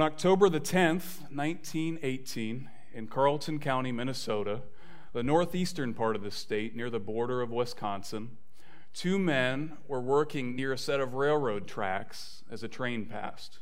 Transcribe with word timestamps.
On 0.00 0.06
October 0.06 0.48
the 0.48 0.60
10th, 0.60 1.28
1918, 1.30 2.70
in 2.94 3.06
Carlton 3.06 3.58
County, 3.58 3.92
Minnesota, 3.92 4.62
the 5.12 5.22
northeastern 5.22 5.92
part 5.92 6.16
of 6.16 6.22
the 6.22 6.30
state 6.30 6.74
near 6.74 6.88
the 6.88 6.98
border 6.98 7.42
of 7.42 7.50
Wisconsin, 7.50 8.38
two 8.94 9.18
men 9.18 9.76
were 9.86 10.00
working 10.00 10.56
near 10.56 10.72
a 10.72 10.78
set 10.78 11.00
of 11.00 11.12
railroad 11.12 11.66
tracks 11.66 12.42
as 12.50 12.62
a 12.62 12.66
train 12.66 13.04
passed. 13.04 13.58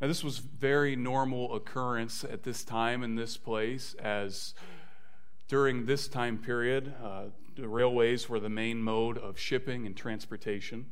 Now, 0.00 0.08
this 0.08 0.24
was 0.24 0.38
very 0.38 0.96
normal 0.96 1.54
occurrence 1.54 2.24
at 2.24 2.42
this 2.42 2.64
time 2.64 3.04
in 3.04 3.14
this 3.14 3.36
place, 3.36 3.94
as 4.00 4.54
during 5.46 5.86
this 5.86 6.08
time 6.08 6.36
period, 6.36 6.94
uh, 7.00 7.26
the 7.54 7.68
railways 7.68 8.28
were 8.28 8.40
the 8.40 8.50
main 8.50 8.82
mode 8.82 9.18
of 9.18 9.38
shipping 9.38 9.86
and 9.86 9.96
transportation. 9.96 10.86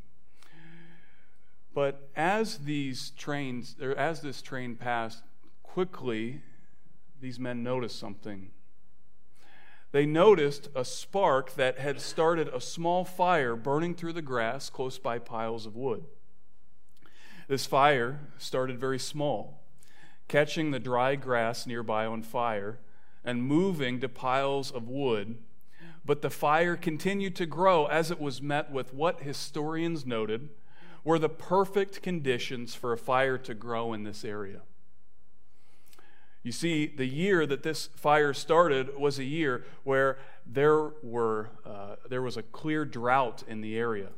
But 1.72 2.08
as 2.16 2.58
these 2.58 3.10
trains, 3.10 3.76
or 3.80 3.92
as 3.92 4.20
this 4.20 4.42
train 4.42 4.76
passed, 4.76 5.22
quickly 5.62 6.42
these 7.20 7.38
men 7.38 7.62
noticed 7.62 7.98
something. 7.98 8.50
They 9.92 10.06
noticed 10.06 10.68
a 10.74 10.84
spark 10.84 11.54
that 11.54 11.78
had 11.78 12.00
started 12.00 12.48
a 12.48 12.60
small 12.60 13.04
fire 13.04 13.56
burning 13.56 13.94
through 13.94 14.12
the 14.12 14.22
grass 14.22 14.70
close 14.70 14.98
by 14.98 15.18
piles 15.18 15.66
of 15.66 15.76
wood. 15.76 16.04
This 17.48 17.66
fire 17.66 18.20
started 18.38 18.78
very 18.78 18.98
small, 18.98 19.62
catching 20.28 20.70
the 20.70 20.78
dry 20.78 21.16
grass 21.16 21.66
nearby 21.66 22.06
on 22.06 22.22
fire 22.22 22.78
and 23.24 23.42
moving 23.42 24.00
to 24.00 24.08
piles 24.08 24.70
of 24.70 24.88
wood. 24.88 25.38
But 26.04 26.22
the 26.22 26.30
fire 26.30 26.76
continued 26.76 27.34
to 27.36 27.46
grow 27.46 27.86
as 27.86 28.10
it 28.10 28.20
was 28.20 28.40
met 28.40 28.70
with 28.70 28.94
what 28.94 29.22
historians 29.22 30.06
noted 30.06 30.50
were 31.04 31.18
the 31.18 31.28
perfect 31.28 32.02
conditions 32.02 32.74
for 32.74 32.92
a 32.92 32.98
fire 32.98 33.38
to 33.38 33.54
grow 33.54 33.92
in 33.92 34.04
this 34.04 34.24
area. 34.24 34.60
You 36.42 36.52
see, 36.52 36.86
the 36.86 37.06
year 37.06 37.46
that 37.46 37.62
this 37.62 37.86
fire 37.86 38.32
started 38.32 38.96
was 38.98 39.18
a 39.18 39.24
year 39.24 39.64
where 39.84 40.18
there, 40.46 40.90
were, 41.02 41.50
uh, 41.66 41.96
there 42.08 42.22
was 42.22 42.36
a 42.36 42.42
clear 42.42 42.84
drought 42.84 43.42
in 43.46 43.60
the 43.60 43.76
area. 43.76 44.08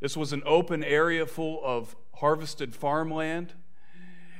This 0.00 0.16
was 0.16 0.32
an 0.32 0.42
open 0.46 0.84
area 0.84 1.26
full 1.26 1.60
of 1.64 1.96
harvested 2.16 2.74
farmland, 2.76 3.54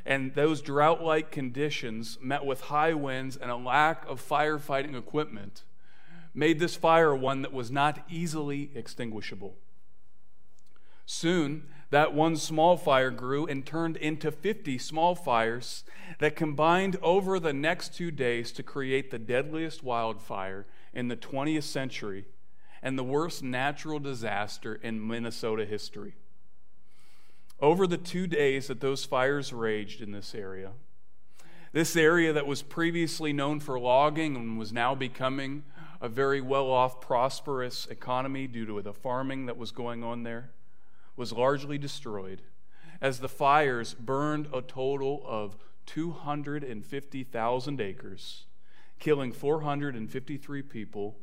and 0.05 0.35
those 0.35 0.63
drought 0.63 1.03
like 1.03 1.33
conditions, 1.33 2.19
met 2.23 2.45
with 2.45 2.63
high 2.63 2.95
winds 2.95 3.37
and 3.37 3.51
a 3.51 3.57
lack 3.57 4.09
of 4.09 4.27
firefighting 4.27 4.97
equipment, 4.97 5.65
made 6.35 6.61
this 6.61 6.77
fire 6.77 7.15
one 7.15 7.43
that 7.43 7.53
was 7.53 7.71
not 7.71 8.05
easily 8.09 8.71
extinguishable. 8.77 9.57
Soon, 11.07 11.69
that 11.91 12.13
one 12.13 12.35
small 12.35 12.77
fire 12.77 13.13
grew 13.13 13.47
and 13.47 13.65
turned 13.65 13.97
into 13.97 14.33
50 14.33 14.77
small 14.77 15.15
fires 15.15 15.85
that 16.19 16.35
combined 16.35 16.97
over 17.01 17.39
the 17.39 17.53
next 17.53 17.95
two 17.95 18.11
days 18.11 18.51
to 18.53 18.65
create 18.65 19.13
the 19.13 19.19
deadliest 19.19 19.85
wildfire 19.85 20.67
in 20.93 21.07
the 21.07 21.17
20th 21.17 21.63
century 21.63 22.27
and 22.83 22.99
the 22.99 23.05
worst 23.05 23.43
natural 23.43 24.01
disaster 24.01 24.75
in 24.75 25.07
Minnesota 25.07 25.65
history. 25.65 26.17
Over 27.61 27.87
the 27.87 27.97
two 27.97 28.27
days 28.27 28.67
that 28.67 28.81
those 28.81 29.05
fires 29.05 29.53
raged 29.53 30.03
in 30.03 30.11
this 30.11 30.35
area, 30.35 30.73
this 31.73 31.95
area 31.95 32.33
that 32.33 32.49
was 32.49 32.63
previously 32.63 33.33
known 33.33 33.61
for 33.61 33.79
logging 33.79 34.35
and 34.35 34.59
was 34.59 34.73
now 34.73 34.95
becoming 34.95 35.63
a 36.01 36.09
very 36.09 36.41
well 36.41 36.71
off, 36.71 37.01
prosperous 37.01 37.87
economy 37.87 38.49
due 38.49 38.67
to 38.67 38.83
the 38.83 38.93
farming 38.93 39.47
that 39.47 39.57
was 39.57 39.71
going 39.71 40.03
on 40.03 40.25
there 40.25 40.51
was 41.17 41.33
largely 41.33 41.79
destroyed 41.79 42.43
as 43.01 43.21
the 43.21 43.29
fires 43.29 43.95
burned 43.95 44.49
a 44.53 44.63
total 44.63 45.23
of 45.27 45.57
250,000 45.87 47.81
acres, 47.81 48.45
killing 48.99 49.33
453 49.33 50.63
people 50.63 51.17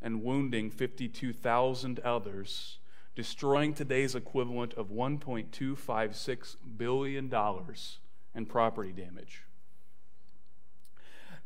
and 0.00 0.22
wounding 0.22 0.70
52,000 0.70 1.98
others, 2.00 2.78
destroying 3.14 3.72
today's 3.72 4.14
equivalent 4.14 4.74
of 4.74 4.90
$1.256 4.90 6.56
billion 6.76 7.32
in 8.34 8.46
property 8.46 8.92
damage. 8.92 9.44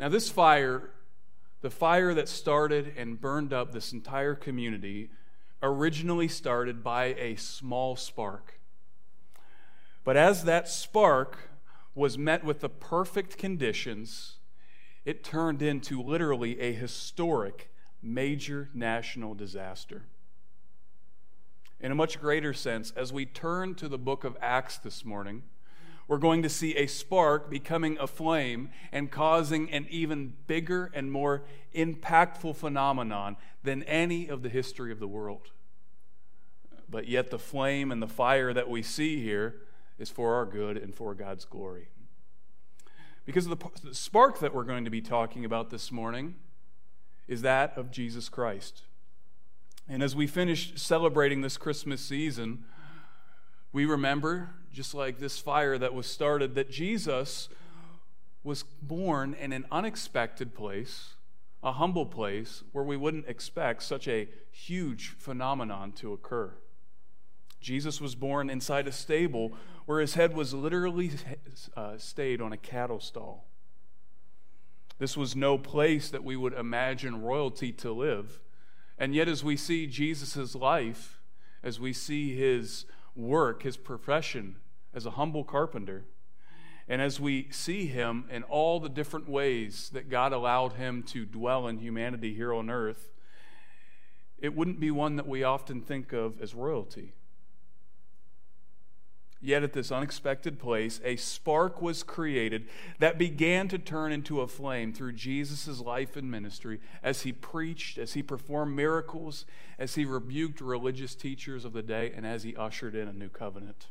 Now, 0.00 0.08
this 0.08 0.30
fire, 0.30 0.90
the 1.60 1.70
fire 1.70 2.14
that 2.14 2.28
started 2.28 2.92
and 2.96 3.20
burned 3.20 3.52
up 3.52 3.72
this 3.72 3.92
entire 3.92 4.34
community, 4.34 5.10
originally 5.62 6.28
started 6.28 6.82
by 6.82 7.06
a 7.06 7.36
small 7.36 7.96
spark. 7.96 8.60
But 10.04 10.16
as 10.16 10.44
that 10.44 10.68
spark 10.68 11.50
was 11.94 12.16
met 12.16 12.44
with 12.44 12.60
the 12.60 12.68
perfect 12.68 13.36
conditions, 13.36 14.36
it 15.04 15.24
turned 15.24 15.62
into 15.62 16.02
literally 16.02 16.60
a 16.60 16.72
historic 16.72 17.70
major 18.02 18.70
national 18.72 19.34
disaster. 19.34 20.04
In 21.80 21.92
a 21.92 21.96
much 21.96 22.20
greater 22.20 22.52
sense, 22.52 22.92
as 22.96 23.12
we 23.12 23.26
turn 23.26 23.74
to 23.76 23.88
the 23.88 23.98
book 23.98 24.24
of 24.24 24.36
Acts 24.40 24.78
this 24.78 25.04
morning, 25.04 25.42
we're 26.08 26.18
going 26.18 26.42
to 26.42 26.48
see 26.48 26.74
a 26.74 26.86
spark 26.86 27.50
becoming 27.50 27.98
a 28.00 28.06
flame 28.06 28.70
and 28.90 29.10
causing 29.10 29.70
an 29.70 29.86
even 29.90 30.32
bigger 30.46 30.90
and 30.94 31.12
more 31.12 31.44
impactful 31.74 32.56
phenomenon 32.56 33.36
than 33.62 33.82
any 33.82 34.26
of 34.26 34.42
the 34.42 34.48
history 34.48 34.90
of 34.90 34.98
the 34.98 35.06
world. 35.06 35.50
But 36.90 37.06
yet, 37.06 37.30
the 37.30 37.38
flame 37.38 37.92
and 37.92 38.02
the 38.02 38.08
fire 38.08 38.54
that 38.54 38.70
we 38.70 38.82
see 38.82 39.22
here 39.22 39.56
is 39.98 40.08
for 40.08 40.34
our 40.34 40.46
good 40.46 40.78
and 40.78 40.94
for 40.94 41.14
God's 41.14 41.44
glory. 41.44 41.88
Because 43.26 43.46
the, 43.46 43.58
spark 43.92 44.40
that 44.40 44.54
we're 44.54 44.64
going 44.64 44.86
to 44.86 44.90
be 44.90 45.02
talking 45.02 45.44
about 45.44 45.68
this 45.68 45.92
morning 45.92 46.36
is 47.26 47.42
that 47.42 47.76
of 47.76 47.90
Jesus 47.90 48.30
Christ. 48.30 48.84
And 49.86 50.02
as 50.02 50.16
we 50.16 50.26
finish 50.26 50.72
celebrating 50.76 51.42
this 51.42 51.58
Christmas 51.58 52.00
season, 52.00 52.64
we 53.72 53.84
remember, 53.84 54.50
just 54.72 54.94
like 54.94 55.18
this 55.18 55.38
fire 55.38 55.78
that 55.78 55.94
was 55.94 56.06
started, 56.06 56.54
that 56.54 56.70
Jesus 56.70 57.48
was 58.42 58.64
born 58.80 59.34
in 59.34 59.52
an 59.52 59.66
unexpected 59.70 60.54
place, 60.54 61.14
a 61.62 61.72
humble 61.72 62.06
place 62.06 62.62
where 62.72 62.84
we 62.84 62.96
wouldn't 62.96 63.28
expect 63.28 63.82
such 63.82 64.08
a 64.08 64.28
huge 64.50 65.08
phenomenon 65.18 65.92
to 65.92 66.12
occur. 66.12 66.52
Jesus 67.60 68.00
was 68.00 68.14
born 68.14 68.48
inside 68.48 68.86
a 68.86 68.92
stable 68.92 69.52
where 69.84 70.00
his 70.00 70.14
head 70.14 70.34
was 70.34 70.54
literally 70.54 71.10
uh, 71.76 71.98
stayed 71.98 72.40
on 72.40 72.52
a 72.52 72.56
cattle 72.56 73.00
stall. 73.00 73.48
This 74.98 75.16
was 75.16 75.36
no 75.36 75.58
place 75.58 76.10
that 76.10 76.24
we 76.24 76.36
would 76.36 76.52
imagine 76.52 77.22
royalty 77.22 77.72
to 77.72 77.92
live. 77.92 78.40
And 78.98 79.14
yet, 79.14 79.28
as 79.28 79.44
we 79.44 79.56
see 79.56 79.86
Jesus' 79.86 80.54
life, 80.54 81.20
as 81.62 81.78
we 81.78 81.92
see 81.92 82.36
his 82.36 82.84
work, 83.18 83.62
his 83.62 83.76
profession 83.76 84.56
as 84.94 85.04
a 85.04 85.12
humble 85.12 85.44
carpenter, 85.44 86.04
and 86.88 87.02
as 87.02 87.20
we 87.20 87.48
see 87.50 87.86
him 87.86 88.24
in 88.30 88.42
all 88.44 88.80
the 88.80 88.88
different 88.88 89.28
ways 89.28 89.90
that 89.92 90.08
God 90.08 90.32
allowed 90.32 90.74
him 90.74 91.02
to 91.04 91.26
dwell 91.26 91.68
in 91.68 91.78
humanity 91.78 92.32
here 92.32 92.54
on 92.54 92.70
earth, 92.70 93.10
it 94.38 94.54
wouldn't 94.54 94.80
be 94.80 94.90
one 94.90 95.16
that 95.16 95.28
we 95.28 95.42
often 95.42 95.82
think 95.82 96.12
of 96.12 96.40
as 96.40 96.54
royalty. 96.54 97.12
Yet 99.40 99.62
at 99.62 99.72
this 99.72 99.92
unexpected 99.92 100.58
place, 100.58 101.00
a 101.04 101.14
spark 101.14 101.80
was 101.80 102.02
created 102.02 102.66
that 102.98 103.18
began 103.18 103.68
to 103.68 103.78
turn 103.78 104.10
into 104.10 104.40
a 104.40 104.48
flame 104.48 104.92
through 104.92 105.12
Jesus' 105.12 105.78
life 105.78 106.16
and 106.16 106.28
ministry 106.28 106.80
as 107.04 107.22
he 107.22 107.32
preached, 107.32 107.98
as 107.98 108.14
he 108.14 108.22
performed 108.22 108.74
miracles, 108.74 109.46
as 109.78 109.94
he 109.94 110.04
rebuked 110.04 110.60
religious 110.60 111.14
teachers 111.14 111.64
of 111.64 111.72
the 111.72 111.84
day, 111.84 112.12
and 112.16 112.26
as 112.26 112.42
he 112.42 112.56
ushered 112.56 112.96
in 112.96 113.06
a 113.06 113.12
new 113.12 113.28
covenant. 113.28 113.86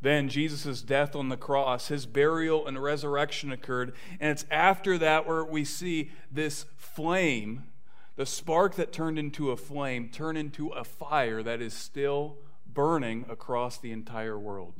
Then 0.00 0.28
Jesus' 0.28 0.82
death 0.82 1.16
on 1.16 1.28
the 1.28 1.36
cross, 1.36 1.88
his 1.88 2.06
burial 2.06 2.68
and 2.68 2.80
resurrection 2.80 3.50
occurred, 3.50 3.92
and 4.20 4.30
it's 4.30 4.44
after 4.52 4.98
that 4.98 5.26
where 5.26 5.44
we 5.44 5.64
see 5.64 6.12
this 6.30 6.66
flame, 6.76 7.64
the 8.14 8.26
spark 8.26 8.76
that 8.76 8.92
turned 8.92 9.18
into 9.18 9.50
a 9.50 9.56
flame, 9.56 10.10
turn 10.10 10.36
into 10.36 10.68
a 10.68 10.84
fire 10.84 11.42
that 11.42 11.60
is 11.60 11.74
still 11.74 12.36
burning 12.74 13.24
across 13.28 13.78
the 13.78 13.92
entire 13.92 14.38
world. 14.38 14.74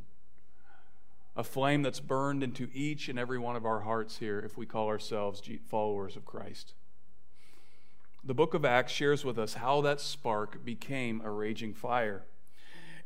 A 1.36 1.42
flame 1.42 1.82
that's 1.82 2.00
burned 2.00 2.42
into 2.42 2.68
each 2.72 3.08
and 3.08 3.18
every 3.18 3.38
one 3.38 3.56
of 3.56 3.64
our 3.64 3.80
hearts 3.80 4.18
here 4.18 4.38
if 4.38 4.56
we 4.56 4.66
call 4.66 4.88
ourselves 4.88 5.42
followers 5.68 6.16
of 6.16 6.24
Christ. 6.24 6.74
The 8.22 8.34
book 8.34 8.54
of 8.54 8.64
Acts 8.64 8.92
shares 8.92 9.24
with 9.24 9.38
us 9.38 9.54
how 9.54 9.80
that 9.82 10.00
spark 10.00 10.64
became 10.64 11.20
a 11.22 11.30
raging 11.30 11.74
fire. 11.74 12.24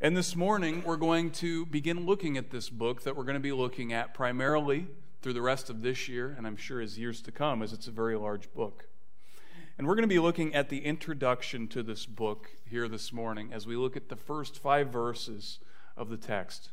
And 0.01 0.15
this 0.15 0.35
morning, 0.35 0.83
we're 0.85 0.95
going 0.95 1.31
to 1.31 1.65
begin 1.65 2.05
looking 2.05 2.37
at 2.37 2.51
this 2.51 2.69
book 2.69 3.03
that 3.03 3.15
we're 3.15 3.25
going 3.25 3.33
to 3.33 3.39
be 3.39 3.51
looking 3.51 3.91
at 3.91 4.13
primarily 4.13 4.87
through 5.21 5.33
the 5.33 5.41
rest 5.41 5.69
of 5.69 5.81
this 5.81 6.07
year, 6.07 6.33
and 6.37 6.47
I'm 6.47 6.55
sure 6.55 6.79
as 6.79 6.97
years 6.97 7.21
to 7.23 7.31
come, 7.31 7.61
as 7.61 7.73
it's 7.73 7.87
a 7.87 7.91
very 7.91 8.15
large 8.15 8.53
book. 8.53 8.88
And 9.79 9.87
we're 9.87 9.95
going 9.95 10.03
to 10.03 10.09
be 10.09 10.19
looking 10.19 10.53
at 10.53 10.67
the 10.67 10.79
introduction 10.83 11.69
to 11.69 11.81
this 11.81 12.05
book 12.05 12.49
here 12.69 12.89
this 12.89 13.13
morning 13.13 13.53
as 13.53 13.65
we 13.65 13.77
look 13.77 13.95
at 13.95 14.09
the 14.09 14.17
first 14.17 14.59
five 14.59 14.89
verses 14.89 15.59
of 15.95 16.09
the 16.09 16.17
text. 16.17 16.71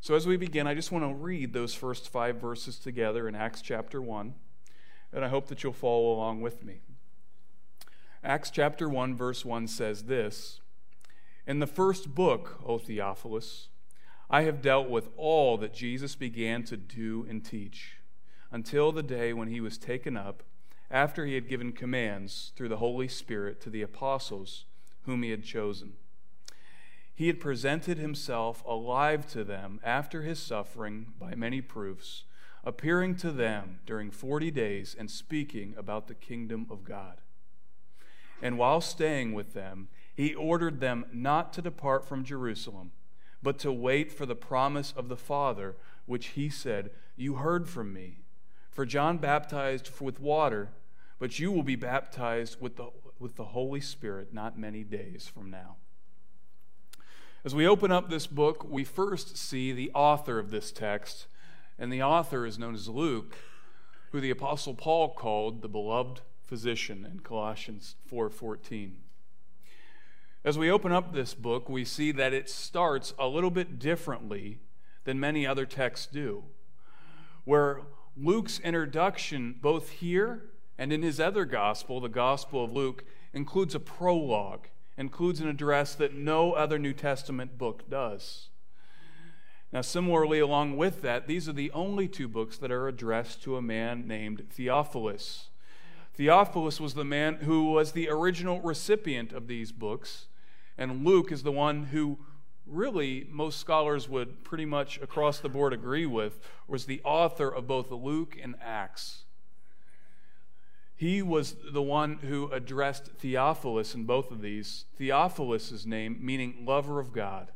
So, 0.00 0.14
as 0.14 0.24
we 0.24 0.36
begin, 0.36 0.68
I 0.68 0.74
just 0.74 0.92
want 0.92 1.04
to 1.04 1.12
read 1.12 1.52
those 1.52 1.74
first 1.74 2.08
five 2.08 2.36
verses 2.36 2.78
together 2.78 3.26
in 3.26 3.34
Acts 3.34 3.60
chapter 3.60 4.00
1, 4.00 4.32
and 5.12 5.24
I 5.24 5.28
hope 5.28 5.48
that 5.48 5.64
you'll 5.64 5.72
follow 5.72 6.12
along 6.12 6.40
with 6.40 6.62
me. 6.62 6.82
Acts 8.22 8.48
chapter 8.48 8.88
1, 8.88 9.16
verse 9.16 9.44
1 9.44 9.66
says 9.66 10.04
this 10.04 10.60
In 11.48 11.58
the 11.58 11.66
first 11.66 12.14
book, 12.14 12.60
O 12.64 12.78
Theophilus, 12.78 13.70
I 14.30 14.42
have 14.42 14.62
dealt 14.62 14.88
with 14.88 15.08
all 15.16 15.58
that 15.58 15.74
Jesus 15.74 16.14
began 16.14 16.62
to 16.62 16.76
do 16.76 17.26
and 17.28 17.44
teach 17.44 17.96
until 18.52 18.92
the 18.92 19.02
day 19.02 19.32
when 19.32 19.48
he 19.48 19.60
was 19.60 19.76
taken 19.76 20.16
up, 20.16 20.44
after 20.94 21.26
he 21.26 21.34
had 21.34 21.48
given 21.48 21.72
commands 21.72 22.52
through 22.54 22.68
the 22.68 22.76
Holy 22.76 23.08
Spirit 23.08 23.60
to 23.60 23.68
the 23.68 23.82
apostles 23.82 24.64
whom 25.02 25.24
he 25.24 25.30
had 25.30 25.42
chosen. 25.42 25.94
He 27.12 27.26
had 27.26 27.40
presented 27.40 27.98
himself 27.98 28.62
alive 28.64 29.26
to 29.32 29.42
them 29.42 29.80
after 29.82 30.22
his 30.22 30.38
suffering 30.38 31.12
by 31.18 31.34
many 31.34 31.60
proofs, 31.60 32.22
appearing 32.62 33.16
to 33.16 33.32
them 33.32 33.80
during 33.84 34.12
forty 34.12 34.52
days 34.52 34.94
and 34.96 35.10
speaking 35.10 35.74
about 35.76 36.06
the 36.06 36.14
kingdom 36.14 36.66
of 36.70 36.84
God. 36.84 37.20
And 38.40 38.56
while 38.56 38.80
staying 38.80 39.32
with 39.32 39.52
them, 39.52 39.88
he 40.14 40.32
ordered 40.32 40.78
them 40.78 41.06
not 41.12 41.52
to 41.54 41.62
depart 41.62 42.04
from 42.04 42.24
Jerusalem 42.24 42.92
but 43.42 43.58
to 43.58 43.70
wait 43.70 44.10
for 44.10 44.24
the 44.24 44.34
promise 44.34 44.94
of 44.96 45.10
the 45.10 45.18
Father, 45.18 45.76
which 46.06 46.28
he 46.28 46.48
said, 46.48 46.90
You 47.14 47.34
heard 47.34 47.68
from 47.68 47.92
me. 47.92 48.20
For 48.70 48.86
John 48.86 49.18
baptized 49.18 50.00
with 50.00 50.18
water, 50.18 50.70
but 51.18 51.38
you 51.38 51.52
will 51.52 51.62
be 51.62 51.76
baptized 51.76 52.60
with 52.60 52.76
the, 52.76 52.88
with 53.18 53.36
the 53.36 53.44
Holy 53.44 53.80
Spirit 53.80 54.32
not 54.32 54.58
many 54.58 54.82
days 54.82 55.30
from 55.32 55.50
now. 55.50 55.76
As 57.44 57.54
we 57.54 57.66
open 57.66 57.92
up 57.92 58.08
this 58.08 58.26
book, 58.26 58.64
we 58.68 58.84
first 58.84 59.36
see 59.36 59.72
the 59.72 59.90
author 59.94 60.38
of 60.38 60.50
this 60.50 60.72
text, 60.72 61.26
and 61.78 61.92
the 61.92 62.02
author 62.02 62.46
is 62.46 62.58
known 62.58 62.74
as 62.74 62.88
Luke, 62.88 63.36
who 64.12 64.20
the 64.20 64.30
apostle 64.30 64.74
Paul 64.74 65.10
called 65.10 65.60
the 65.60 65.68
beloved 65.68 66.22
physician 66.46 67.06
in 67.10 67.20
Colossians 67.20 67.96
4:14. 68.10 68.96
As 70.42 70.58
we 70.58 70.70
open 70.70 70.92
up 70.92 71.12
this 71.12 71.34
book, 71.34 71.68
we 71.68 71.84
see 71.84 72.12
that 72.12 72.32
it 72.32 72.48
starts 72.48 73.14
a 73.18 73.26
little 73.26 73.50
bit 73.50 73.78
differently 73.78 74.60
than 75.04 75.20
many 75.20 75.46
other 75.46 75.66
texts 75.66 76.06
do. 76.06 76.44
Where 77.44 77.82
Luke's 78.16 78.58
introduction, 78.60 79.58
both 79.60 79.90
here 79.90 80.50
and 80.78 80.92
in 80.92 81.02
his 81.02 81.20
other 81.20 81.44
gospel, 81.44 82.00
the 82.00 82.08
Gospel 82.08 82.64
of 82.64 82.72
Luke, 82.72 83.04
includes 83.32 83.74
a 83.74 83.80
prologue, 83.80 84.68
includes 84.96 85.40
an 85.40 85.48
address 85.48 85.94
that 85.94 86.14
no 86.14 86.52
other 86.52 86.78
New 86.78 86.92
Testament 86.92 87.58
book 87.58 87.88
does. 87.88 88.48
Now, 89.72 89.80
similarly, 89.80 90.38
along 90.38 90.76
with 90.76 91.02
that, 91.02 91.26
these 91.26 91.48
are 91.48 91.52
the 91.52 91.72
only 91.72 92.06
two 92.06 92.28
books 92.28 92.58
that 92.58 92.70
are 92.70 92.86
addressed 92.86 93.42
to 93.42 93.56
a 93.56 93.62
man 93.62 94.06
named 94.06 94.46
Theophilus. 94.50 95.48
Theophilus 96.14 96.80
was 96.80 96.94
the 96.94 97.04
man 97.04 97.36
who 97.36 97.72
was 97.72 97.92
the 97.92 98.08
original 98.08 98.60
recipient 98.60 99.32
of 99.32 99.48
these 99.48 99.72
books 99.72 100.26
and 100.76 101.04
Luke 101.04 101.30
is 101.30 101.42
the 101.42 101.52
one 101.52 101.84
who 101.84 102.18
really 102.66 103.26
most 103.30 103.60
scholars 103.60 104.08
would 104.08 104.42
pretty 104.42 104.64
much 104.64 104.98
across 105.00 105.38
the 105.38 105.48
board 105.48 105.72
agree 105.72 106.06
with 106.06 106.40
was 106.66 106.86
the 106.86 107.00
author 107.04 107.48
of 107.48 107.66
both 107.66 107.90
Luke 107.90 108.36
and 108.42 108.54
Acts. 108.60 109.23
He 110.96 111.22
was 111.22 111.56
the 111.72 111.82
one 111.82 112.18
who 112.18 112.50
addressed 112.52 113.06
Theophilus 113.18 113.94
in 113.94 114.04
both 114.04 114.30
of 114.30 114.40
these. 114.40 114.84
Theophilus' 114.96 115.84
name 115.84 116.18
meaning 116.20 116.64
lover 116.64 117.00
of 117.00 117.12
God. 117.12 117.50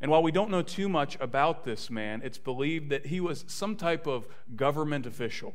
And 0.00 0.10
while 0.10 0.22
we 0.22 0.32
don't 0.32 0.50
know 0.50 0.62
too 0.62 0.88
much 0.88 1.18
about 1.20 1.64
this 1.64 1.90
man, 1.90 2.22
it's 2.24 2.38
believed 2.38 2.88
that 2.90 3.06
he 3.06 3.20
was 3.20 3.44
some 3.48 3.76
type 3.76 4.06
of 4.06 4.26
government 4.56 5.06
official. 5.06 5.54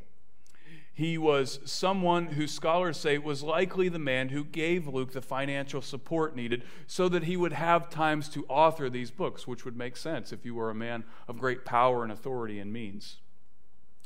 He 0.93 1.17
was 1.17 1.59
someone 1.65 2.27
who 2.27 2.47
scholars 2.47 2.97
say 2.97 3.17
was 3.17 3.43
likely 3.43 3.89
the 3.89 3.99
man 3.99 4.29
who 4.29 4.45
gave 4.45 4.87
Luke 4.87 5.11
the 5.11 5.21
financial 5.21 5.81
support 5.81 6.37
needed 6.37 6.63
so 6.87 7.09
that 7.09 7.23
he 7.23 7.35
would 7.35 7.51
have 7.51 7.89
times 7.89 8.29
to 8.29 8.45
author 8.47 8.89
these 8.89 9.11
books, 9.11 9.45
which 9.45 9.65
would 9.65 9.75
make 9.75 9.97
sense 9.97 10.31
if 10.31 10.45
you 10.45 10.55
were 10.55 10.69
a 10.69 10.75
man 10.75 11.03
of 11.27 11.37
great 11.37 11.65
power 11.65 12.03
and 12.03 12.13
authority 12.13 12.59
and 12.59 12.71
means. 12.71 13.17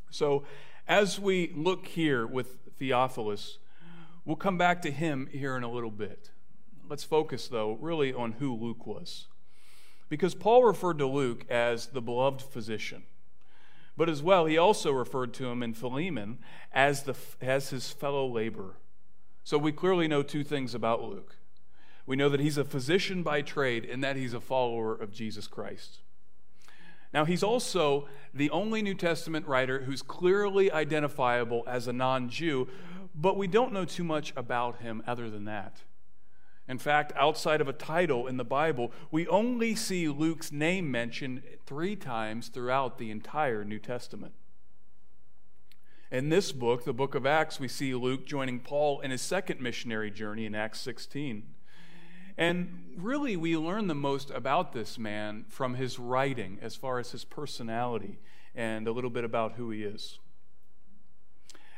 So, 0.09 0.45
as 0.89 1.19
we 1.19 1.53
look 1.55 1.85
here 1.85 2.25
with 2.25 2.57
Theophilus, 2.79 3.59
we'll 4.25 4.35
come 4.35 4.57
back 4.57 4.81
to 4.81 4.91
him 4.91 5.29
here 5.31 5.55
in 5.55 5.61
a 5.61 5.71
little 5.71 5.91
bit. 5.91 6.31
Let's 6.89 7.03
focus, 7.03 7.47
though, 7.47 7.73
really 7.79 8.11
on 8.11 8.33
who 8.33 8.55
Luke 8.55 8.87
was. 8.87 9.27
Because 10.09 10.33
Paul 10.33 10.63
referred 10.63 10.97
to 10.97 11.05
Luke 11.05 11.45
as 11.47 11.87
the 11.87 12.01
beloved 12.01 12.41
physician. 12.41 13.03
But 13.95 14.09
as 14.09 14.23
well, 14.23 14.47
he 14.47 14.57
also 14.57 14.91
referred 14.91 15.31
to 15.35 15.47
him 15.47 15.61
in 15.61 15.75
Philemon 15.75 16.39
as, 16.73 17.03
the, 17.03 17.15
as 17.39 17.69
his 17.69 17.91
fellow 17.91 18.25
laborer. 18.27 18.77
So 19.43 19.59
we 19.59 19.71
clearly 19.71 20.07
know 20.07 20.23
two 20.23 20.43
things 20.43 20.73
about 20.73 21.03
Luke. 21.03 21.35
We 22.07 22.15
know 22.15 22.29
that 22.29 22.39
he's 22.39 22.57
a 22.57 22.65
physician 22.65 23.21
by 23.21 23.43
trade 23.43 23.85
and 23.85 24.03
that 24.03 24.15
he's 24.15 24.33
a 24.33 24.41
follower 24.41 24.95
of 24.95 25.11
Jesus 25.11 25.47
Christ. 25.47 25.99
Now, 27.13 27.25
he's 27.25 27.43
also 27.43 28.07
the 28.33 28.49
only 28.51 28.81
New 28.81 28.93
Testament 28.93 29.47
writer 29.47 29.81
who's 29.83 30.01
clearly 30.01 30.71
identifiable 30.71 31.63
as 31.67 31.87
a 31.87 31.93
non 31.93 32.29
Jew, 32.29 32.67
but 33.15 33.37
we 33.37 33.47
don't 33.47 33.73
know 33.73 33.85
too 33.85 34.03
much 34.03 34.31
about 34.35 34.81
him 34.81 35.01
other 35.07 35.29
than 35.29 35.45
that. 35.45 35.81
In 36.67 36.77
fact, 36.77 37.11
outside 37.15 37.61
of 37.61 37.67
a 37.67 37.73
title 37.73 38.27
in 38.27 38.37
the 38.37 38.43
Bible, 38.43 38.91
we 39.09 39.27
only 39.27 39.73
see 39.73 40.07
Luke's 40.07 40.51
name 40.51 40.91
mentioned 40.91 41.41
three 41.65 41.95
times 41.95 42.47
throughout 42.47 42.99
the 42.99 43.09
entire 43.09 43.65
New 43.65 43.79
Testament. 43.79 44.33
In 46.11 46.29
this 46.29 46.51
book, 46.51 46.85
the 46.85 46.93
book 46.93 47.15
of 47.15 47.25
Acts, 47.25 47.59
we 47.59 47.67
see 47.67 47.95
Luke 47.95 48.27
joining 48.27 48.59
Paul 48.59 48.99
in 48.99 49.09
his 49.09 49.21
second 49.21 49.59
missionary 49.61 50.11
journey 50.11 50.45
in 50.45 50.53
Acts 50.53 50.79
16. 50.81 51.43
And 52.39 52.93
really, 52.95 53.35
we 53.35 53.57
learn 53.57 53.87
the 53.87 53.93
most 53.93 54.31
about 54.31 54.71
this 54.71 54.97
man 54.97 55.43
from 55.49 55.73
his 55.73 55.99
writing, 55.99 56.57
as 56.61 56.73
far 56.73 56.97
as 56.97 57.11
his 57.11 57.25
personality 57.25 58.17
and 58.55 58.87
a 58.87 58.93
little 58.93 59.09
bit 59.09 59.25
about 59.25 59.55
who 59.55 59.71
he 59.71 59.83
is. 59.83 60.19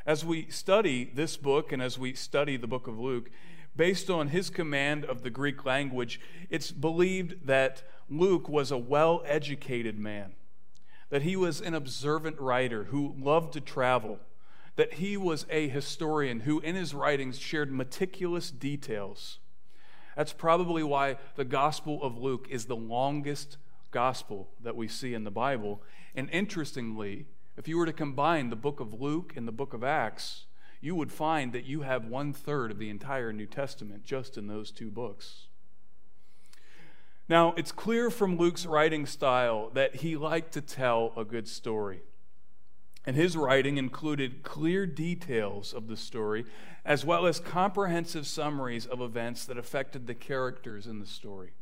As 0.06 0.24
we 0.24 0.48
study 0.52 1.04
this 1.16 1.36
book 1.36 1.72
and 1.72 1.82
as 1.82 1.98
we 1.98 2.14
study 2.14 2.58
the 2.58 2.68
book 2.68 2.86
of 2.86 3.00
Luke, 3.00 3.32
based 3.76 4.12
on 4.12 4.28
his 4.28 4.52
command 4.52 5.04
of 5.04 5.24
the 5.24 5.32
Greek 5.32 5.66
language, 5.66 6.22
it's 6.52 6.70
believed 6.70 7.48
that 7.48 7.82
Luke 8.08 8.48
was 8.48 8.70
a 8.70 8.78
well 8.78 9.24
educated 9.26 9.98
man, 9.98 10.34
that 11.10 11.24
he 11.24 11.36
was 11.36 11.60
an 11.60 11.74
observant 11.74 12.40
writer 12.40 12.84
who 12.84 13.16
loved 13.18 13.54
to 13.54 13.62
travel, 13.62 14.20
that 14.76 14.94
he 14.94 15.18
was 15.18 15.48
a 15.50 15.70
historian 15.70 16.42
who, 16.42 16.60
in 16.60 16.76
his 16.76 16.94
writings, 16.94 17.40
shared 17.40 17.72
meticulous 17.72 18.52
details. 18.52 19.40
That's 20.16 20.34
probably 20.34 20.84
why 20.84 21.18
the 21.36 21.46
Gospel 21.46 22.02
of 22.04 22.18
Luke 22.18 22.48
is 22.50 22.66
the 22.66 22.76
longest 22.76 23.58
gospel 23.92 24.50
that 24.62 24.76
we 24.76 24.88
see 24.88 25.14
in 25.14 25.24
the 25.24 25.32
Bible. 25.32 25.82
And 26.16 26.30
interestingly, 26.30 27.28
if 27.58 27.68
you 27.68 27.78
were 27.78 27.86
to 27.86 27.94
combine 27.94 28.50
the 28.50 28.56
book 28.56 28.80
of 28.80 29.00
Luke 29.00 29.34
and 29.36 29.48
the 29.48 29.52
book 29.52 29.74
of 29.74 29.84
Acts, 29.84 30.46
you 30.82 30.96
would 30.96 31.12
find 31.12 31.54
that 31.54 31.66
you 31.66 31.82
have 31.82 32.06
one 32.06 32.34
third 32.34 32.72
of 32.72 32.80
the 32.80 32.90
entire 32.90 33.32
New 33.32 33.46
Testament 33.46 34.04
just 34.04 34.38
in 34.38 34.48
those 34.48 34.72
two 34.72 34.90
books. 34.90 35.48
Now, 37.30 37.54
it's 37.56 37.72
clear 37.72 38.10
from 38.10 38.38
Luke's 38.38 38.66
writing 38.66 39.06
style 39.06 39.70
that 39.74 39.98
he 39.98 40.18
liked 40.18 40.54
to 40.54 40.62
tell 40.62 41.14
a 41.16 41.24
good 41.24 41.48
story. 41.48 42.02
And 43.06 43.16
his 43.16 43.36
writing 43.36 43.78
included 43.78 44.44
clear 44.44 44.86
details 44.86 45.74
of 45.74 45.88
the 45.88 45.98
story, 45.98 46.46
as 46.86 47.04
well 47.04 47.26
as 47.26 47.40
comprehensive 47.40 48.28
summaries 48.28 48.86
of 48.86 49.02
events 49.02 49.46
that 49.46 49.58
affected 49.58 50.06
the 50.06 50.14
characters 50.14 50.86
in 50.86 51.00
the 51.00 51.08
story. 51.08 51.54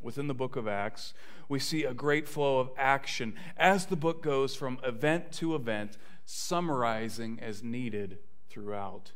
Within 0.00 0.26
the 0.26 0.34
book 0.34 0.56
of 0.56 0.68
Acts, 0.68 1.14
we 1.48 1.58
see 1.58 1.84
a 1.84 1.94
great 1.94 2.28
flow 2.28 2.58
of 2.58 2.70
action 2.76 3.34
as 3.56 3.86
the 3.86 3.96
book 3.96 4.22
goes 4.22 4.54
from 4.54 4.80
event 4.84 5.32
to 5.32 5.54
event 5.54 5.96
summarizing 6.24 7.38
as 7.40 7.62
needed 7.62 8.18
throughout. 8.48 9.12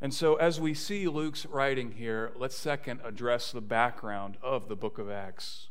And 0.00 0.12
so, 0.12 0.36
as 0.36 0.60
we 0.60 0.74
see 0.74 1.08
Luke's 1.08 1.46
writing 1.46 1.92
here, 1.92 2.32
let's 2.36 2.56
second 2.56 3.00
address 3.02 3.50
the 3.50 3.62
background 3.62 4.36
of 4.42 4.68
the 4.68 4.76
book 4.76 4.98
of 4.98 5.10
Acts. 5.10 5.68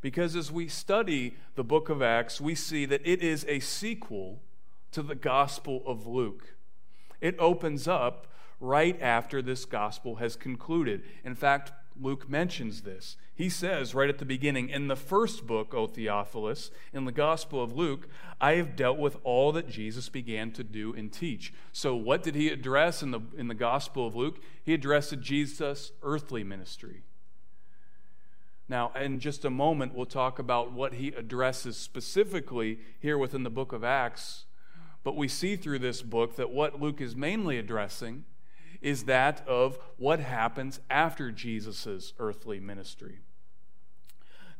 Because 0.00 0.34
as 0.34 0.50
we 0.50 0.68
study 0.68 1.36
the 1.54 1.64
book 1.64 1.88
of 1.88 2.00
Acts, 2.00 2.40
we 2.40 2.54
see 2.54 2.86
that 2.86 3.02
it 3.04 3.22
is 3.22 3.44
a 3.48 3.60
sequel 3.60 4.40
to 4.92 5.02
the 5.02 5.14
Gospel 5.14 5.82
of 5.86 6.06
Luke. 6.06 6.54
It 7.20 7.36
opens 7.38 7.86
up 7.86 8.26
right 8.60 9.00
after 9.00 9.40
this 9.40 9.64
gospel 9.64 10.16
has 10.16 10.36
concluded. 10.36 11.02
In 11.24 11.34
fact, 11.34 11.72
Luke 12.00 12.28
mentions 12.30 12.82
this. 12.82 13.16
He 13.34 13.48
says 13.48 13.94
right 13.94 14.08
at 14.08 14.18
the 14.18 14.24
beginning, 14.24 14.68
in 14.68 14.88
the 14.88 14.96
first 14.96 15.46
book, 15.46 15.74
O 15.74 15.86
Theophilus, 15.86 16.70
in 16.92 17.04
the 17.04 17.12
Gospel 17.12 17.62
of 17.62 17.76
Luke, 17.76 18.08
I 18.40 18.52
have 18.54 18.76
dealt 18.76 18.98
with 18.98 19.16
all 19.22 19.52
that 19.52 19.68
Jesus 19.68 20.08
began 20.08 20.50
to 20.52 20.64
do 20.64 20.94
and 20.94 21.12
teach. 21.12 21.52
So, 21.72 21.94
what 21.94 22.22
did 22.22 22.34
he 22.34 22.48
address 22.48 23.02
in 23.02 23.10
the, 23.10 23.20
in 23.36 23.48
the 23.48 23.54
Gospel 23.54 24.06
of 24.06 24.14
Luke? 24.14 24.40
He 24.62 24.72
addressed 24.72 25.20
Jesus' 25.20 25.92
earthly 26.02 26.44
ministry. 26.44 27.02
Now, 28.70 28.92
in 28.94 29.18
just 29.18 29.44
a 29.44 29.50
moment, 29.50 29.96
we'll 29.96 30.06
talk 30.06 30.38
about 30.38 30.70
what 30.70 30.94
he 30.94 31.08
addresses 31.08 31.76
specifically 31.76 32.78
here 33.00 33.18
within 33.18 33.42
the 33.42 33.50
book 33.50 33.72
of 33.72 33.82
Acts. 33.82 34.44
But 35.02 35.16
we 35.16 35.26
see 35.26 35.56
through 35.56 35.80
this 35.80 36.02
book 36.02 36.36
that 36.36 36.50
what 36.50 36.80
Luke 36.80 37.00
is 37.00 37.16
mainly 37.16 37.58
addressing 37.58 38.24
is 38.80 39.04
that 39.04 39.42
of 39.48 39.76
what 39.96 40.20
happens 40.20 40.78
after 40.88 41.32
Jesus' 41.32 42.12
earthly 42.20 42.60
ministry. 42.60 43.18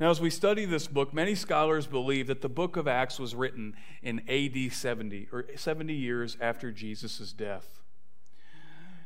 Now, 0.00 0.10
as 0.10 0.20
we 0.20 0.28
study 0.28 0.64
this 0.64 0.88
book, 0.88 1.14
many 1.14 1.36
scholars 1.36 1.86
believe 1.86 2.26
that 2.26 2.40
the 2.40 2.48
book 2.48 2.76
of 2.76 2.88
Acts 2.88 3.20
was 3.20 3.36
written 3.36 3.76
in 4.02 4.28
AD 4.28 4.72
70, 4.72 5.28
or 5.30 5.46
70 5.54 5.94
years 5.94 6.36
after 6.40 6.72
Jesus' 6.72 7.32
death. 7.32 7.80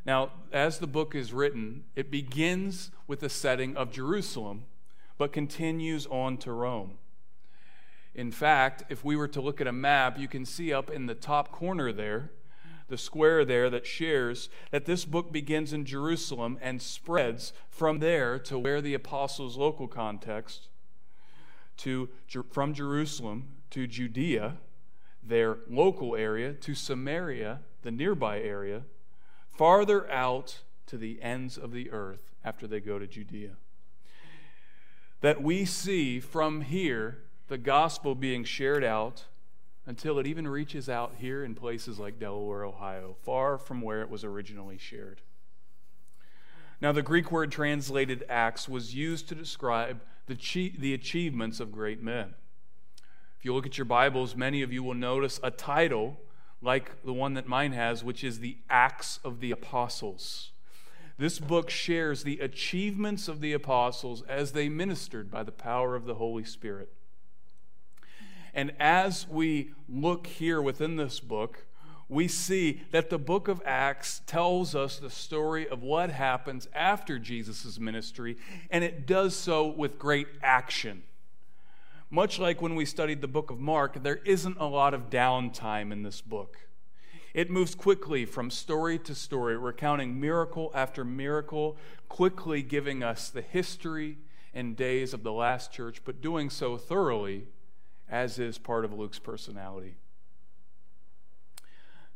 Now, 0.06 0.30
as 0.50 0.78
the 0.78 0.86
book 0.86 1.14
is 1.14 1.34
written, 1.34 1.84
it 1.94 2.10
begins 2.10 2.90
with 3.06 3.20
the 3.20 3.28
setting 3.28 3.76
of 3.76 3.92
Jerusalem 3.92 4.64
but 5.18 5.32
continues 5.32 6.06
on 6.06 6.36
to 6.38 6.52
Rome. 6.52 6.98
In 8.14 8.30
fact, 8.30 8.84
if 8.88 9.04
we 9.04 9.16
were 9.16 9.28
to 9.28 9.40
look 9.40 9.60
at 9.60 9.66
a 9.66 9.72
map, 9.72 10.18
you 10.18 10.28
can 10.28 10.44
see 10.44 10.72
up 10.72 10.90
in 10.90 11.06
the 11.06 11.14
top 11.14 11.50
corner 11.50 11.92
there, 11.92 12.30
the 12.88 12.98
square 12.98 13.44
there 13.44 13.70
that 13.70 13.86
shares 13.86 14.48
that 14.70 14.84
this 14.84 15.04
book 15.04 15.32
begins 15.32 15.72
in 15.72 15.84
Jerusalem 15.84 16.58
and 16.60 16.80
spreads 16.80 17.52
from 17.68 17.98
there 17.98 18.38
to 18.40 18.58
where 18.58 18.80
the 18.80 18.94
apostles' 18.94 19.56
local 19.56 19.88
context, 19.88 20.68
to 21.78 22.08
from 22.50 22.72
Jerusalem 22.72 23.48
to 23.70 23.86
Judea, 23.86 24.58
their 25.22 25.58
local 25.68 26.14
area, 26.14 26.52
to 26.52 26.74
Samaria, 26.74 27.60
the 27.82 27.90
nearby 27.90 28.40
area, 28.40 28.82
farther 29.48 30.08
out 30.10 30.60
to 30.86 30.96
the 30.96 31.20
ends 31.22 31.56
of 31.56 31.72
the 31.72 31.90
earth 31.90 32.30
after 32.44 32.66
they 32.66 32.80
go 32.80 32.98
to 32.98 33.06
Judea 33.06 33.56
that 35.24 35.42
we 35.42 35.64
see 35.64 36.20
from 36.20 36.60
here 36.60 37.16
the 37.48 37.56
gospel 37.56 38.14
being 38.14 38.44
shared 38.44 38.84
out 38.84 39.24
until 39.86 40.18
it 40.18 40.26
even 40.26 40.46
reaches 40.46 40.86
out 40.86 41.14
here 41.18 41.42
in 41.42 41.54
places 41.54 41.98
like 41.98 42.18
Delaware, 42.18 42.62
Ohio, 42.62 43.16
far 43.22 43.56
from 43.56 43.80
where 43.80 44.02
it 44.02 44.10
was 44.10 44.22
originally 44.22 44.76
shared. 44.76 45.22
Now, 46.78 46.92
the 46.92 47.00
Greek 47.00 47.32
word 47.32 47.50
translated 47.50 48.22
Acts 48.28 48.68
was 48.68 48.94
used 48.94 49.26
to 49.30 49.34
describe 49.34 50.02
the, 50.26 50.34
the 50.78 50.92
achievements 50.92 51.58
of 51.58 51.72
great 51.72 52.02
men. 52.02 52.34
If 53.38 53.46
you 53.46 53.54
look 53.54 53.64
at 53.64 53.78
your 53.78 53.86
Bibles, 53.86 54.36
many 54.36 54.60
of 54.60 54.74
you 54.74 54.82
will 54.82 54.92
notice 54.92 55.40
a 55.42 55.50
title 55.50 56.20
like 56.60 57.02
the 57.02 57.14
one 57.14 57.32
that 57.32 57.48
mine 57.48 57.72
has, 57.72 58.04
which 58.04 58.22
is 58.22 58.40
the 58.40 58.58
Acts 58.68 59.20
of 59.24 59.40
the 59.40 59.52
Apostles. 59.52 60.50
This 61.16 61.38
book 61.38 61.70
shares 61.70 62.24
the 62.24 62.40
achievements 62.40 63.28
of 63.28 63.40
the 63.40 63.52
apostles 63.52 64.22
as 64.28 64.52
they 64.52 64.68
ministered 64.68 65.30
by 65.30 65.44
the 65.44 65.52
power 65.52 65.94
of 65.94 66.06
the 66.06 66.14
Holy 66.14 66.44
Spirit. 66.44 66.92
And 68.52 68.72
as 68.78 69.28
we 69.28 69.72
look 69.88 70.26
here 70.26 70.60
within 70.60 70.96
this 70.96 71.20
book, 71.20 71.66
we 72.08 72.28
see 72.28 72.82
that 72.90 73.10
the 73.10 73.18
book 73.18 73.48
of 73.48 73.62
Acts 73.64 74.22
tells 74.26 74.74
us 74.74 74.98
the 74.98 75.10
story 75.10 75.66
of 75.68 75.82
what 75.82 76.10
happens 76.10 76.68
after 76.74 77.18
Jesus' 77.18 77.78
ministry, 77.78 78.36
and 78.70 78.84
it 78.84 79.06
does 79.06 79.34
so 79.34 79.66
with 79.66 79.98
great 79.98 80.28
action. 80.42 81.02
Much 82.10 82.38
like 82.38 82.60
when 82.60 82.74
we 82.74 82.84
studied 82.84 83.20
the 83.20 83.28
book 83.28 83.50
of 83.50 83.58
Mark, 83.58 84.02
there 84.02 84.20
isn't 84.24 84.58
a 84.58 84.66
lot 84.66 84.94
of 84.94 85.10
downtime 85.10 85.90
in 85.90 86.02
this 86.02 86.20
book. 86.20 86.58
It 87.34 87.50
moves 87.50 87.74
quickly 87.74 88.24
from 88.24 88.48
story 88.48 88.96
to 89.00 89.14
story, 89.14 89.58
recounting 89.58 90.20
miracle 90.20 90.70
after 90.72 91.04
miracle, 91.04 91.76
quickly 92.08 92.62
giving 92.62 93.02
us 93.02 93.28
the 93.28 93.42
history 93.42 94.18
and 94.54 94.76
days 94.76 95.12
of 95.12 95.24
the 95.24 95.32
last 95.32 95.72
church, 95.72 96.02
but 96.04 96.22
doing 96.22 96.48
so 96.48 96.76
thoroughly, 96.76 97.48
as 98.08 98.38
is 98.38 98.56
part 98.56 98.84
of 98.84 98.92
Luke's 98.92 99.18
personality. 99.18 99.96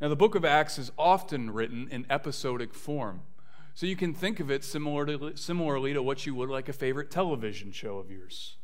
Now, 0.01 0.09
the 0.09 0.15
book 0.15 0.37
of 0.37 0.45
Acts 0.45 0.79
is 0.79 0.93
often 0.97 1.51
written 1.51 1.89
in 1.91 2.07
episodic 2.09 2.73
form. 2.73 3.23
So 3.75 3.87
you 3.87 3.97
can 3.97 4.15
think 4.15 4.39
of 4.39 4.53
it 4.53 4.63
similarly, 4.63 5.33
similarly 5.35 5.93
to 5.95 6.03
what 6.03 6.27
you 6.27 6.35
would 6.37 6.49
like 6.49 6.69
a 6.69 6.73
favorite 6.73 7.11
television 7.11 7.73
show 7.73 7.99
of 7.99 8.09
yours, 8.09 8.57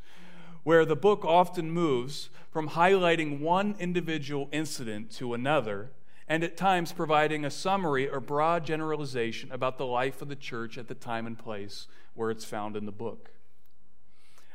where 0.63 0.85
the 0.85 0.95
book 0.95 1.25
often 1.25 1.73
moves 1.73 2.31
from 2.53 2.71
highlighting 2.71 3.41
one 3.41 3.75
individual 3.81 4.49
incident 4.53 5.11
to 5.13 5.35
another 5.35 5.91
and 6.29 6.43
at 6.43 6.57
times 6.57 6.93
providing 6.93 7.45
a 7.45 7.51
summary 7.51 8.09
or 8.09 8.21
broad 8.21 8.65
generalization 8.65 9.53
about 9.53 9.79
the 9.79 9.87
life 9.87 10.23
of 10.23 10.29
the 10.29 10.37
church 10.37 10.79
at 10.79 10.89
the 10.89 10.95
time 10.95 11.27
and 11.27 11.39
place 11.39 11.87
where 12.15 12.31
it's 12.31 12.45
found 12.45 12.77
in 12.77 12.87
the 12.87 12.93
book. 12.93 13.31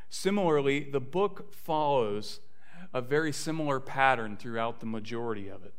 Similarly, 0.10 0.90
the 0.90 1.00
book 1.00 1.54
follows 1.54 2.40
a 2.94 3.02
very 3.02 3.32
similar 3.32 3.80
pattern 3.80 4.36
throughout 4.36 4.80
the 4.80 4.86
majority 4.88 5.48
of 5.48 5.64
it. 5.64 5.74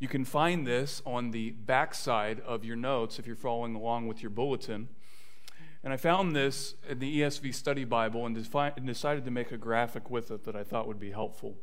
You 0.00 0.08
can 0.08 0.24
find 0.24 0.66
this 0.66 1.00
on 1.06 1.30
the 1.30 1.50
backside 1.50 2.40
of 2.40 2.64
your 2.64 2.74
notes 2.74 3.20
if 3.20 3.26
you're 3.26 3.36
following 3.36 3.76
along 3.76 4.08
with 4.08 4.20
your 4.20 4.30
bulletin. 4.30 4.88
And 5.84 5.92
I 5.92 5.96
found 5.96 6.34
this 6.34 6.74
in 6.88 6.98
the 6.98 7.20
ESV 7.20 7.54
Study 7.54 7.84
Bible 7.84 8.26
and 8.26 8.34
decided 8.34 9.24
to 9.24 9.30
make 9.30 9.52
a 9.52 9.56
graphic 9.56 10.10
with 10.10 10.32
it 10.32 10.42
that 10.42 10.56
I 10.56 10.64
thought 10.64 10.88
would 10.88 10.98
be 10.98 11.12
helpful. 11.12 11.56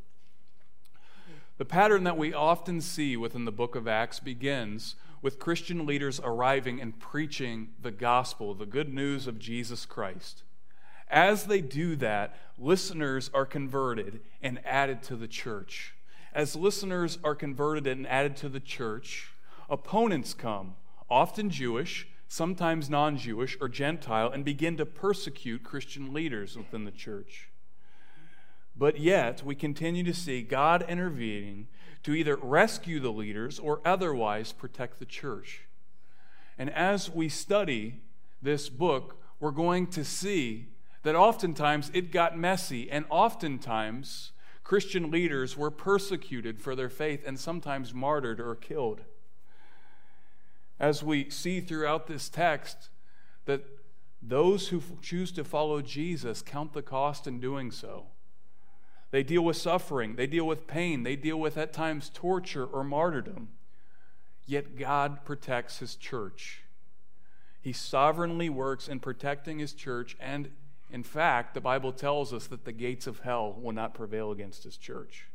The 1.59 1.65
pattern 1.65 2.05
that 2.05 2.17
we 2.17 2.33
often 2.33 2.79
see 2.79 3.17
within 3.17 3.43
the 3.43 3.51
book 3.51 3.75
of 3.75 3.85
Acts 3.85 4.21
begins 4.21 4.95
with 5.21 5.39
Christian 5.39 5.85
leaders 5.85 6.21
arriving 6.23 6.79
and 6.79 6.97
preaching 6.97 7.71
the 7.81 7.91
gospel, 7.91 8.53
the 8.53 8.65
good 8.65 8.93
news 8.93 9.27
of 9.27 9.39
Jesus 9.39 9.85
Christ. 9.85 10.43
As 11.09 11.47
they 11.47 11.59
do 11.59 11.97
that, 11.97 12.33
listeners 12.57 13.29
are 13.33 13.45
converted 13.45 14.21
and 14.41 14.65
added 14.65 15.03
to 15.03 15.17
the 15.17 15.27
church. 15.27 15.95
As 16.33 16.55
listeners 16.55 17.19
are 17.25 17.35
converted 17.35 17.87
and 17.87 18.07
added 18.07 18.37
to 18.37 18.47
the 18.47 18.61
church, 18.61 19.33
opponents 19.69 20.33
come, 20.33 20.75
often 21.09 21.49
Jewish, 21.49 22.07
sometimes 22.29 22.89
non 22.89 23.17
Jewish 23.17 23.57
or 23.59 23.67
Gentile, 23.67 24.31
and 24.31 24.45
begin 24.45 24.77
to 24.77 24.85
persecute 24.85 25.63
Christian 25.63 26.13
leaders 26.13 26.55
within 26.55 26.85
the 26.85 26.91
church. 26.91 27.49
But 28.79 28.97
yet, 28.97 29.43
we 29.43 29.55
continue 29.55 30.05
to 30.05 30.13
see 30.13 30.41
God 30.41 30.85
intervening 30.87 31.67
to 32.03 32.13
either 32.13 32.37
rescue 32.37 33.01
the 33.01 33.11
leaders 33.11 33.59
or 33.59 33.81
otherwise 33.83 34.53
protect 34.53 34.99
the 34.99 35.05
church. 35.05 35.67
And 36.57 36.69
as 36.69 37.09
we 37.09 37.27
study 37.27 37.99
this 38.41 38.69
book, 38.69 39.19
we're 39.41 39.51
going 39.51 39.87
to 39.87 40.05
see 40.05 40.67
that 41.03 41.13
oftentimes 41.13 41.91
it 41.93 42.13
got 42.13 42.37
messy, 42.37 42.89
and 42.89 43.03
oftentimes 43.09 44.31
Christian 44.63 45.11
leaders 45.11 45.57
were 45.57 45.71
persecuted 45.71 46.61
for 46.61 46.73
their 46.73 46.89
faith 46.89 47.21
and 47.27 47.37
sometimes 47.37 47.93
martyred 47.93 48.39
or 48.39 48.55
killed. 48.55 49.01
As 50.79 51.03
we 51.03 51.29
see 51.29 51.59
throughout 51.59 52.07
this 52.07 52.29
text, 52.29 52.91
that 53.43 53.61
those 54.21 54.69
who 54.69 54.81
choose 55.01 55.33
to 55.33 55.43
follow 55.43 55.81
Jesus 55.81 56.41
count 56.41 56.71
the 56.71 56.81
cost 56.81 57.27
in 57.27 57.41
doing 57.41 57.71
so. 57.71 58.05
They 59.11 59.23
deal 59.23 59.43
with 59.43 59.57
suffering, 59.57 60.15
they 60.15 60.27
deal 60.27 60.45
with 60.45 60.67
pain, 60.67 61.03
they 61.03 61.15
deal 61.15 61.39
with 61.39 61.57
at 61.57 61.73
times 61.73 62.11
torture 62.13 62.65
or 62.65 62.83
martyrdom. 62.83 63.49
Yet 64.45 64.77
God 64.77 65.25
protects 65.25 65.79
his 65.79 65.95
church. 65.95 66.61
He 67.61 67.73
sovereignly 67.73 68.49
works 68.49 68.87
in 68.87 68.99
protecting 68.99 69.59
his 69.59 69.73
church, 69.73 70.15
and 70.19 70.51
in 70.91 71.03
fact, 71.03 71.53
the 71.53 71.61
Bible 71.61 71.91
tells 71.91 72.33
us 72.33 72.47
that 72.47 72.65
the 72.65 72.71
gates 72.71 73.05
of 73.05 73.19
hell 73.19 73.55
will 73.59 73.73
not 73.73 73.93
prevail 73.93 74.31
against 74.31 74.63
his 74.63 74.77
church. 74.77 75.27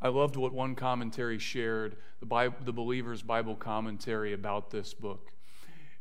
I 0.00 0.08
loved 0.08 0.36
what 0.36 0.52
one 0.52 0.74
commentary 0.74 1.38
shared, 1.38 1.96
the, 2.20 2.26
Bible, 2.26 2.56
the 2.64 2.72
believer's 2.72 3.22
Bible 3.22 3.56
commentary 3.56 4.32
about 4.32 4.70
this 4.70 4.92
book. 4.92 5.32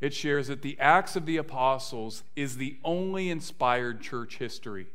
It 0.02 0.14
shares 0.14 0.48
that 0.48 0.62
the 0.62 0.78
Acts 0.80 1.16
of 1.16 1.26
the 1.26 1.38
Apostles 1.38 2.24
is 2.36 2.58
the 2.58 2.78
only 2.84 3.30
inspired 3.30 4.02
church 4.02 4.38
history. 4.38 4.88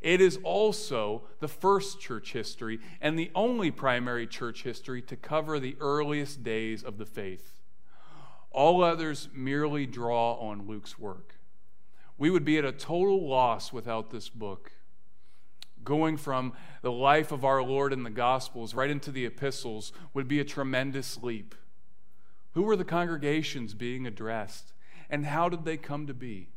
It 0.00 0.20
is 0.20 0.38
also 0.42 1.22
the 1.40 1.48
first 1.48 2.00
church 2.00 2.32
history 2.32 2.80
and 3.00 3.18
the 3.18 3.30
only 3.34 3.70
primary 3.70 4.26
church 4.26 4.62
history 4.62 5.02
to 5.02 5.16
cover 5.16 5.60
the 5.60 5.76
earliest 5.78 6.42
days 6.42 6.82
of 6.82 6.96
the 6.96 7.04
faith. 7.04 7.60
All 8.50 8.82
others 8.82 9.28
merely 9.34 9.86
draw 9.86 10.34
on 10.34 10.66
Luke's 10.66 10.98
work. 10.98 11.36
We 12.16 12.30
would 12.30 12.44
be 12.44 12.58
at 12.58 12.64
a 12.64 12.72
total 12.72 13.28
loss 13.28 13.72
without 13.72 14.10
this 14.10 14.28
book. 14.28 14.72
Going 15.84 16.16
from 16.16 16.54
the 16.82 16.92
life 16.92 17.32
of 17.32 17.44
our 17.44 17.62
Lord 17.62 17.92
in 17.92 18.02
the 18.02 18.10
Gospels 18.10 18.74
right 18.74 18.90
into 18.90 19.10
the 19.10 19.24
epistles 19.24 19.92
would 20.12 20.28
be 20.28 20.40
a 20.40 20.44
tremendous 20.44 21.22
leap. 21.22 21.54
Who 22.52 22.62
were 22.62 22.76
the 22.76 22.84
congregations 22.84 23.74
being 23.74 24.06
addressed, 24.06 24.72
and 25.08 25.26
how 25.26 25.48
did 25.48 25.64
they 25.64 25.76
come 25.76 26.06
to 26.06 26.14
be? 26.14 26.48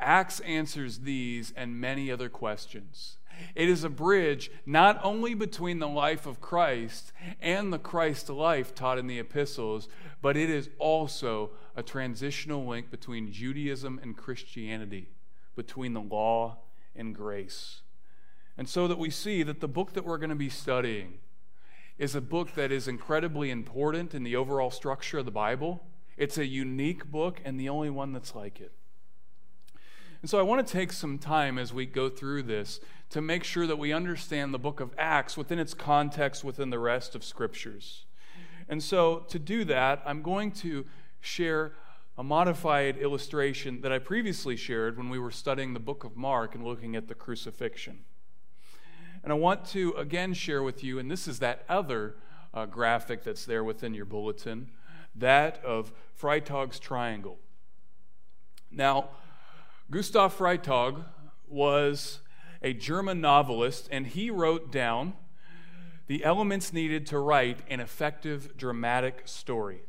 Acts 0.00 0.40
answers 0.40 1.00
these 1.00 1.52
and 1.56 1.80
many 1.80 2.10
other 2.10 2.28
questions. 2.28 3.16
It 3.54 3.68
is 3.68 3.84
a 3.84 3.90
bridge 3.90 4.50
not 4.66 5.00
only 5.02 5.34
between 5.34 5.78
the 5.78 5.88
life 5.88 6.26
of 6.26 6.40
Christ 6.40 7.12
and 7.40 7.72
the 7.72 7.78
Christ 7.78 8.28
life 8.28 8.74
taught 8.74 8.98
in 8.98 9.06
the 9.06 9.18
epistles, 9.18 9.88
but 10.20 10.36
it 10.36 10.50
is 10.50 10.68
also 10.78 11.50
a 11.76 11.82
transitional 11.82 12.66
link 12.66 12.90
between 12.90 13.32
Judaism 13.32 13.98
and 14.02 14.16
Christianity, 14.16 15.08
between 15.56 15.94
the 15.94 16.00
law 16.00 16.58
and 16.94 17.14
grace. 17.14 17.82
And 18.58 18.68
so 18.68 18.86
that 18.88 18.98
we 18.98 19.10
see 19.10 19.42
that 19.42 19.60
the 19.60 19.68
book 19.68 19.94
that 19.94 20.04
we're 20.04 20.18
going 20.18 20.30
to 20.30 20.36
be 20.36 20.50
studying 20.50 21.14
is 21.98 22.14
a 22.14 22.20
book 22.20 22.54
that 22.54 22.72
is 22.72 22.88
incredibly 22.88 23.50
important 23.50 24.14
in 24.14 24.22
the 24.22 24.36
overall 24.36 24.70
structure 24.70 25.18
of 25.18 25.24
the 25.24 25.30
Bible. 25.30 25.84
It's 26.16 26.38
a 26.38 26.46
unique 26.46 27.10
book 27.10 27.40
and 27.44 27.58
the 27.58 27.68
only 27.68 27.90
one 27.90 28.12
that's 28.12 28.34
like 28.34 28.60
it. 28.60 28.72
And 30.20 30.28
so 30.28 30.38
I 30.38 30.42
want 30.42 30.66
to 30.66 30.72
take 30.72 30.92
some 30.92 31.18
time 31.18 31.58
as 31.58 31.72
we 31.72 31.86
go 31.86 32.08
through 32.08 32.42
this 32.42 32.80
to 33.10 33.20
make 33.20 33.42
sure 33.42 33.66
that 33.66 33.78
we 33.78 33.92
understand 33.92 34.52
the 34.52 34.58
book 34.58 34.80
of 34.80 34.94
Acts 34.98 35.36
within 35.36 35.58
its 35.58 35.74
context 35.74 36.44
within 36.44 36.70
the 36.70 36.78
rest 36.78 37.14
of 37.14 37.24
scriptures. 37.24 38.04
And 38.68 38.82
so 38.82 39.20
to 39.28 39.38
do 39.38 39.64
that, 39.64 40.02
I'm 40.04 40.22
going 40.22 40.52
to 40.52 40.86
share 41.20 41.72
a 42.16 42.22
modified 42.22 42.98
illustration 42.98 43.80
that 43.80 43.92
I 43.92 43.98
previously 43.98 44.54
shared 44.54 44.98
when 44.98 45.08
we 45.08 45.18
were 45.18 45.30
studying 45.30 45.72
the 45.72 45.80
book 45.80 46.04
of 46.04 46.16
Mark 46.16 46.54
and 46.54 46.64
looking 46.64 46.94
at 46.94 47.08
the 47.08 47.14
crucifixion. 47.14 48.00
And 49.24 49.32
I 49.32 49.36
want 49.36 49.64
to 49.66 49.92
again 49.92 50.34
share 50.34 50.62
with 50.62 50.84
you, 50.84 50.98
and 50.98 51.10
this 51.10 51.26
is 51.26 51.38
that 51.38 51.64
other 51.68 52.16
uh, 52.52 52.66
graphic 52.66 53.24
that's 53.24 53.44
there 53.44 53.64
within 53.64 53.94
your 53.94 54.04
bulletin, 54.04 54.70
that 55.14 55.64
of 55.64 55.92
Freytag's 56.14 56.78
triangle. 56.78 57.38
Now, 58.70 59.10
Gustav 59.90 60.38
Freytag 60.38 61.04
was 61.48 62.20
a 62.62 62.72
German 62.72 63.20
novelist, 63.20 63.88
and 63.90 64.06
he 64.06 64.30
wrote 64.30 64.70
down 64.70 65.14
the 66.06 66.24
elements 66.24 66.72
needed 66.72 67.06
to 67.08 67.18
write 67.18 67.58
an 67.68 67.80
effective 67.80 68.56
dramatic 68.56 69.22
story. 69.24 69.80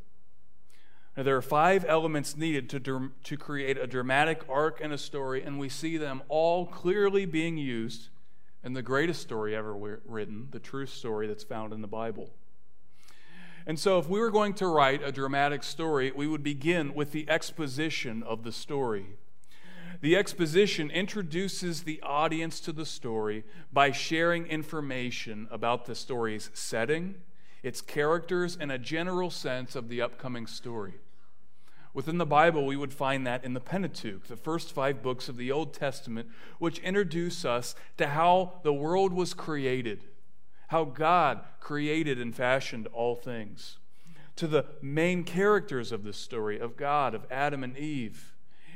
Now, 1.15 1.22
there 1.22 1.38
are 1.38 1.41
five 1.43 1.86
elements 1.88 2.36
needed 2.36 2.67
to, 2.72 3.12
to 3.24 3.38
create 3.38 3.77
a 3.77 3.86
dramatic 3.86 4.41
arc 4.50 4.81
and 4.81 4.91
a 4.91 4.98
story, 4.98 5.43
and 5.43 5.60
we 5.60 5.70
see 5.70 5.98
them 5.98 6.24
all 6.29 6.65
clearly 6.65 7.25
being 7.25 7.58
used 7.58 8.10
in 8.63 8.74
the 8.74 8.81
greatest 8.81 9.22
story 9.22 9.55
ever 9.55 10.00
written, 10.05 10.48
the 10.50 10.60
true 10.60 10.88
story 10.88 11.27
that's 11.27 11.43
found 11.43 11.74
in 11.74 11.81
the 11.81 11.88
Bible. 11.88 12.31
And 13.67 13.77
so, 13.77 14.00
if 14.00 14.10
we 14.10 14.20
were 14.20 14.31
going 14.31 14.55
to 14.55 14.65
write 14.65 15.03
a 15.03 15.12
dramatic 15.12 15.62
story, 15.62 16.12
we 16.15 16.25
would 16.25 16.41
begin 16.41 16.96
with 16.96 17.12
the 17.12 17.29
exposition 17.29 18.24
of 18.24 18.43
the 18.43 18.51
story. 18.51 19.17
The 20.01 20.15
exposition 20.15 20.89
introduces 20.89 21.84
the 21.84 22.01
audience 22.01 22.60
to 22.62 22.72
the 22.72 22.88
story 22.88 23.43
by 23.72 23.91
sharing 23.91 24.48
information 24.48 25.48
about 25.51 25.86
the 25.86 25.93
story's 25.93 26.50
setting, 26.55 27.15
its 27.62 27.81
characters, 27.81 28.58
and 28.60 28.72
a 28.72 28.79
general 28.79 29.29
sense 29.29 29.75
of 29.75 29.89
the 29.89 30.01
upcoming 30.01 30.48
story. 30.48 30.96
Within 31.93 32.17
the 32.17 32.25
Bible, 32.25 32.65
we 32.65 32.77
would 32.77 32.93
find 32.93 33.27
that 33.27 33.43
in 33.43 33.53
the 33.53 33.60
Pentateuch, 33.60 34.25
the 34.25 34.36
first 34.36 34.72
five 34.74 35.03
books 35.03 35.29
of 35.29 35.38
the 35.38 35.51
Old 35.51 35.72
Testament, 35.72 36.29
which 36.58 36.79
introduce 36.79 37.46
us 37.46 37.75
to 37.98 38.08
how 38.08 38.62
the 38.63 38.74
world 38.74 39.13
was 39.13 39.36
created, 39.36 40.05
how 40.70 40.84
God 40.84 41.41
created 41.60 42.20
and 42.20 42.36
fashioned 42.36 42.88
all 42.88 43.15
things, 43.15 43.77
to 44.38 44.48
the 44.48 44.65
main 44.81 45.24
characters 45.24 45.91
of 45.91 46.03
this 46.03 46.17
story 46.17 46.60
of 46.60 46.75
God, 46.75 47.13
of 47.13 47.27
Adam 47.29 47.63
and 47.63 47.77
Eve. 47.77 48.31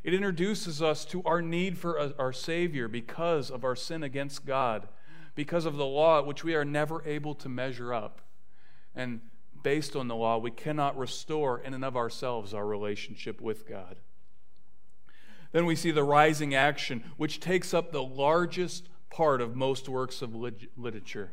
It 0.05 0.13
introduces 0.13 0.83
us 0.83 1.03
to 1.05 1.23
our 1.23 1.41
need 1.41 1.79
for 1.79 2.13
our 2.19 2.31
Savior 2.31 2.87
because 2.87 3.49
of 3.49 3.63
our 3.63 3.75
sin 3.75 4.03
against 4.03 4.45
God, 4.45 4.87
because 5.33 5.65
of 5.65 5.77
the 5.77 5.85
law 5.85 6.21
which 6.21 6.43
we 6.43 6.53
are 6.53 6.63
never 6.63 7.03
able 7.07 7.33
to 7.33 7.49
measure 7.49 7.91
up. 7.91 8.21
And 8.95 9.21
based 9.63 9.95
on 9.95 10.07
the 10.07 10.15
law, 10.15 10.37
we 10.37 10.51
cannot 10.51 10.95
restore 10.95 11.57
in 11.59 11.73
and 11.73 11.83
of 11.83 11.97
ourselves 11.97 12.53
our 12.53 12.67
relationship 12.67 13.41
with 13.41 13.67
God. 13.67 13.97
Then 15.53 15.65
we 15.65 15.75
see 15.75 15.89
the 15.89 16.03
rising 16.03 16.53
action, 16.53 17.03
which 17.17 17.39
takes 17.39 17.73
up 17.73 17.91
the 17.91 18.03
largest 18.03 18.87
part 19.09 19.41
of 19.41 19.55
most 19.55 19.89
works 19.89 20.21
of 20.21 20.35
literature. 20.35 21.31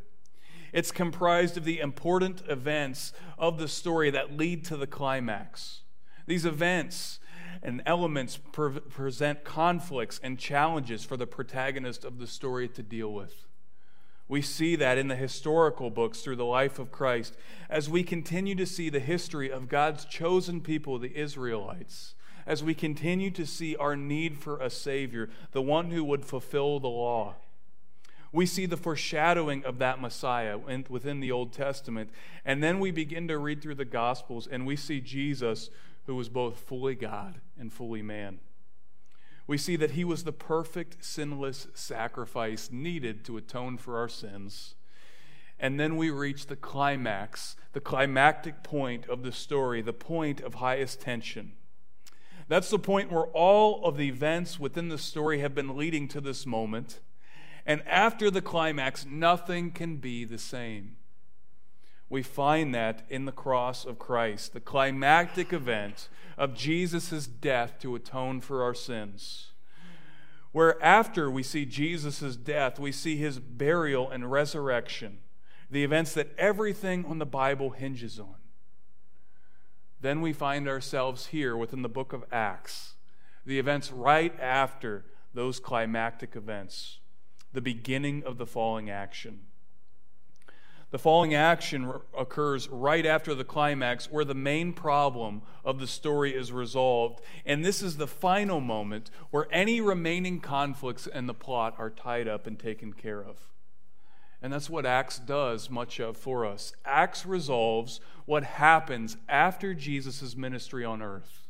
It's 0.73 0.91
comprised 0.91 1.59
of 1.59 1.67
the 1.67 1.79
important 1.79 2.43
events 2.49 3.13
of 3.37 3.59
the 3.59 3.69
story 3.69 4.09
that 4.13 4.35
lead 4.35 4.65
to 4.65 4.79
the 4.79 4.87
climax. 4.87 5.83
These 6.27 6.47
events 6.47 7.19
and 7.63 7.83
elements 7.87 8.39
pre- 8.53 8.81
present 8.81 9.45
conflicts 9.45 10.21
and 10.23 10.39
challenges 10.39 11.05
for 11.05 11.17
the 11.17 11.27
protagonist 11.27 12.05
of 12.05 12.19
the 12.19 12.27
story 12.27 12.69
to 12.69 12.83
deal 12.83 13.13
with. 13.13 13.47
We 14.29 14.41
see 14.41 14.77
that 14.77 14.99
in 14.99 15.09
the 15.09 15.17
historical 15.17 15.91
books 15.91 16.21
through 16.21 16.37
the 16.37 16.45
life 16.45 16.79
of 16.79 16.93
Christ 16.93 17.37
as 17.69 17.91
we 17.91 18.03
continue 18.03 18.55
to 18.55 18.67
see 18.67 18.89
the 18.89 19.01
history 19.01 19.51
of 19.51 19.69
God's 19.69 20.05
chosen 20.05 20.61
people, 20.61 20.99
the 20.99 21.15
Israelites, 21.17 22.15
as 22.47 22.65
we 22.65 22.75
continue 22.75 23.31
to 23.31 23.47
see 23.47 23.77
our 23.77 23.95
need 23.97 24.39
for 24.39 24.59
a 24.59 24.71
Savior, 24.71 25.29
the 25.53 25.63
one 25.63 25.91
who 25.91 26.03
would 26.05 26.25
fulfill 26.25 26.81
the 26.81 26.89
law. 26.89 27.35
We 28.33 28.47
see 28.47 28.65
the 28.65 28.79
foreshadowing 28.79 29.65
of 29.65 29.79
that 29.79 30.01
Messiah 30.01 30.57
within 30.89 31.21
the 31.21 31.31
Old 31.31 31.53
Testament. 31.53 32.09
And 32.45 32.63
then 32.63 32.81
we 32.81 32.91
begin 32.91 33.29
to 33.29 33.37
read 33.37 33.61
through 33.61 33.75
the 33.75 33.85
Gospels 33.85 34.47
and 34.47 34.67
we 34.67 34.77
see 34.77 35.01
Jesus, 35.01 35.69
who 36.07 36.15
was 36.15 36.29
both 36.29 36.59
fully 36.59 36.95
God 36.95 37.41
and 37.59 37.73
fully 37.73 38.03
man 38.03 38.41
we 39.47 39.59
see 39.59 39.77
that 39.77 39.93
he 39.93 40.05
was 40.05 40.25
the 40.25 40.33
perfect, 40.33 41.05
sinless 41.05 41.67
sacrifice 41.75 42.71
needed 42.71 43.25
to 43.25 43.37
atone 43.37 43.77
for 43.77 43.99
our 43.99 44.09
sins. 44.09 44.75
And 45.59 45.79
then 45.79 45.97
we 45.97 46.11
reach 46.11 46.47
the 46.47 46.57
climax, 46.57 47.57
the 47.73 47.81
climactic 47.81 48.63
point 48.63 49.07
of 49.09 49.23
the 49.23 49.33
story, 49.33 49.83
the 49.83 49.93
point 49.93 50.41
of 50.41 50.55
highest 50.55 51.01
tension. 51.01 51.53
That's 52.49 52.71
the 52.71 52.79
point 52.79 53.13
where 53.13 53.27
all 53.27 53.85
of 53.85 53.97
the 53.97 54.09
events 54.09 54.59
within 54.59 54.89
the 54.89 54.99
story 54.99 55.41
have 55.41 55.55
been 55.55 55.77
leading 55.77 56.09
to 56.09 56.21
this 56.21 56.47
moment. 56.47 57.01
And 57.65 57.87
after 57.87 58.31
the 58.31 58.43
climax, 58.43 59.07
nothing 59.07 59.71
can 59.71 59.97
be 59.97 60.25
the 60.25 60.39
same. 60.39 60.97
We 62.13 62.23
find 62.23 62.75
that 62.75 63.07
in 63.09 63.25
the 63.25 63.33
cross 63.33 63.87
of 63.87 63.99
Christ, 63.99 64.53
the 64.53 64.61
climactic 64.61 65.51
event 65.51 66.11
of 66.37 66.55
Jesus' 66.55 67.27
death 67.27 67.79
to 67.79 67.95
atone 67.95 68.43
for 68.43 68.63
our 68.63 68.75
sins. 68.75 69.53
Where 70.53 70.81
after 70.85 71.31
we 71.31 71.43
see 71.43 71.65
Jesus' 71.65 72.37
death, 72.37 72.79
we 72.79 72.93
see 72.93 73.17
his 73.17 73.39
burial 73.39 74.11
and 74.11 74.31
resurrection, 74.31 75.21
the 75.71 75.85
events 75.85 76.13
that 76.13 76.35
everything 76.37 77.07
on 77.07 77.19
the 77.19 77.25
Bible 77.25 77.71
hinges 77.71 78.21
on. 78.21 78.35
Then 79.99 80.21
we 80.21 80.35
find 80.35 80.69
ourselves 80.69 81.29
here 81.29 81.57
within 81.57 81.81
the 81.81 81.89
book 81.89 82.13
of 82.13 82.27
Acts, 82.31 82.93
the 83.47 83.59
events 83.59 83.91
right 83.91 84.39
after 84.39 85.07
those 85.33 85.59
climactic 85.59 86.37
events, 86.37 86.99
the 87.55 87.63
beginning 87.63 88.23
of 88.23 88.37
the 88.37 88.47
falling 88.47 88.91
action. 88.91 89.47
The 90.93 90.99
falling 90.99 91.33
action 91.33 91.91
occurs 92.17 92.69
right 92.69 93.07
after 93.07 93.35
the 93.35 93.45
climax, 93.45 94.13
where 94.13 94.27
the 94.27 94.35
main 94.35 94.75
problem 94.75 95.41
of 95.65 95.81
the 95.81 95.87
story 95.87 96.35
is 96.35 96.53
resolved. 96.53 97.23
And 97.47 97.65
this 97.65 97.81
is 97.81 97.97
the 97.97 98.07
final 98.07 98.61
moment 98.61 99.11
where 99.31 99.49
any 99.51 99.81
remaining 99.81 100.39
conflicts 100.39 101.07
in 101.07 101.27
the 101.27 101.35
plot 101.35 101.75
are 101.79 101.89
tied 101.89 102.29
up 102.29 102.47
and 102.47 102.59
taken 102.59 102.93
care 102.93 103.25
of. 103.25 103.49
And 104.43 104.53
that's 104.53 104.69
what 104.69 104.85
Acts 104.85 105.19
does 105.19 105.71
much 105.71 105.99
of 105.99 106.15
for 106.15 106.45
us. 106.45 106.75
Acts 106.85 107.25
resolves 107.25 108.01
what 108.27 108.45
happens 108.45 109.17
after 109.31 109.73
Jesus' 109.73 110.37
ministry 110.37 110.85
on 110.85 111.01
earth. 111.01 111.49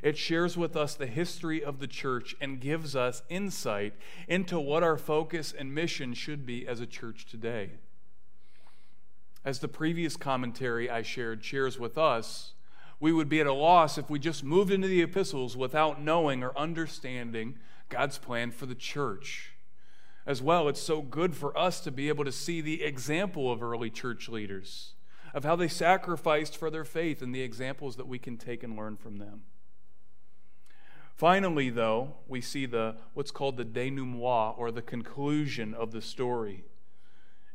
It 0.00 0.16
shares 0.16 0.56
with 0.56 0.76
us 0.76 0.94
the 0.94 1.08
history 1.08 1.64
of 1.64 1.80
the 1.80 1.88
church 1.88 2.36
and 2.40 2.60
gives 2.60 2.94
us 2.94 3.24
insight 3.28 3.94
into 4.28 4.60
what 4.60 4.84
our 4.84 4.96
focus 4.96 5.52
and 5.58 5.74
mission 5.74 6.14
should 6.14 6.46
be 6.46 6.68
as 6.68 6.80
a 6.80 6.86
church 6.86 7.26
today. 7.26 7.72
As 9.46 9.60
the 9.60 9.68
previous 9.68 10.16
commentary 10.16 10.90
I 10.90 11.02
shared 11.02 11.44
shares 11.44 11.78
with 11.78 11.96
us, 11.96 12.54
we 12.98 13.12
would 13.12 13.28
be 13.28 13.40
at 13.40 13.46
a 13.46 13.52
loss 13.52 13.96
if 13.96 14.10
we 14.10 14.18
just 14.18 14.42
moved 14.42 14.72
into 14.72 14.88
the 14.88 15.02
epistles 15.02 15.56
without 15.56 16.02
knowing 16.02 16.42
or 16.42 16.58
understanding 16.58 17.56
God's 17.88 18.18
plan 18.18 18.50
for 18.50 18.66
the 18.66 18.74
church. 18.74 19.52
As 20.26 20.42
well, 20.42 20.68
it's 20.68 20.80
so 20.80 21.00
good 21.00 21.36
for 21.36 21.56
us 21.56 21.78
to 21.82 21.92
be 21.92 22.08
able 22.08 22.24
to 22.24 22.32
see 22.32 22.60
the 22.60 22.82
example 22.82 23.52
of 23.52 23.62
early 23.62 23.88
church 23.88 24.28
leaders, 24.28 24.94
of 25.32 25.44
how 25.44 25.54
they 25.54 25.68
sacrificed 25.68 26.56
for 26.56 26.68
their 26.68 26.84
faith, 26.84 27.22
and 27.22 27.32
the 27.32 27.42
examples 27.42 27.94
that 27.94 28.08
we 28.08 28.18
can 28.18 28.36
take 28.36 28.64
and 28.64 28.76
learn 28.76 28.96
from 28.96 29.18
them. 29.18 29.42
Finally, 31.14 31.70
though, 31.70 32.16
we 32.26 32.40
see 32.40 32.66
the 32.66 32.96
what's 33.14 33.30
called 33.30 33.58
the 33.58 33.64
denouement 33.64 34.58
or 34.58 34.72
the 34.72 34.82
conclusion 34.82 35.72
of 35.72 35.92
the 35.92 36.02
story. 36.02 36.64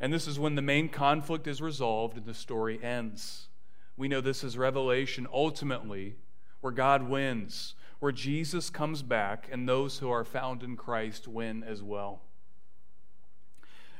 And 0.01 0.11
this 0.11 0.27
is 0.27 0.39
when 0.39 0.55
the 0.55 0.63
main 0.63 0.89
conflict 0.89 1.45
is 1.45 1.61
resolved 1.61 2.17
and 2.17 2.25
the 2.25 2.33
story 2.33 2.83
ends. 2.83 3.49
We 3.95 4.07
know 4.07 4.19
this 4.19 4.43
is 4.43 4.57
Revelation 4.57 5.27
ultimately, 5.31 6.15
where 6.59 6.73
God 6.73 7.07
wins, 7.07 7.75
where 7.99 8.11
Jesus 8.11 8.71
comes 8.71 9.03
back, 9.03 9.47
and 9.51 9.69
those 9.69 9.99
who 9.99 10.09
are 10.09 10.25
found 10.25 10.63
in 10.63 10.75
Christ 10.75 11.27
win 11.27 11.63
as 11.63 11.83
well. 11.83 12.23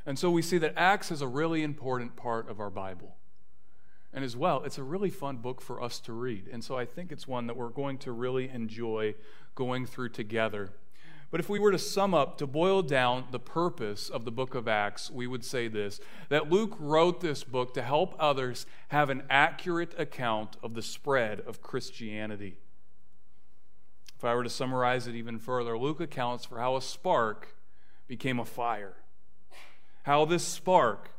And 0.04 0.18
so 0.18 0.28
we 0.28 0.42
see 0.42 0.58
that 0.58 0.74
Acts 0.76 1.12
is 1.12 1.22
a 1.22 1.28
really 1.28 1.62
important 1.62 2.16
part 2.16 2.50
of 2.50 2.58
our 2.58 2.70
Bible. 2.70 3.14
And 4.12 4.24
as 4.24 4.36
well, 4.36 4.64
it's 4.64 4.78
a 4.78 4.82
really 4.82 5.08
fun 5.08 5.36
book 5.36 5.60
for 5.60 5.80
us 5.80 6.00
to 6.00 6.12
read. 6.12 6.48
And 6.52 6.64
so 6.64 6.76
I 6.76 6.84
think 6.84 7.12
it's 7.12 7.28
one 7.28 7.46
that 7.46 7.56
we're 7.56 7.68
going 7.68 7.98
to 7.98 8.10
really 8.10 8.48
enjoy 8.48 9.14
going 9.54 9.86
through 9.86 10.08
together. 10.08 10.72
But 11.32 11.40
if 11.40 11.48
we 11.48 11.58
were 11.58 11.72
to 11.72 11.78
sum 11.78 12.12
up, 12.12 12.36
to 12.38 12.46
boil 12.46 12.82
down 12.82 13.24
the 13.30 13.38
purpose 13.38 14.10
of 14.10 14.26
the 14.26 14.30
book 14.30 14.54
of 14.54 14.68
Acts, 14.68 15.10
we 15.10 15.26
would 15.26 15.44
say 15.46 15.66
this 15.66 15.98
that 16.28 16.50
Luke 16.50 16.76
wrote 16.78 17.22
this 17.22 17.42
book 17.42 17.72
to 17.72 17.82
help 17.82 18.14
others 18.18 18.66
have 18.88 19.08
an 19.08 19.22
accurate 19.30 19.98
account 19.98 20.58
of 20.62 20.74
the 20.74 20.82
spread 20.82 21.40
of 21.40 21.62
Christianity. 21.62 22.58
If 24.18 24.24
I 24.24 24.34
were 24.34 24.44
to 24.44 24.50
summarize 24.50 25.06
it 25.06 25.14
even 25.14 25.38
further, 25.38 25.76
Luke 25.78 26.00
accounts 26.00 26.44
for 26.44 26.58
how 26.58 26.76
a 26.76 26.82
spark 26.82 27.56
became 28.06 28.38
a 28.38 28.44
fire. 28.44 28.96
How 30.02 30.26
this 30.26 30.46
spark, 30.46 31.12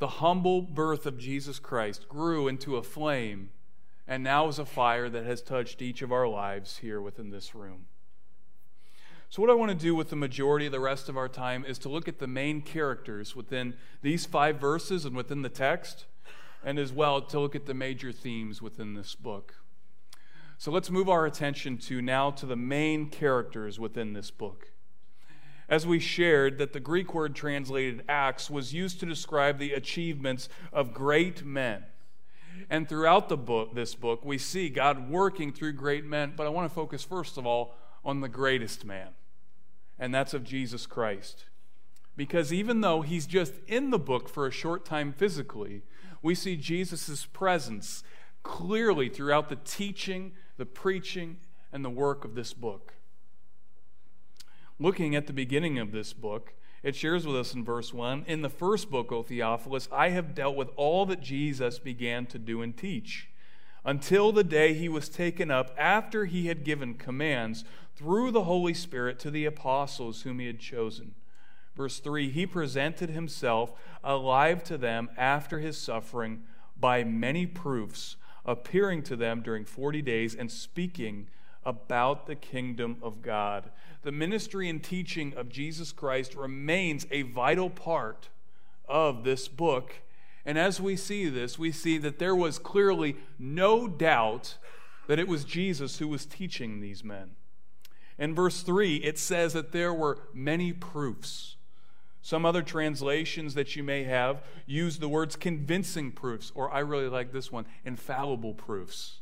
the 0.00 0.06
humble 0.06 0.60
birth 0.60 1.06
of 1.06 1.16
Jesus 1.16 1.58
Christ, 1.58 2.10
grew 2.10 2.46
into 2.46 2.76
a 2.76 2.82
flame 2.82 3.52
and 4.06 4.22
now 4.22 4.48
is 4.48 4.58
a 4.58 4.66
fire 4.66 5.08
that 5.08 5.24
has 5.24 5.40
touched 5.40 5.80
each 5.80 6.02
of 6.02 6.12
our 6.12 6.28
lives 6.28 6.76
here 6.78 7.00
within 7.00 7.30
this 7.30 7.54
room. 7.54 7.86
So, 9.34 9.42
what 9.42 9.50
I 9.50 9.54
want 9.54 9.72
to 9.72 9.76
do 9.76 9.96
with 9.96 10.10
the 10.10 10.14
majority 10.14 10.66
of 10.66 10.70
the 10.70 10.78
rest 10.78 11.08
of 11.08 11.16
our 11.16 11.26
time 11.26 11.64
is 11.64 11.76
to 11.78 11.88
look 11.88 12.06
at 12.06 12.20
the 12.20 12.28
main 12.28 12.62
characters 12.62 13.34
within 13.34 13.74
these 14.00 14.24
five 14.24 14.60
verses 14.60 15.04
and 15.04 15.16
within 15.16 15.42
the 15.42 15.48
text, 15.48 16.04
and 16.64 16.78
as 16.78 16.92
well 16.92 17.20
to 17.20 17.40
look 17.40 17.56
at 17.56 17.66
the 17.66 17.74
major 17.74 18.12
themes 18.12 18.62
within 18.62 18.94
this 18.94 19.16
book. 19.16 19.56
So, 20.56 20.70
let's 20.70 20.88
move 20.88 21.08
our 21.08 21.26
attention 21.26 21.78
to 21.78 22.00
now 22.00 22.30
to 22.30 22.46
the 22.46 22.54
main 22.54 23.10
characters 23.10 23.80
within 23.80 24.12
this 24.12 24.30
book. 24.30 24.70
As 25.68 25.84
we 25.84 25.98
shared, 25.98 26.58
that 26.58 26.72
the 26.72 26.78
Greek 26.78 27.12
word 27.12 27.34
translated 27.34 28.04
acts 28.08 28.48
was 28.48 28.72
used 28.72 29.00
to 29.00 29.06
describe 29.06 29.58
the 29.58 29.72
achievements 29.72 30.48
of 30.72 30.94
great 30.94 31.44
men. 31.44 31.82
And 32.70 32.88
throughout 32.88 33.28
the 33.28 33.36
book, 33.36 33.74
this 33.74 33.96
book, 33.96 34.24
we 34.24 34.38
see 34.38 34.68
God 34.68 35.10
working 35.10 35.52
through 35.52 35.72
great 35.72 36.04
men, 36.04 36.34
but 36.36 36.46
I 36.46 36.50
want 36.50 36.70
to 36.70 36.74
focus 36.74 37.02
first 37.02 37.36
of 37.36 37.44
all 37.44 37.74
on 38.04 38.20
the 38.20 38.28
greatest 38.28 38.84
man 38.84 39.08
and 39.98 40.14
that's 40.14 40.34
of 40.34 40.44
Jesus 40.44 40.86
Christ. 40.86 41.46
Because 42.16 42.52
even 42.52 42.80
though 42.80 43.02
he's 43.02 43.26
just 43.26 43.54
in 43.66 43.90
the 43.90 43.98
book 43.98 44.28
for 44.28 44.46
a 44.46 44.52
short 44.52 44.84
time 44.84 45.12
physically, 45.12 45.82
we 46.22 46.34
see 46.34 46.56
Jesus' 46.56 47.26
presence 47.26 48.02
clearly 48.42 49.08
throughout 49.08 49.48
the 49.48 49.56
teaching, 49.56 50.32
the 50.56 50.66
preaching, 50.66 51.38
and 51.72 51.84
the 51.84 51.90
work 51.90 52.24
of 52.24 52.34
this 52.34 52.52
book. 52.52 52.94
Looking 54.78 55.14
at 55.16 55.26
the 55.26 55.32
beginning 55.32 55.78
of 55.78 55.92
this 55.92 56.12
book, 56.12 56.54
it 56.82 56.94
shares 56.94 57.26
with 57.26 57.36
us 57.36 57.54
in 57.54 57.64
verse 57.64 57.92
1 57.92 58.24
In 58.26 58.42
the 58.42 58.50
first 58.50 58.90
book, 58.90 59.10
O 59.10 59.22
Theophilus, 59.22 59.88
I 59.90 60.10
have 60.10 60.34
dealt 60.34 60.56
with 60.56 60.68
all 60.76 61.06
that 61.06 61.20
Jesus 61.20 61.78
began 61.78 62.26
to 62.26 62.38
do 62.38 62.62
and 62.62 62.76
teach 62.76 63.30
until 63.84 64.32
the 64.32 64.44
day 64.44 64.74
he 64.74 64.88
was 64.88 65.08
taken 65.08 65.50
up 65.50 65.74
after 65.78 66.24
he 66.24 66.46
had 66.46 66.64
given 66.64 66.94
commands 66.94 67.64
through 67.96 68.30
the 68.30 68.44
Holy 68.44 68.74
Spirit 68.74 69.18
to 69.20 69.30
the 69.30 69.44
apostles 69.44 70.22
whom 70.22 70.38
he 70.38 70.46
had 70.46 70.58
chosen. 70.58 71.14
Verse 71.76 72.00
3 72.00 72.30
He 72.30 72.46
presented 72.46 73.10
himself 73.10 73.72
alive 74.02 74.62
to 74.64 74.78
them 74.78 75.10
after 75.16 75.58
his 75.58 75.78
suffering 75.78 76.42
by 76.78 77.04
many 77.04 77.46
proofs, 77.46 78.16
appearing 78.44 79.02
to 79.04 79.16
them 79.16 79.42
during 79.42 79.64
40 79.64 80.02
days 80.02 80.34
and 80.34 80.50
speaking 80.50 81.28
about 81.64 82.26
the 82.26 82.34
kingdom 82.34 82.96
of 83.02 83.22
God. 83.22 83.70
The 84.02 84.12
ministry 84.12 84.68
and 84.68 84.82
teaching 84.82 85.32
of 85.34 85.48
Jesus 85.48 85.92
Christ 85.92 86.34
remains 86.34 87.06
a 87.10 87.22
vital 87.22 87.70
part 87.70 88.28
of 88.86 89.24
this 89.24 89.48
book 89.48 89.94
and 90.46 90.58
as 90.58 90.80
we 90.80 90.96
see 90.96 91.28
this, 91.28 91.58
we 91.58 91.72
see 91.72 91.98
that 91.98 92.18
there 92.18 92.36
was 92.36 92.58
clearly 92.58 93.16
no 93.38 93.88
doubt 93.88 94.58
that 95.06 95.18
it 95.18 95.28
was 95.28 95.44
Jesus 95.44 95.98
who 95.98 96.08
was 96.08 96.26
teaching 96.26 96.80
these 96.80 97.02
men. 97.02 97.30
In 98.18 98.34
verse 98.34 98.62
3, 98.62 98.96
it 98.96 99.18
says 99.18 99.52
that 99.54 99.72
there 99.72 99.92
were 99.92 100.18
many 100.32 100.72
proofs. 100.72 101.56
Some 102.22 102.46
other 102.46 102.62
translations 102.62 103.54
that 103.54 103.76
you 103.76 103.82
may 103.82 104.04
have 104.04 104.42
use 104.66 104.98
the 104.98 105.08
words 105.08 105.36
convincing 105.36 106.10
proofs, 106.10 106.52
or 106.54 106.72
I 106.72 106.78
really 106.78 107.08
like 107.08 107.32
this 107.32 107.52
one, 107.52 107.66
infallible 107.84 108.54
proofs. 108.54 109.20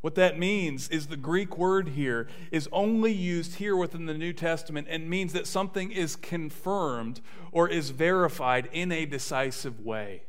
What 0.00 0.14
that 0.14 0.38
means 0.38 0.88
is 0.90 1.08
the 1.08 1.16
Greek 1.16 1.58
word 1.58 1.88
here 1.88 2.28
is 2.52 2.68
only 2.70 3.12
used 3.12 3.56
here 3.56 3.74
within 3.74 4.06
the 4.06 4.14
New 4.14 4.32
Testament 4.32 4.86
and 4.88 5.10
means 5.10 5.32
that 5.32 5.46
something 5.46 5.90
is 5.90 6.14
confirmed 6.14 7.20
or 7.50 7.68
is 7.68 7.90
verified 7.90 8.68
in 8.72 8.92
a 8.92 9.06
decisive 9.06 9.80
way. 9.80 10.22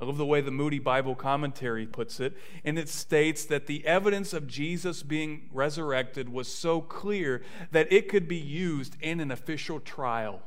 I 0.00 0.04
love 0.04 0.16
the 0.16 0.26
way 0.26 0.40
the 0.40 0.50
Moody 0.50 0.80
Bible 0.80 1.14
commentary 1.14 1.86
puts 1.86 2.18
it, 2.18 2.36
and 2.64 2.78
it 2.78 2.88
states 2.88 3.44
that 3.46 3.66
the 3.66 3.86
evidence 3.86 4.32
of 4.32 4.48
Jesus 4.48 5.02
being 5.04 5.48
resurrected 5.52 6.28
was 6.28 6.48
so 6.48 6.80
clear 6.80 7.42
that 7.70 7.92
it 7.92 8.08
could 8.08 8.26
be 8.26 8.36
used 8.36 8.96
in 9.00 9.20
an 9.20 9.30
official 9.30 9.78
trial. 9.78 10.42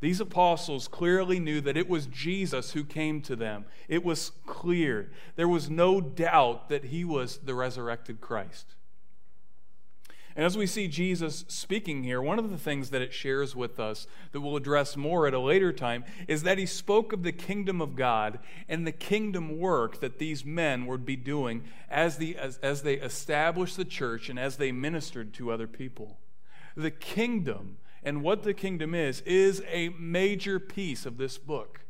These 0.00 0.20
apostles 0.20 0.88
clearly 0.88 1.40
knew 1.40 1.60
that 1.62 1.76
it 1.76 1.88
was 1.88 2.06
Jesus 2.06 2.72
who 2.72 2.84
came 2.84 3.20
to 3.22 3.36
them. 3.36 3.64
It 3.88 4.04
was 4.04 4.32
clear. 4.46 5.10
There 5.36 5.48
was 5.48 5.68
no 5.68 6.00
doubt 6.00 6.68
that 6.68 6.84
he 6.84 7.04
was 7.04 7.38
the 7.38 7.54
resurrected 7.54 8.20
Christ. 8.20 8.75
And 10.36 10.44
as 10.44 10.56
we 10.56 10.66
see 10.66 10.86
Jesus 10.86 11.46
speaking 11.48 12.04
here, 12.04 12.20
one 12.20 12.38
of 12.38 12.50
the 12.50 12.58
things 12.58 12.90
that 12.90 13.00
it 13.00 13.14
shares 13.14 13.56
with 13.56 13.80
us 13.80 14.06
that 14.32 14.42
we'll 14.42 14.56
address 14.56 14.94
more 14.94 15.26
at 15.26 15.32
a 15.32 15.40
later 15.40 15.72
time 15.72 16.04
is 16.28 16.42
that 16.42 16.58
he 16.58 16.66
spoke 16.66 17.14
of 17.14 17.22
the 17.22 17.32
kingdom 17.32 17.80
of 17.80 17.96
God 17.96 18.38
and 18.68 18.86
the 18.86 18.92
kingdom 18.92 19.58
work 19.58 20.00
that 20.00 20.18
these 20.18 20.44
men 20.44 20.84
would 20.84 21.06
be 21.06 21.16
doing 21.16 21.64
as, 21.88 22.18
the, 22.18 22.36
as, 22.36 22.58
as 22.58 22.82
they 22.82 22.96
established 22.96 23.78
the 23.78 23.84
church 23.86 24.28
and 24.28 24.38
as 24.38 24.58
they 24.58 24.72
ministered 24.72 25.32
to 25.34 25.50
other 25.50 25.66
people. 25.66 26.18
The 26.76 26.90
kingdom 26.90 27.78
and 28.02 28.22
what 28.22 28.42
the 28.42 28.54
kingdom 28.54 28.94
is, 28.94 29.22
is 29.22 29.62
a 29.68 29.88
major 29.98 30.60
piece 30.60 31.06
of 31.06 31.16
this 31.16 31.38
book. 31.38 31.80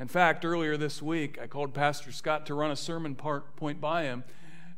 In 0.00 0.08
fact, 0.08 0.44
earlier 0.44 0.76
this 0.76 1.00
week, 1.00 1.38
I 1.40 1.46
called 1.46 1.72
Pastor 1.72 2.10
Scott 2.12 2.46
to 2.46 2.54
run 2.54 2.70
a 2.72 2.76
sermon 2.76 3.14
part, 3.14 3.56
point 3.56 3.80
by 3.80 4.02
him. 4.02 4.24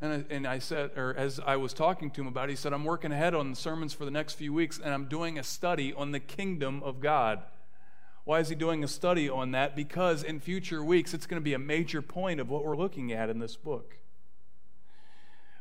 And 0.01 0.11
I, 0.13 0.33
and 0.33 0.47
I 0.47 0.57
said, 0.57 0.91
or 0.97 1.15
as 1.15 1.39
I 1.45 1.57
was 1.57 1.73
talking 1.73 2.09
to 2.11 2.21
him 2.21 2.27
about 2.27 2.49
it, 2.49 2.53
he 2.53 2.55
said, 2.55 2.73
I'm 2.73 2.85
working 2.85 3.11
ahead 3.11 3.35
on 3.35 3.51
the 3.51 3.55
sermons 3.55 3.93
for 3.93 4.03
the 4.03 4.11
next 4.11 4.33
few 4.33 4.51
weeks, 4.51 4.79
and 4.83 4.93
I'm 4.93 5.05
doing 5.05 5.37
a 5.37 5.43
study 5.43 5.93
on 5.93 6.11
the 6.11 6.19
kingdom 6.19 6.81
of 6.83 6.99
God. 6.99 7.43
Why 8.23 8.39
is 8.39 8.49
he 8.49 8.55
doing 8.55 8.83
a 8.83 8.87
study 8.87 9.29
on 9.29 9.51
that? 9.51 9.75
Because 9.75 10.23
in 10.23 10.39
future 10.39 10.83
weeks, 10.83 11.13
it's 11.13 11.27
going 11.27 11.39
to 11.39 11.43
be 11.43 11.53
a 11.53 11.59
major 11.59 12.01
point 12.01 12.39
of 12.39 12.49
what 12.49 12.65
we're 12.65 12.77
looking 12.77 13.11
at 13.11 13.29
in 13.29 13.39
this 13.39 13.55
book. 13.55 13.97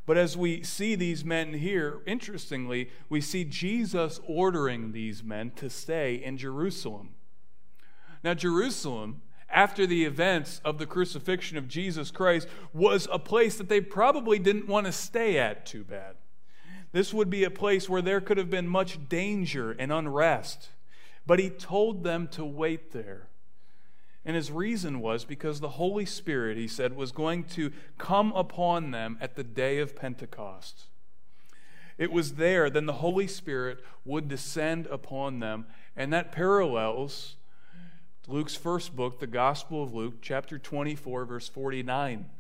But 0.07 0.17
as 0.17 0.37
we 0.37 0.63
see 0.63 0.95
these 0.95 1.25
men 1.25 1.55
here, 1.55 2.01
interestingly, 2.07 2.91
we 3.09 3.21
see 3.21 3.45
Jesus 3.45 4.21
ordering 4.27 4.93
these 4.93 5.23
men 5.23 5.53
to 5.57 5.69
stay 5.69 6.15
in 6.15 6.37
Jerusalem. 6.37 7.11
Now, 8.25 8.35
Jerusalem, 8.35 9.23
after 9.53 9.87
the 9.87 10.05
events 10.05 10.61
of 10.65 10.79
the 10.79 10.87
crucifixion 10.87 11.59
of 11.59 11.69
Jesus 11.69 12.11
Christ, 12.11 12.49
was 12.73 13.09
a 13.11 13.19
place 13.19 13.57
that 13.57 13.69
they 13.69 13.81
probably 13.81 14.39
didn't 14.39 14.69
want 14.69 14.87
to 14.87 14.93
stay 14.93 15.39
at 15.39 15.67
too 15.67 15.85
bad. 15.85 16.17
This 16.93 17.15
would 17.15 17.31
be 17.31 17.45
a 17.45 17.51
place 17.51 17.89
where 17.89 18.03
there 18.03 18.21
could 18.21 18.37
have 18.37 18.51
been 18.51 18.69
much 18.69 19.09
danger 19.09 19.73
and 19.73 19.93
unrest. 19.93 20.71
But 21.27 21.39
he 21.39 21.51
told 21.51 22.03
them 22.03 22.27
to 22.29 22.45
wait 22.45 22.93
there 22.93 23.31
and 24.25 24.37
his 24.37 24.51
reason 24.51 25.01
was 25.01 25.25
because 25.25 25.61
the 25.61 25.71
Holy 25.71 26.05
Spirit, 26.05 26.59
he 26.59 26.69
said, 26.69 26.95
was 26.95 27.11
going 27.11 27.45
to 27.45 27.73
come 27.97 28.33
upon 28.33 28.91
them 28.91 29.17
at 29.21 29.35
the 29.35 29.45
day 29.45 29.79
of 29.79 29.97
Pentecost. 29.97 30.85
It 31.97 32.13
was 32.13 32.35
there, 32.35 32.71
then 32.71 32.87
the 32.87 32.95
Holy 32.95 33.27
Spirit 33.27 33.79
would 34.05 34.29
descend 34.29 34.87
upon 34.87 35.41
them. 35.41 35.67
And 35.97 36.13
that 36.13 36.33
parallels 36.33 37.37
Luke's 38.31 38.55
first 38.55 38.95
book, 38.95 39.19
the 39.19 39.27
Gospel 39.27 39.83
of 39.83 39.93
Luke, 39.93 40.19
chapter 40.23 40.59
24, 40.59 41.25
verse 41.25 41.49
49, 41.49 42.31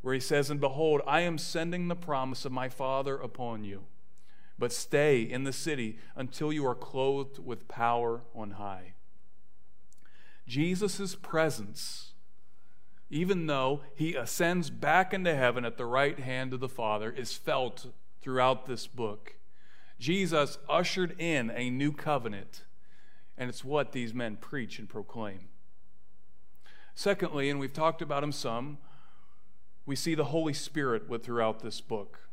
where 0.00 0.14
he 0.14 0.20
says, 0.20 0.48
And 0.48 0.60
behold, 0.60 1.00
I 1.06 1.22
am 1.22 1.38
sending 1.38 1.88
the 1.88 1.96
promise 1.96 2.44
of 2.44 2.52
my 2.52 2.68
Father 2.68 3.16
upon 3.16 3.64
you. 3.64 3.82
But 4.58 4.72
stay 4.72 5.22
in 5.22 5.44
the 5.44 5.52
city 5.52 5.98
until 6.14 6.52
you 6.52 6.66
are 6.66 6.74
clothed 6.74 7.44
with 7.44 7.66
power 7.66 8.20
on 8.34 8.52
high. 8.52 8.94
Jesus' 10.46 11.16
presence, 11.16 12.12
even 13.08 13.46
though 13.46 13.80
he 13.94 14.14
ascends 14.14 14.70
back 14.70 15.12
into 15.12 15.34
heaven 15.34 15.64
at 15.64 15.76
the 15.76 15.86
right 15.86 16.18
hand 16.20 16.52
of 16.52 16.60
the 16.60 16.68
Father, 16.68 17.10
is 17.10 17.32
felt 17.32 17.86
throughout 18.20 18.66
this 18.66 18.86
book. 18.86 19.34
Jesus 19.98 20.58
ushered 20.68 21.20
in 21.20 21.50
a 21.50 21.70
new 21.70 21.92
covenant, 21.92 22.62
and 23.40 23.48
it's 23.48 23.64
what 23.64 23.92
these 23.92 24.12
men 24.12 24.36
preach 24.36 24.78
and 24.78 24.86
proclaim. 24.86 25.48
Secondly, 26.94 27.48
and 27.48 27.58
we've 27.58 27.72
talked 27.72 28.02
about 28.02 28.22
him 28.22 28.32
some, 28.32 28.76
we 29.86 29.96
see 29.96 30.14
the 30.14 30.26
Holy 30.26 30.52
Spirit 30.52 31.04
throughout 31.24 31.60
this 31.60 31.80
book. 31.80 32.28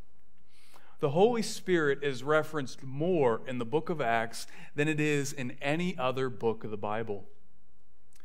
The 0.99 1.11
Holy 1.11 1.41
Spirit 1.41 2.03
is 2.03 2.23
referenced 2.23 2.83
more 2.83 3.41
in 3.47 3.57
the 3.57 3.65
book 3.65 3.89
of 3.89 4.01
Acts 4.01 4.47
than 4.75 4.89
it 4.89 4.99
is 4.99 5.31
in 5.31 5.55
any 5.61 5.97
other 5.97 6.29
book 6.29 6.65
of 6.65 6.71
the 6.71 6.77
Bible. 6.77 7.23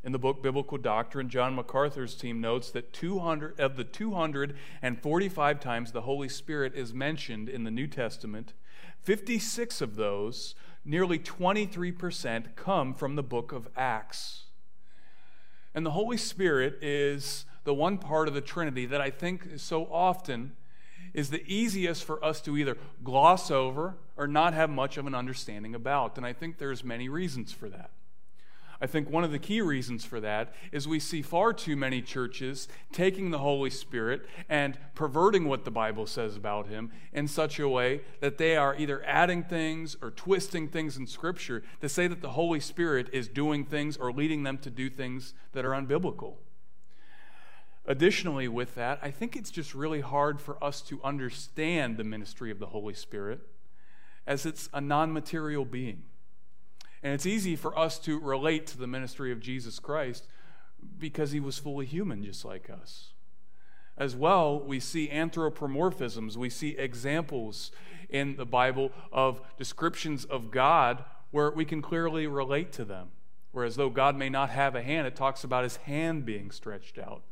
In 0.03 0.11
the 0.11 0.19
book 0.19 0.43
Biblical 0.43 0.79
Doctrine, 0.79 1.29
John 1.29 1.55
MacArthur's 1.55 2.17
team 2.17 2.41
notes 2.41 2.73
that 2.73 2.93
200 2.93 3.61
of 3.61 3.77
the 3.77 3.85
245 3.85 5.61
times 5.61 5.93
the 5.93 6.01
Holy 6.01 6.29
Spirit 6.29 6.75
is 6.75 6.93
mentioned 6.93 7.49
in 7.49 7.63
the 7.63 7.71
New 7.71 7.87
Testament, 7.87 8.55
56 9.03 9.81
of 9.81 9.95
those, 9.95 10.57
nearly 10.85 11.19
23%, 11.19 12.57
come 12.57 12.95
from 12.95 13.17
the 13.17 13.23
book 13.23 13.53
of 13.53 13.69
Acts. 13.77 14.45
And 15.75 15.87
the 15.87 15.93
Holy 15.93 16.17
Spirit 16.17 16.83
is 16.83 17.45
the 17.65 17.75
one 17.75 17.99
part 17.99 18.29
of 18.29 18.35
the 18.35 18.41
Trinity 18.41 18.87
that 18.87 19.01
I 19.01 19.11
think 19.11 19.59
so 19.59 19.85
often 19.91 20.57
is 21.15 21.31
the 21.31 21.45
easiest 21.47 22.05
for 22.05 22.23
us 22.25 22.41
to 22.43 22.57
either 22.57 22.77
gloss 23.05 23.51
over 23.51 23.97
or 24.17 24.27
not 24.27 24.55
have 24.55 24.71
much 24.71 24.97
of 24.97 25.07
an 25.07 25.15
understanding 25.15 25.75
about. 25.75 26.17
And 26.17 26.27
I 26.27 26.33
think 26.33 26.59
there's 26.59 26.83
many 26.83 27.09
reasons 27.09 27.53
for 27.53 27.69
that. 27.69 27.91
I 28.83 28.89
think 28.89 29.09
one 29.09 29.23
of 29.23 29.31
the 29.31 29.39
key 29.39 29.61
reasons 29.61 30.05
for 30.05 30.19
that 30.19 30.53
is 30.73 30.89
we 30.89 30.99
see 30.99 31.23
far 31.23 31.53
too 31.53 31.77
many 31.77 32.03
churches 32.03 32.67
taking 32.91 33.31
the 33.31 33.39
Holy 33.39 33.71
Spirit 33.71 34.27
and 34.49 34.77
perverting 34.97 35.47
what 35.47 35.65
the 35.65 35.71
Bible 35.71 36.05
says 36.05 36.37
about 36.37 36.67
him 36.67 36.91
in 37.13 37.29
such 37.29 37.61
a 37.61 37.69
way 37.69 38.01
that 38.19 38.39
they 38.39 38.57
are 38.57 38.75
either 38.75 39.01
adding 39.07 39.45
things 39.45 39.97
or 40.03 40.11
twisting 40.11 40.67
things 40.67 40.97
in 40.97 41.07
Scripture 41.07 41.63
to 41.81 41.89
say 41.89 42.09
that 42.09 42.23
the 42.23 42.31
Holy 42.31 42.59
Spirit 42.59 43.09
is 43.13 43.29
doing 43.29 43.65
things 43.65 43.97
or 43.97 44.11
leading 44.11 44.43
them 44.43 44.59
to 44.59 44.69
do 44.69 44.91
things 44.91 45.33
that 45.53 45.65
are 45.65 45.71
unbiblical. 45.71 46.39
Additionally, 47.87 48.49
with 48.49 48.75
that, 48.75 48.99
I 49.01 49.13
think 49.13 49.37
it's 49.37 49.53
just 49.53 49.77
really 49.77 50.01
hard 50.01 50.41
for 50.41 50.63
us 50.63 50.83
to 50.83 51.01
understand 51.05 51.99
the 51.99 52.05
ministry 52.05 52.51
of 52.51 52.59
the 52.59 52.67
Holy 52.67 52.95
Spirit 52.95 53.43
as 54.27 54.45
it's 54.45 54.69
a 54.75 54.81
non 54.81 55.13
material 55.13 55.65
being. 55.65 56.03
And 57.03 57.13
it's 57.13 57.27
easy 57.27 57.57
for 57.57 57.77
us 57.79 57.99
to 58.01 58.19
relate 58.19 58.67
to 58.69 58.79
the 58.79 58.87
ministry 58.87 59.33
of 59.33 59.41
Jesus 59.41 59.79
Christ 59.79 60.27
because 60.99 61.33
he 61.33 61.41
was 61.41 61.59
fully 61.59 61.87
human, 61.87 62.23
just 62.23 62.45
like 62.45 62.71
us. 62.71 63.13
As 63.97 64.17
well, 64.17 64.59
we 64.61 64.81
see 64.81 65.09
anthropomorphisms, 65.09 66.37
we 66.37 66.49
see 66.49 66.71
examples 66.71 67.71
in 68.09 68.37
the 68.37 68.47
Bible 68.47 68.91
of 69.13 69.41
descriptions 69.59 70.25
of 70.25 70.51
God 70.51 71.05
where 71.31 71.51
we 71.51 71.65
can 71.65 71.83
clearly 71.83 72.27
relate 72.27 72.73
to 72.73 72.85
them. 72.85 73.09
Whereas 73.53 73.77
though 73.77 73.91
God 73.91 74.17
may 74.17 74.29
not 74.29 74.51
have 74.51 74.75
a 74.75 74.83
hand, 74.83 75.07
it 75.07 75.17
talks 75.17 75.45
about 75.45 75.65
his 75.65 75.77
hand 75.77 76.25
being 76.25 76.51
stretched 76.51 76.99
out 76.99 77.23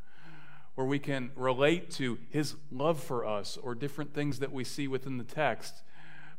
where 0.81 0.87
we 0.87 0.99
can 0.99 1.31
relate 1.37 1.91
to 1.91 2.19
his 2.31 2.55
love 2.71 2.99
for 2.99 3.27
us 3.27 3.59
or 3.63 3.75
different 3.75 4.15
things 4.15 4.39
that 4.39 4.53
we 4.53 4.65
see 4.65 4.89
within 4.89 5.19
the 5.19 5.25
text. 5.25 5.83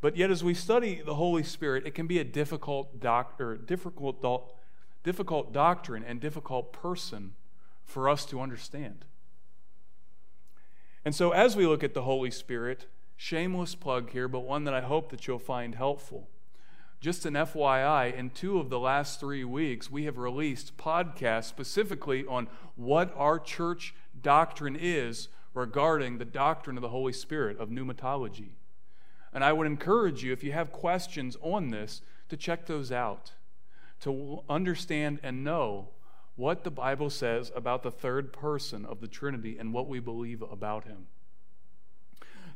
But 0.02 0.18
yet, 0.18 0.32
as 0.32 0.44
we 0.44 0.56
study 0.56 1.02
the 1.06 1.14
Holy 1.14 1.44
Spirit, 1.44 1.86
it 1.86 1.94
can 1.94 2.08
be 2.08 2.18
a 2.18 2.24
difficult, 2.24 3.00
difficult, 3.00 4.22
do- 4.22 4.42
difficult 5.04 5.54
doctrine 5.54 6.04
and 6.04 6.20
difficult 6.20 6.74
person 6.74 7.36
for 7.86 8.10
us 8.10 8.26
to 8.26 8.42
understand. 8.42 9.06
And 11.06 11.14
so, 11.14 11.32
as 11.32 11.56
we 11.56 11.68
look 11.68 11.84
at 11.84 11.94
the 11.94 12.02
Holy 12.02 12.32
Spirit, 12.32 12.88
shameless 13.16 13.76
plug 13.76 14.10
here, 14.10 14.28
but 14.28 14.40
one 14.40 14.64
that 14.64 14.74
I 14.74 14.82
hope 14.82 15.12
that 15.12 15.28
you'll 15.28 15.38
find 15.38 15.76
helpful. 15.76 16.28
Just 17.00 17.26
an 17.26 17.34
FYI, 17.34 18.16
in 18.16 18.32
two 18.32 18.60
of 18.60 18.70
the 18.70 18.80
last 18.80 19.20
three 19.20 19.44
weeks, 19.44 19.90
we 19.90 20.06
have 20.06 20.18
released 20.18 20.78
podcasts 20.78 21.46
specifically 21.46 22.26
on 22.26 22.48
what 22.76 23.14
our 23.16 23.40
church 23.40 23.94
doctrine 24.20 24.78
is 24.80 25.28
regarding 25.54 26.18
the 26.18 26.26
doctrine 26.26 26.78
of 26.78 26.82
the 26.82 26.90
Holy 26.90 27.14
Spirit, 27.14 27.60
of 27.60 27.70
pneumatology. 27.70 28.50
And 29.34 29.44
I 29.44 29.54
would 29.54 29.68
encourage 29.68 30.24
you, 30.24 30.34
if 30.34 30.44
you 30.44 30.52
have 30.52 30.72
questions 30.72 31.38
on 31.42 31.70
this, 31.70 32.02
to 32.30 32.38
check 32.38 32.66
those 32.66 32.92
out, 32.92 33.32
to 34.02 34.44
understand 34.50 35.20
and 35.24 35.44
know 35.44 35.90
what 36.36 36.64
the 36.64 36.72
Bible 36.72 37.10
says 37.10 37.52
about 37.56 37.84
the 37.84 37.92
third 37.92 38.34
person 38.34 38.86
of 38.86 39.00
the 39.00 39.08
Trinity 39.08 39.58
and 39.58 39.74
what 39.74 39.88
we 39.88 40.00
believe 40.00 40.42
about 40.42 40.86
him. 40.86 41.08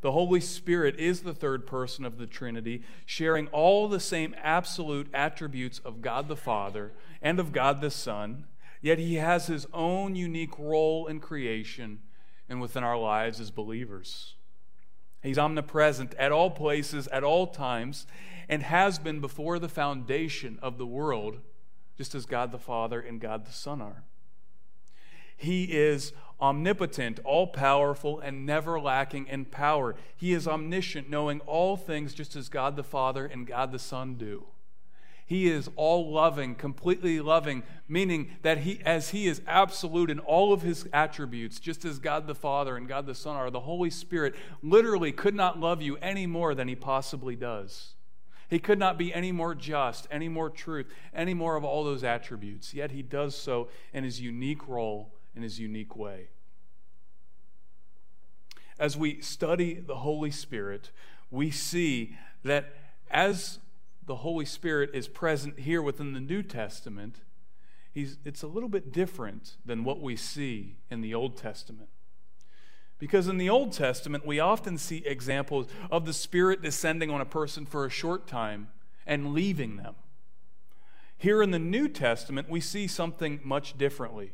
The 0.01 0.11
Holy 0.11 0.41
Spirit 0.41 0.97
is 0.97 1.21
the 1.21 1.33
third 1.33 1.65
person 1.65 2.05
of 2.05 2.17
the 2.17 2.27
Trinity, 2.27 2.83
sharing 3.05 3.47
all 3.47 3.87
the 3.87 3.99
same 3.99 4.35
absolute 4.41 5.07
attributes 5.13 5.79
of 5.79 6.01
God 6.01 6.27
the 6.27 6.35
Father 6.35 6.91
and 7.21 7.39
of 7.39 7.51
God 7.51 7.81
the 7.81 7.91
Son 7.91 8.45
Yet 8.85 8.99
he 8.99 9.15
has 9.15 9.47
his 9.47 9.65
own 9.73 10.15
unique 10.15 10.59
role 10.59 11.07
in 11.07 11.19
creation 11.19 12.01
and 12.47 12.61
within 12.61 12.83
our 12.83 12.99
lives 12.99 13.39
as 13.39 13.49
believers. 13.49 14.35
He's 15.25 15.37
omnipresent 15.37 16.13
at 16.15 16.31
all 16.31 16.51
places, 16.51 17.07
at 17.07 17.23
all 17.23 17.47
times, 17.47 18.05
and 18.47 18.61
has 18.63 18.99
been 18.99 19.19
before 19.19 19.59
the 19.59 19.69
foundation 19.69 20.59
of 20.61 20.77
the 20.77 20.85
world, 20.85 21.39
just 21.97 22.13
as 22.13 22.25
God 22.25 22.51
the 22.51 22.59
Father 22.59 22.99
and 22.99 23.19
God 23.19 23.45
the 23.45 23.51
Son 23.51 23.81
are. 23.81 24.03
He 25.35 25.65
is 25.65 26.13
omnipotent, 26.39 27.19
all 27.23 27.47
powerful, 27.47 28.19
and 28.19 28.45
never 28.45 28.79
lacking 28.79 29.27
in 29.27 29.45
power. 29.45 29.95
He 30.15 30.33
is 30.33 30.47
omniscient, 30.47 31.09
knowing 31.09 31.39
all 31.41 31.75
things 31.75 32.13
just 32.13 32.35
as 32.35 32.49
God 32.49 32.75
the 32.75 32.83
Father 32.83 33.25
and 33.25 33.47
God 33.47 33.71
the 33.71 33.79
Son 33.79 34.15
do. 34.15 34.45
He 35.27 35.47
is 35.47 35.69
all 35.75 36.11
loving, 36.11 36.53
completely 36.53 37.19
loving, 37.19 37.63
meaning 37.87 38.37
that 38.43 38.59
he, 38.59 38.79
as 38.85 39.09
He 39.09 39.27
is 39.27 39.41
absolute 39.47 40.11
in 40.11 40.19
all 40.19 40.53
of 40.53 40.61
His 40.61 40.87
attributes, 40.93 41.59
just 41.59 41.83
as 41.83 41.97
God 41.97 42.27
the 42.27 42.35
Father 42.35 42.77
and 42.77 42.87
God 42.87 43.07
the 43.07 43.15
Son 43.15 43.35
are, 43.35 43.49
the 43.49 43.61
Holy 43.61 43.89
Spirit 43.89 44.35
literally 44.61 45.11
could 45.11 45.33
not 45.33 45.59
love 45.59 45.81
you 45.81 45.97
any 45.97 46.27
more 46.27 46.53
than 46.53 46.67
He 46.67 46.75
possibly 46.75 47.35
does. 47.35 47.95
He 48.47 48.59
could 48.59 48.77
not 48.77 48.99
be 48.99 49.11
any 49.11 49.31
more 49.31 49.55
just, 49.55 50.07
any 50.11 50.29
more 50.29 50.51
truth, 50.51 50.85
any 51.11 51.33
more 51.33 51.55
of 51.55 51.63
all 51.63 51.83
those 51.83 52.03
attributes. 52.03 52.75
Yet 52.75 52.91
He 52.91 53.01
does 53.01 53.35
so 53.35 53.69
in 53.93 54.03
His 54.03 54.21
unique 54.21 54.67
role, 54.67 55.15
in 55.35 55.41
His 55.41 55.59
unique 55.59 55.95
way. 55.95 56.27
As 58.77 58.95
we 58.95 59.21
study 59.21 59.73
the 59.73 59.95
Holy 59.95 60.29
Spirit, 60.29 60.91
we 61.31 61.49
see 61.49 62.15
that 62.43 62.75
as 63.09 63.57
the 64.05 64.17
Holy 64.17 64.45
Spirit 64.45 64.91
is 64.93 65.07
present 65.07 65.59
here 65.59 65.81
within 65.81 66.13
the 66.13 66.19
New 66.19 66.43
Testament, 66.43 67.21
he's, 67.91 68.17
it's 68.23 68.43
a 68.43 68.47
little 68.47 68.69
bit 68.69 68.91
different 68.91 69.57
than 69.65 69.83
what 69.83 70.01
we 70.01 70.15
see 70.15 70.77
in 70.89 71.01
the 71.01 71.13
Old 71.13 71.37
Testament. 71.37 71.89
Because 72.97 73.27
in 73.27 73.37
the 73.37 73.49
Old 73.49 73.73
Testament, 73.73 74.25
we 74.25 74.39
often 74.39 74.77
see 74.77 75.03
examples 75.05 75.67
of 75.91 76.05
the 76.05 76.13
Spirit 76.13 76.61
descending 76.61 77.09
on 77.09 77.19
a 77.19 77.25
person 77.25 77.65
for 77.65 77.85
a 77.85 77.89
short 77.89 78.25
time 78.27 78.69
and 79.05 79.33
leaving 79.33 79.77
them. 79.77 79.95
Here 81.17 81.41
in 81.41 81.51
the 81.51 81.59
New 81.59 81.87
Testament, 81.87 82.49
we 82.49 82.61
see 82.61 82.87
something 82.87 83.39
much 83.43 83.77
differently. 83.77 84.33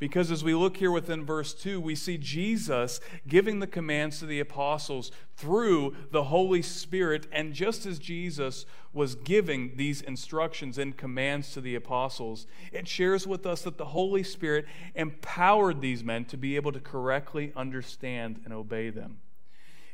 Because 0.00 0.30
as 0.30 0.42
we 0.42 0.54
look 0.54 0.78
here 0.78 0.90
within 0.90 1.26
verse 1.26 1.52
2, 1.52 1.78
we 1.78 1.94
see 1.94 2.16
Jesus 2.16 3.00
giving 3.28 3.60
the 3.60 3.66
commands 3.66 4.18
to 4.18 4.26
the 4.26 4.40
apostles 4.40 5.12
through 5.36 5.94
the 6.10 6.24
Holy 6.24 6.62
Spirit. 6.62 7.26
And 7.30 7.52
just 7.52 7.84
as 7.84 7.98
Jesus 7.98 8.64
was 8.94 9.14
giving 9.14 9.76
these 9.76 10.00
instructions 10.00 10.78
and 10.78 10.96
commands 10.96 11.52
to 11.52 11.60
the 11.60 11.74
apostles, 11.74 12.46
it 12.72 12.88
shares 12.88 13.26
with 13.26 13.44
us 13.44 13.60
that 13.62 13.76
the 13.76 13.84
Holy 13.84 14.22
Spirit 14.22 14.64
empowered 14.94 15.82
these 15.82 16.02
men 16.02 16.24
to 16.24 16.38
be 16.38 16.56
able 16.56 16.72
to 16.72 16.80
correctly 16.80 17.52
understand 17.54 18.40
and 18.46 18.54
obey 18.54 18.88
them. 18.88 19.18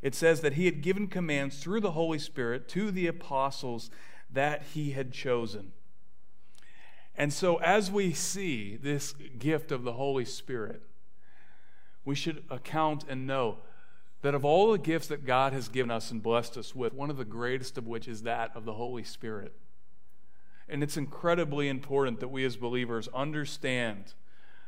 It 0.03 0.15
says 0.15 0.41
that 0.43 0.53
he 0.53 0.67
had 0.67 0.83
given 0.83 1.09
commands 1.09 1.59
through 1.59 1.81
the 1.81 1.91
Holy 1.91 2.21
Spirit 2.21 2.69
to 2.69 2.93
the 2.93 3.09
apostles 3.09 3.91
that 4.31 4.63
he 4.73 4.93
had 4.93 5.13
chosen. 5.13 5.73
And 7.17 7.33
so, 7.33 7.57
as 7.57 7.91
we 7.91 8.13
see 8.13 8.77
this 8.77 9.15
gift 9.39 9.73
of 9.73 9.85
the 9.85 9.95
Holy 9.95 10.25
Spirit, 10.25 10.83
we 12.05 12.15
should 12.15 12.45
account 12.51 13.05
and 13.09 13.27
know 13.27 13.59
that 14.23 14.35
of 14.35 14.45
all 14.45 14.73
the 14.73 14.79
gifts 14.79 15.09
that 15.09 15.25
God 15.25 15.53
has 15.53 15.69
given 15.69 15.91
us 15.91 16.11
and 16.11 16.23
blessed 16.23 16.59
us 16.59 16.75
with, 16.75 16.93
one 16.93 17.11
of 17.11 17.17
the 17.17 17.25
greatest 17.25 17.79
of 17.79 17.87
which 17.87 18.07
is 18.07 18.23
that 18.23 18.51
of 18.55 18.65
the 18.65 18.75
Holy 18.75 19.03
Spirit. 19.03 19.55
And 20.69 20.83
it's 20.83 20.97
incredibly 20.97 21.69
important 21.69 22.21
that 22.21 22.29
we 22.29 22.45
as 22.45 22.57
believers 22.57 23.09
understand 23.15 24.15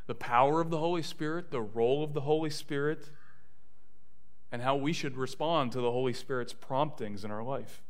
the 0.07 0.15
power 0.15 0.61
of 0.61 0.71
the 0.71 0.79
Holy 0.79 1.03
Spirit, 1.03 1.51
the 1.51 1.61
role 1.61 2.03
of 2.03 2.15
the 2.15 2.23
Holy 2.23 2.51
Spirit, 2.51 3.11
and 4.51 4.63
how 4.63 4.77
we 4.77 4.93
should 4.93 5.17
respond 5.17 5.73
to 5.73 5.81
the 5.81 5.91
Holy 5.91 6.13
Spirit's 6.15 6.55
promptings 6.55 7.25
in 7.25 7.31
our 7.31 7.43
life. 7.43 7.83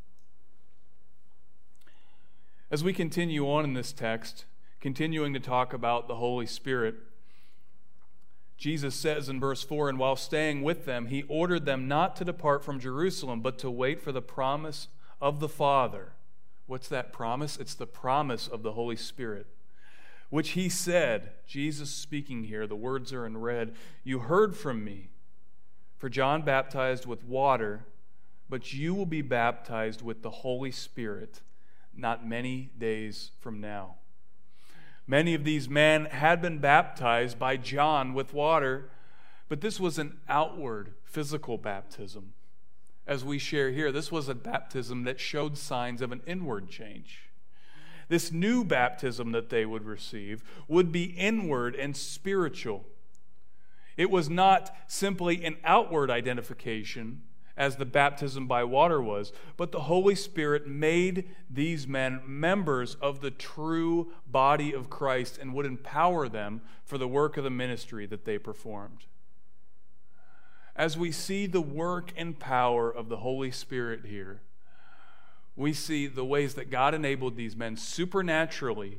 As 2.70 2.84
we 2.84 2.92
continue 2.92 3.48
on 3.48 3.64
in 3.64 3.72
this 3.72 3.92
text, 3.92 4.44
continuing 4.80 5.32
to 5.32 5.40
talk 5.40 5.72
about 5.72 6.06
the 6.06 6.16
Holy 6.16 6.44
Spirit, 6.44 6.96
Jesus 8.58 8.94
says 8.94 9.28
in 9.28 9.40
verse 9.40 9.62
4 9.62 9.88
And 9.88 9.98
while 9.98 10.16
staying 10.16 10.62
with 10.62 10.84
them, 10.84 11.06
he 11.06 11.22
ordered 11.28 11.64
them 11.64 11.88
not 11.88 12.14
to 12.16 12.24
depart 12.24 12.62
from 12.62 12.78
Jerusalem, 12.78 13.40
but 13.40 13.58
to 13.60 13.70
wait 13.70 14.02
for 14.02 14.12
the 14.12 14.20
promise 14.20 14.88
of 15.20 15.40
the 15.40 15.48
Father. 15.48 16.12
What's 16.66 16.88
that 16.88 17.12
promise? 17.12 17.56
It's 17.56 17.74
the 17.74 17.86
promise 17.86 18.46
of 18.46 18.62
the 18.62 18.72
Holy 18.72 18.96
Spirit, 18.96 19.46
which 20.28 20.50
he 20.50 20.68
said, 20.68 21.30
Jesus 21.46 21.88
speaking 21.88 22.44
here, 22.44 22.66
the 22.66 22.76
words 22.76 23.14
are 23.14 23.24
in 23.24 23.38
red, 23.38 23.74
You 24.04 24.18
heard 24.18 24.54
from 24.54 24.84
me, 24.84 25.08
for 25.96 26.10
John 26.10 26.42
baptized 26.42 27.06
with 27.06 27.24
water 27.24 27.86
but 28.48 28.72
you 28.72 28.94
will 28.94 29.06
be 29.06 29.22
baptized 29.22 30.02
with 30.02 30.22
the 30.22 30.30
Holy 30.30 30.70
Spirit 30.70 31.42
not 31.98 32.26
many 32.26 32.70
days 32.78 33.32
from 33.40 33.60
now. 33.60 33.96
Many 35.06 35.34
of 35.34 35.44
these 35.44 35.68
men 35.68 36.04
had 36.06 36.40
been 36.42 36.58
baptized 36.58 37.38
by 37.38 37.56
John 37.56 38.12
with 38.12 38.34
water, 38.34 38.90
but 39.48 39.60
this 39.60 39.80
was 39.80 39.98
an 39.98 40.18
outward 40.28 40.92
physical 41.04 41.56
baptism. 41.56 42.34
As 43.06 43.24
we 43.24 43.38
share 43.38 43.70
here, 43.70 43.90
this 43.90 44.12
was 44.12 44.28
a 44.28 44.34
baptism 44.34 45.04
that 45.04 45.18
showed 45.18 45.56
signs 45.56 46.02
of 46.02 46.12
an 46.12 46.20
inward 46.26 46.68
change. 46.68 47.30
This 48.08 48.30
new 48.30 48.64
baptism 48.64 49.32
that 49.32 49.48
they 49.48 49.64
would 49.64 49.84
receive 49.84 50.42
would 50.68 50.92
be 50.92 51.04
inward 51.04 51.74
and 51.74 51.96
spiritual. 51.96 52.86
It 53.96 54.10
was 54.10 54.28
not 54.28 54.74
simply 54.86 55.44
an 55.44 55.56
outward 55.64 56.10
identification, 56.10 57.22
as 57.58 57.76
the 57.76 57.84
baptism 57.84 58.46
by 58.46 58.62
water 58.62 59.02
was, 59.02 59.32
but 59.56 59.72
the 59.72 59.80
Holy 59.80 60.14
Spirit 60.14 60.66
made 60.68 61.28
these 61.50 61.88
men 61.88 62.22
members 62.24 62.94
of 63.02 63.20
the 63.20 63.32
true 63.32 64.12
body 64.26 64.72
of 64.72 64.88
Christ 64.88 65.36
and 65.38 65.52
would 65.52 65.66
empower 65.66 66.28
them 66.28 66.62
for 66.84 66.96
the 66.96 67.08
work 67.08 67.36
of 67.36 67.42
the 67.42 67.50
ministry 67.50 68.06
that 68.06 68.24
they 68.24 68.38
performed. 68.38 69.06
As 70.76 70.96
we 70.96 71.10
see 71.10 71.46
the 71.46 71.60
work 71.60 72.12
and 72.16 72.38
power 72.38 72.88
of 72.88 73.08
the 73.08 73.18
Holy 73.18 73.50
Spirit 73.50 74.06
here, 74.06 74.40
we 75.56 75.72
see 75.72 76.06
the 76.06 76.24
ways 76.24 76.54
that 76.54 76.70
God 76.70 76.94
enabled 76.94 77.34
these 77.34 77.56
men 77.56 77.76
supernaturally, 77.76 78.98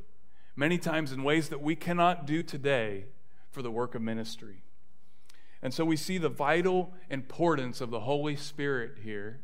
many 0.54 0.76
times 0.76 1.10
in 1.10 1.24
ways 1.24 1.48
that 1.48 1.62
we 1.62 1.74
cannot 1.74 2.26
do 2.26 2.42
today, 2.42 3.06
for 3.50 3.62
the 3.62 3.70
work 3.70 3.94
of 3.94 4.02
ministry. 4.02 4.62
And 5.62 5.74
so 5.74 5.84
we 5.84 5.96
see 5.96 6.18
the 6.18 6.28
vital 6.28 6.94
importance 7.10 7.80
of 7.80 7.90
the 7.90 8.00
Holy 8.00 8.36
Spirit 8.36 8.98
here 9.02 9.40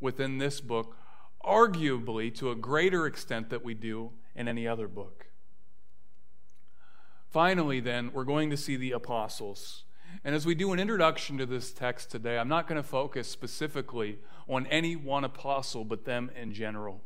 within 0.00 0.38
this 0.38 0.60
book, 0.60 0.96
arguably 1.44 2.34
to 2.36 2.50
a 2.50 2.56
greater 2.56 3.06
extent 3.06 3.50
that 3.50 3.64
we 3.64 3.74
do 3.74 4.10
in 4.34 4.48
any 4.48 4.66
other 4.66 4.88
book. 4.88 5.26
Finally, 7.28 7.78
then, 7.78 8.12
we're 8.12 8.24
going 8.24 8.50
to 8.50 8.56
see 8.56 8.76
the 8.76 8.90
apostles. 8.90 9.84
And 10.24 10.34
as 10.34 10.44
we 10.44 10.56
do 10.56 10.72
an 10.72 10.80
introduction 10.80 11.38
to 11.38 11.46
this 11.46 11.72
text 11.72 12.10
today, 12.10 12.38
I'm 12.38 12.48
not 12.48 12.66
going 12.66 12.82
to 12.82 12.86
focus 12.86 13.28
specifically 13.28 14.18
on 14.48 14.66
any 14.66 14.96
one 14.96 15.22
apostle, 15.22 15.84
but 15.84 16.04
them 16.04 16.30
in 16.34 16.52
general. 16.52 17.02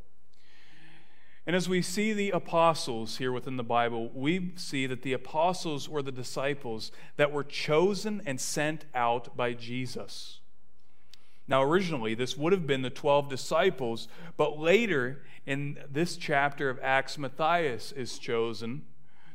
And 1.46 1.54
as 1.54 1.68
we 1.68 1.82
see 1.82 2.12
the 2.12 2.30
apostles 2.30 3.18
here 3.18 3.30
within 3.30 3.56
the 3.56 3.62
Bible, 3.62 4.10
we 4.14 4.52
see 4.56 4.86
that 4.86 5.02
the 5.02 5.12
apostles 5.12 5.88
were 5.88 6.02
the 6.02 6.10
disciples 6.10 6.90
that 7.16 7.32
were 7.32 7.44
chosen 7.44 8.22
and 8.24 8.40
sent 8.40 8.86
out 8.94 9.36
by 9.36 9.52
Jesus. 9.52 10.40
Now, 11.46 11.62
originally, 11.62 12.14
this 12.14 12.38
would 12.38 12.54
have 12.54 12.66
been 12.66 12.80
the 12.80 12.88
12 12.88 13.28
disciples, 13.28 14.08
but 14.38 14.58
later 14.58 15.22
in 15.44 15.78
this 15.90 16.16
chapter 16.16 16.70
of 16.70 16.78
Acts, 16.82 17.18
Matthias 17.18 17.92
is 17.92 18.18
chosen 18.18 18.86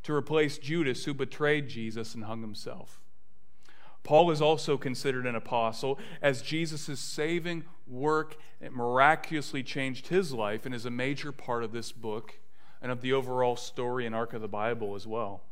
to 0.02 0.14
replace 0.14 0.58
Judas, 0.58 1.06
who 1.06 1.14
betrayed 1.14 1.70
Jesus 1.70 2.16
and 2.16 2.24
hung 2.24 2.42
himself. 2.42 3.00
Paul 4.02 4.32
is 4.32 4.42
also 4.42 4.78
considered 4.78 5.28
an 5.28 5.36
apostle 5.36 6.00
as 6.22 6.42
Jesus' 6.42 7.00
saving 7.00 7.66
work 7.90 8.38
It 8.62 8.74
miraculously 8.74 9.64
changed 9.64 10.08
his 10.08 10.34
life 10.34 10.66
and 10.66 10.76
is 10.76 10.86
a 10.86 10.92
major 10.92 11.32
part 11.32 11.64
of 11.64 11.72
this 11.72 11.92
book 11.92 12.40
and 12.82 12.92
of 12.92 13.02
the 13.02 13.14
overall 13.14 13.56
story 13.56 14.06
and 14.06 14.14
arc 14.14 14.34
of 14.34 14.42
the 14.42 14.48
Bible 14.48 14.96
as 14.96 15.08
well. 15.08 15.44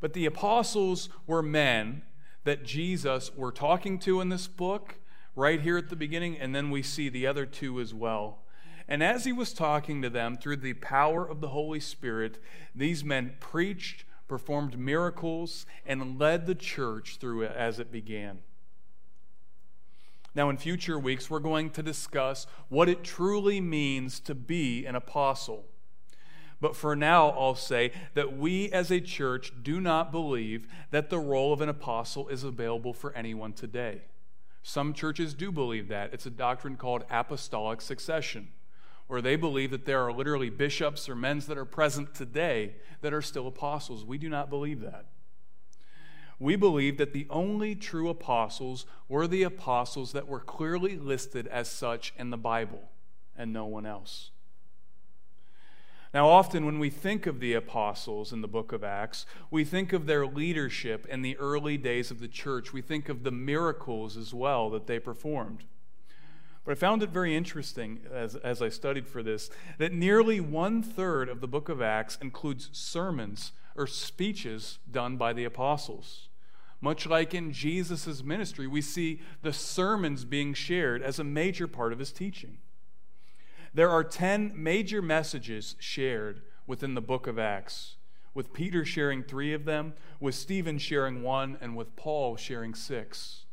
But 0.00 0.14
the 0.14 0.26
apostles 0.26 1.10
were 1.26 1.42
men 1.42 2.02
that 2.44 2.64
Jesus 2.64 3.34
were 3.34 3.52
talking 3.52 3.98
to 4.00 4.20
in 4.20 4.30
this 4.30 4.48
book 4.48 4.96
right 5.36 5.60
here 5.60 5.76
at 5.76 5.90
the 5.90 5.96
beginning, 5.96 6.38
and 6.38 6.54
then 6.54 6.70
we 6.70 6.82
see 6.82 7.08
the 7.08 7.26
other 7.26 7.44
two 7.44 7.80
as 7.80 7.92
well. 7.92 8.38
And 8.88 9.02
as 9.02 9.24
he 9.24 9.32
was 9.32 9.52
talking 9.52 10.00
to 10.02 10.10
them 10.10 10.36
through 10.36 10.56
the 10.56 10.74
power 10.74 11.28
of 11.28 11.40
the 11.40 11.48
Holy 11.48 11.80
Spirit, 11.80 12.38
these 12.74 13.04
men 13.04 13.34
preached 13.38 14.04
performed 14.30 14.78
miracles, 14.78 15.66
and 15.84 16.16
led 16.16 16.46
the 16.46 16.54
church 16.54 17.16
through 17.16 17.42
it 17.42 17.52
as 17.56 17.80
it 17.80 17.90
began. 17.90 18.38
Now, 20.34 20.48
in 20.48 20.56
future 20.56 20.98
weeks, 20.98 21.28
we're 21.28 21.40
going 21.40 21.70
to 21.70 21.82
discuss 21.82 22.46
what 22.68 22.88
it 22.88 23.02
truly 23.02 23.60
means 23.60 24.20
to 24.20 24.34
be 24.34 24.86
an 24.86 24.94
apostle. 24.94 25.64
But 26.60 26.76
for 26.76 26.94
now, 26.94 27.30
I'll 27.30 27.54
say 27.54 27.92
that 28.14 28.36
we 28.36 28.70
as 28.70 28.90
a 28.90 29.00
church 29.00 29.52
do 29.62 29.80
not 29.80 30.12
believe 30.12 30.68
that 30.90 31.10
the 31.10 31.18
role 31.18 31.52
of 31.52 31.60
an 31.60 31.68
apostle 31.68 32.28
is 32.28 32.44
available 32.44 32.92
for 32.92 33.14
anyone 33.14 33.54
today. 33.54 34.02
Some 34.62 34.92
churches 34.92 35.32
do 35.32 35.50
believe 35.50 35.88
that. 35.88 36.12
It's 36.12 36.26
a 36.26 36.30
doctrine 36.30 36.76
called 36.76 37.04
apostolic 37.10 37.80
succession 37.80 38.48
where 39.06 39.22
they 39.22 39.34
believe 39.34 39.72
that 39.72 39.86
there 39.86 40.06
are 40.06 40.12
literally 40.12 40.50
bishops 40.50 41.08
or 41.08 41.16
men 41.16 41.40
that 41.40 41.58
are 41.58 41.64
present 41.64 42.14
today 42.14 42.76
that 43.00 43.12
are 43.12 43.22
still 43.22 43.48
apostles. 43.48 44.04
We 44.04 44.18
do 44.18 44.28
not 44.28 44.50
believe 44.50 44.80
that. 44.82 45.06
We 46.40 46.56
believe 46.56 46.96
that 46.96 47.12
the 47.12 47.26
only 47.28 47.74
true 47.74 48.08
apostles 48.08 48.86
were 49.08 49.26
the 49.26 49.42
apostles 49.42 50.12
that 50.12 50.26
were 50.26 50.40
clearly 50.40 50.96
listed 50.96 51.46
as 51.46 51.70
such 51.70 52.14
in 52.18 52.30
the 52.30 52.38
Bible 52.38 52.90
and 53.36 53.52
no 53.52 53.66
one 53.66 53.84
else. 53.84 54.30
Now, 56.14 56.28
often 56.28 56.64
when 56.64 56.78
we 56.78 56.88
think 56.88 57.26
of 57.26 57.40
the 57.40 57.52
apostles 57.52 58.32
in 58.32 58.40
the 58.40 58.48
book 58.48 58.72
of 58.72 58.82
Acts, 58.82 59.26
we 59.50 59.64
think 59.64 59.92
of 59.92 60.06
their 60.06 60.26
leadership 60.26 61.06
in 61.06 61.20
the 61.20 61.36
early 61.36 61.76
days 61.76 62.10
of 62.10 62.20
the 62.20 62.26
church. 62.26 62.72
We 62.72 62.82
think 62.82 63.10
of 63.10 63.22
the 63.22 63.30
miracles 63.30 64.16
as 64.16 64.32
well 64.32 64.70
that 64.70 64.86
they 64.86 64.98
performed. 64.98 65.64
But 66.64 66.72
I 66.72 66.74
found 66.74 67.02
it 67.02 67.10
very 67.10 67.36
interesting 67.36 68.00
as, 68.10 68.34
as 68.36 68.62
I 68.62 68.70
studied 68.70 69.06
for 69.06 69.22
this 69.22 69.50
that 69.76 69.92
nearly 69.92 70.40
one 70.40 70.82
third 70.82 71.28
of 71.28 71.42
the 71.42 71.48
book 71.48 71.68
of 71.68 71.82
Acts 71.82 72.18
includes 72.20 72.70
sermons 72.72 73.52
or 73.76 73.86
speeches 73.86 74.78
done 74.90 75.18
by 75.18 75.34
the 75.34 75.44
apostles. 75.44 76.29
Much 76.80 77.06
like 77.06 77.34
in 77.34 77.52
Jesus' 77.52 78.22
ministry, 78.22 78.66
we 78.66 78.80
see 78.80 79.20
the 79.42 79.52
sermons 79.52 80.24
being 80.24 80.54
shared 80.54 81.02
as 81.02 81.18
a 81.18 81.24
major 81.24 81.66
part 81.66 81.92
of 81.92 81.98
his 81.98 82.12
teaching. 82.12 82.58
There 83.74 83.90
are 83.90 84.02
10 84.02 84.52
major 84.56 85.02
messages 85.02 85.76
shared 85.78 86.42
within 86.66 86.94
the 86.94 87.00
book 87.00 87.26
of 87.26 87.38
Acts, 87.38 87.96
with 88.34 88.52
Peter 88.52 88.84
sharing 88.84 89.22
three 89.22 89.52
of 89.52 89.64
them, 89.64 89.92
with 90.18 90.34
Stephen 90.34 90.78
sharing 90.78 91.22
one, 91.22 91.58
and 91.60 91.76
with 91.76 91.94
Paul 91.96 92.36
sharing 92.36 92.74
six. 92.74 93.44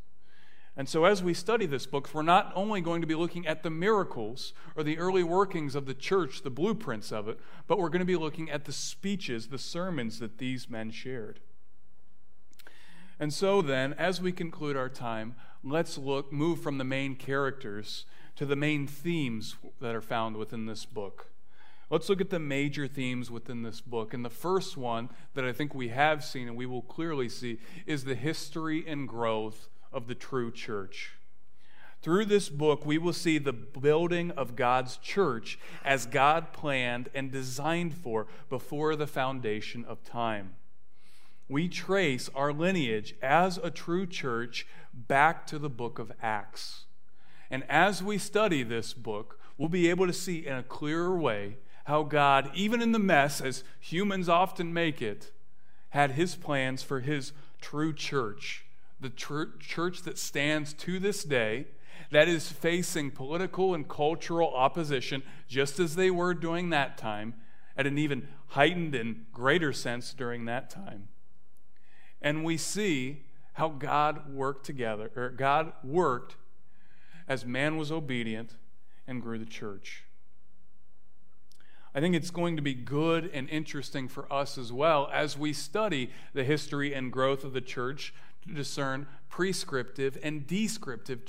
And 0.77 0.87
so, 0.87 1.05
as 1.05 1.23
we 1.23 1.33
study 1.33 1.65
this 1.65 1.87
book, 1.87 2.09
we're 2.13 2.21
not 2.21 2.51
only 2.55 2.81
going 2.81 3.01
to 3.01 3.07
be 3.07 3.15
looking 3.15 3.47
at 3.47 3.63
the 3.63 3.71
miracles 3.71 4.53
or 4.75 4.83
the 4.83 4.99
early 4.99 5.23
workings 5.23 5.73
of 5.73 5.87
the 5.87 5.95
church, 5.95 6.43
the 6.43 6.51
blueprints 6.51 7.11
of 7.11 7.27
it, 7.27 7.39
but 7.65 7.79
we're 7.79 7.89
going 7.89 7.99
to 7.99 8.05
be 8.05 8.15
looking 8.15 8.51
at 8.51 8.65
the 8.65 8.71
speeches, 8.71 9.47
the 9.47 9.57
sermons 9.57 10.19
that 10.19 10.37
these 10.37 10.69
men 10.69 10.91
shared. 10.91 11.39
And 13.19 13.33
so, 13.33 13.61
then, 13.61 13.93
as 13.93 14.21
we 14.21 14.31
conclude 14.31 14.77
our 14.77 14.89
time, 14.89 15.35
let's 15.63 15.97
look, 15.97 16.31
move 16.31 16.61
from 16.61 16.77
the 16.77 16.83
main 16.83 17.15
characters 17.15 18.05
to 18.35 18.45
the 18.45 18.55
main 18.55 18.85
themes 18.85 19.55
that 19.81 19.95
are 19.95 20.01
found 20.01 20.37
within 20.37 20.67
this 20.67 20.85
book. 20.85 21.31
Let's 21.89 22.09
look 22.09 22.21
at 22.21 22.29
the 22.29 22.39
major 22.39 22.87
themes 22.87 23.31
within 23.31 23.63
this 23.63 23.81
book. 23.81 24.13
And 24.13 24.23
the 24.23 24.29
first 24.29 24.77
one 24.77 25.09
that 25.33 25.45
I 25.45 25.53
think 25.53 25.73
we 25.73 25.87
have 25.87 26.23
seen 26.23 26.47
and 26.47 26.57
we 26.57 26.65
will 26.65 26.81
clearly 26.81 27.29
see 27.29 27.59
is 27.85 28.03
the 28.03 28.15
history 28.15 28.83
and 28.85 29.07
growth 29.07 29.69
of 29.91 30.07
the 30.07 30.15
true 30.15 30.51
church. 30.51 31.13
Through 32.01 32.25
this 32.25 32.49
book, 32.49 32.85
we 32.85 32.97
will 32.97 33.13
see 33.13 33.37
the 33.37 33.53
building 33.53 34.31
of 34.31 34.55
God's 34.55 34.97
church 34.97 35.57
as 35.83 36.05
God 36.05 36.53
planned 36.53 37.09
and 37.15 37.31
designed 37.31 37.95
for 37.95 38.27
before 38.49 38.95
the 38.95 39.07
foundation 39.07 39.83
of 39.85 40.03
time. 40.03 40.55
We 41.49 41.67
trace 41.69 42.29
our 42.35 42.51
lineage 42.51 43.15
as 43.21 43.57
a 43.57 43.71
true 43.71 44.05
church 44.05 44.67
back 44.93 45.47
to 45.47 45.59
the 45.59 45.69
book 45.69 45.99
of 45.99 46.11
Acts. 46.21 46.85
And 47.49 47.63
as 47.69 48.03
we 48.03 48.17
study 48.17 48.63
this 48.63 48.93
book, 48.93 49.39
we'll 49.57 49.69
be 49.69 49.89
able 49.89 50.07
to 50.07 50.13
see 50.13 50.45
in 50.45 50.57
a 50.57 50.63
clearer 50.63 51.17
way 51.17 51.57
how 51.85 52.03
God, 52.03 52.51
even 52.53 52.81
in 52.81 52.91
the 52.91 52.99
mess, 52.99 53.39
as 53.39 53.63
humans 53.79 54.27
often 54.27 54.73
make 54.73 55.01
it, 55.01 55.31
had 55.91 56.11
his 56.11 56.35
plans 56.35 56.83
for 56.83 56.99
his 56.99 57.31
true 57.61 57.93
church 57.93 58.65
the 58.99 59.09
church 59.09 60.01
that 60.03 60.17
stands 60.17 60.73
to 60.73 60.99
this 60.99 61.23
day, 61.23 61.67
that 62.11 62.27
is 62.27 62.51
facing 62.51 63.11
political 63.11 63.73
and 63.73 63.87
cultural 63.87 64.53
opposition, 64.55 65.21
just 65.47 65.79
as 65.79 65.95
they 65.95 66.09
were 66.09 66.33
during 66.33 66.69
that 66.69 66.97
time, 66.97 67.35
at 67.75 67.85
an 67.85 67.97
even 67.97 68.27
heightened 68.47 68.95
and 68.95 69.25
greater 69.31 69.71
sense 69.71 70.13
during 70.13 70.45
that 70.45 70.69
time. 70.69 71.09
And 72.21 72.43
we 72.43 72.57
see 72.57 73.23
how 73.53 73.69
God 73.69 74.33
worked 74.33 74.65
together, 74.65 75.11
or 75.15 75.29
God 75.29 75.73
worked 75.83 76.35
as 77.27 77.45
man 77.45 77.77
was 77.77 77.91
obedient 77.91 78.55
and 79.07 79.21
grew 79.21 79.37
the 79.37 79.45
church. 79.45 80.03
I 81.95 81.99
think 81.99 82.13
it's 82.13 82.29
going 82.29 82.55
to 82.57 82.61
be 82.61 82.75
good 82.75 83.29
and 83.33 83.49
interesting 83.49 84.07
for 84.07 84.31
us 84.31 84.57
as 84.57 84.71
well 84.71 85.09
as 85.11 85.37
we 85.37 85.53
study 85.53 86.11
the 86.33 86.43
history 86.43 86.93
and 86.93 87.11
growth 87.11 87.43
of 87.43 87.53
the 87.53 87.61
church 87.61 88.13
to 88.47 88.53
discern 88.53 89.07
prescriptive 89.29 90.17
and 90.21 90.45
descriptive 90.45 91.21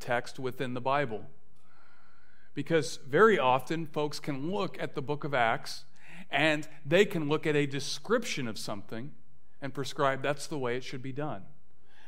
text 0.00 0.40
within 0.40 0.74
the 0.74 0.80
Bible. 0.80 1.26
Because 2.54 2.98
very 3.08 3.38
often 3.38 3.86
folks 3.86 4.18
can 4.18 4.50
look 4.50 4.76
at 4.82 4.96
the 4.96 5.02
book 5.02 5.22
of 5.22 5.32
Acts 5.32 5.84
and 6.30 6.66
they 6.84 7.04
can 7.04 7.28
look 7.28 7.46
at 7.46 7.54
a 7.54 7.66
description 7.66 8.48
of 8.48 8.58
something 8.58 9.12
and 9.62 9.74
prescribe 9.74 10.22
that's 10.22 10.46
the 10.46 10.58
way 10.58 10.76
it 10.76 10.84
should 10.84 11.02
be 11.02 11.12
done. 11.12 11.42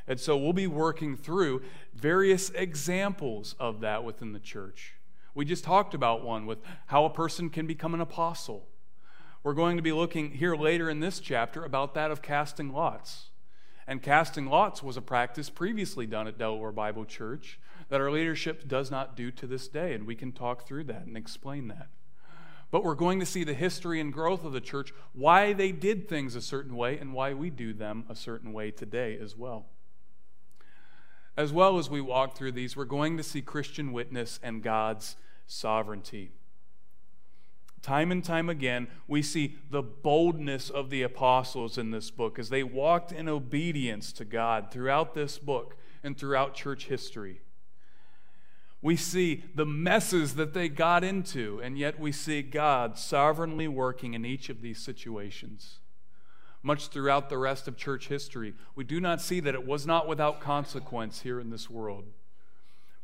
And 0.06 0.18
so 0.18 0.36
we'll 0.36 0.52
be 0.52 0.66
working 0.66 1.16
through 1.16 1.62
various 1.94 2.50
examples 2.50 3.54
of 3.60 3.80
that 3.80 4.04
within 4.04 4.32
the 4.32 4.40
church. 4.40 4.94
We 5.34 5.44
just 5.44 5.64
talked 5.64 5.94
about 5.94 6.24
one 6.24 6.46
with 6.46 6.58
how 6.86 7.04
a 7.04 7.10
person 7.10 7.50
can 7.50 7.66
become 7.66 7.94
an 7.94 8.00
apostle. 8.00 8.66
We're 9.42 9.54
going 9.54 9.76
to 9.76 9.82
be 9.82 9.92
looking 9.92 10.32
here 10.32 10.54
later 10.54 10.90
in 10.90 11.00
this 11.00 11.20
chapter 11.20 11.64
about 11.64 11.94
that 11.94 12.10
of 12.10 12.22
casting 12.22 12.72
lots. 12.72 13.30
And 13.86 14.02
casting 14.02 14.46
lots 14.46 14.82
was 14.82 14.96
a 14.96 15.02
practice 15.02 15.50
previously 15.50 16.06
done 16.06 16.28
at 16.28 16.38
Delaware 16.38 16.72
Bible 16.72 17.04
Church 17.04 17.58
that 17.88 18.00
our 18.00 18.10
leadership 18.10 18.68
does 18.68 18.90
not 18.90 19.16
do 19.16 19.30
to 19.32 19.46
this 19.46 19.68
day, 19.68 19.94
and 19.94 20.06
we 20.06 20.14
can 20.14 20.32
talk 20.32 20.66
through 20.66 20.84
that 20.84 21.06
and 21.06 21.16
explain 21.16 21.68
that. 21.68 21.88
But 22.72 22.82
we're 22.82 22.94
going 22.94 23.20
to 23.20 23.26
see 23.26 23.44
the 23.44 23.54
history 23.54 24.00
and 24.00 24.12
growth 24.12 24.44
of 24.44 24.52
the 24.52 24.60
church, 24.60 24.92
why 25.12 25.52
they 25.52 25.70
did 25.70 26.08
things 26.08 26.34
a 26.34 26.40
certain 26.40 26.74
way, 26.74 26.98
and 26.98 27.12
why 27.12 27.34
we 27.34 27.50
do 27.50 27.74
them 27.74 28.04
a 28.08 28.16
certain 28.16 28.52
way 28.52 28.70
today 28.70 29.16
as 29.22 29.36
well. 29.36 29.66
As 31.36 31.52
well 31.52 31.78
as 31.78 31.90
we 31.90 32.00
walk 32.00 32.34
through 32.34 32.52
these, 32.52 32.74
we're 32.74 32.86
going 32.86 33.18
to 33.18 33.22
see 33.22 33.42
Christian 33.42 33.92
witness 33.92 34.40
and 34.42 34.62
God's 34.62 35.16
sovereignty. 35.46 36.32
Time 37.82 38.10
and 38.10 38.24
time 38.24 38.48
again, 38.48 38.88
we 39.06 39.20
see 39.20 39.56
the 39.70 39.82
boldness 39.82 40.70
of 40.70 40.88
the 40.88 41.02
apostles 41.02 41.76
in 41.76 41.90
this 41.90 42.10
book 42.10 42.38
as 42.38 42.48
they 42.48 42.62
walked 42.62 43.12
in 43.12 43.28
obedience 43.28 44.12
to 44.14 44.24
God 44.24 44.70
throughout 44.70 45.14
this 45.14 45.38
book 45.38 45.76
and 46.02 46.16
throughout 46.16 46.54
church 46.54 46.86
history. 46.86 47.42
We 48.82 48.96
see 48.96 49.44
the 49.54 49.64
messes 49.64 50.34
that 50.34 50.54
they 50.54 50.68
got 50.68 51.04
into, 51.04 51.60
and 51.62 51.78
yet 51.78 52.00
we 52.00 52.10
see 52.12 52.42
God 52.42 52.98
sovereignly 52.98 53.68
working 53.68 54.14
in 54.14 54.24
each 54.24 54.48
of 54.48 54.60
these 54.60 54.78
situations. 54.78 55.78
Much 56.64 56.88
throughout 56.88 57.28
the 57.28 57.38
rest 57.38 57.68
of 57.68 57.76
church 57.76 58.08
history, 58.08 58.54
we 58.74 58.84
do 58.84 59.00
not 59.00 59.20
see 59.20 59.40
that 59.40 59.54
it 59.54 59.66
was 59.66 59.86
not 59.86 60.08
without 60.08 60.40
consequence 60.40 61.22
here 61.22 61.38
in 61.38 61.50
this 61.50 61.70
world. 61.70 62.06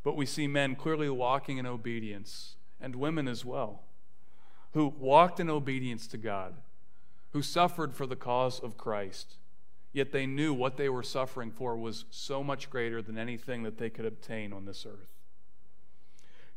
But 0.03 0.16
we 0.16 0.26
see 0.26 0.49
men 0.49 0.74
clearly 0.74 1.09
walking 1.09 1.59
in 1.59 1.66
obedience, 1.66 2.57
and 2.81 2.97
women 2.97 3.29
as 3.29 3.45
well 3.45 3.83
who 4.72 4.95
walked 4.99 5.41
in 5.41 5.49
obedience 5.49 6.07
to 6.09 6.18
God, 6.18 6.55
who 7.33 7.43
suffered 7.43 7.95
for 7.95 8.07
the 8.07 8.16
cause 8.16 8.61
of 8.61 8.76
Christ, 8.76 9.37
yet 9.93 10.12
they 10.12 10.26
knew 10.26 10.53
what 10.53 10.76
they 10.76 10.89
were 10.89 11.03
suffering 11.03 11.51
for 11.51 11.76
was 11.76 12.05
so 12.11 12.45
much 12.45 12.70
greater 12.70 13.01
than 13.01 13.18
anything 13.18 13.62
that 13.62 13.79
they 13.79 13.91
could 13.91 14.05
obtain 14.05 14.53
on 14.53 14.66
this 14.66 14.87
earth. 14.87 15.18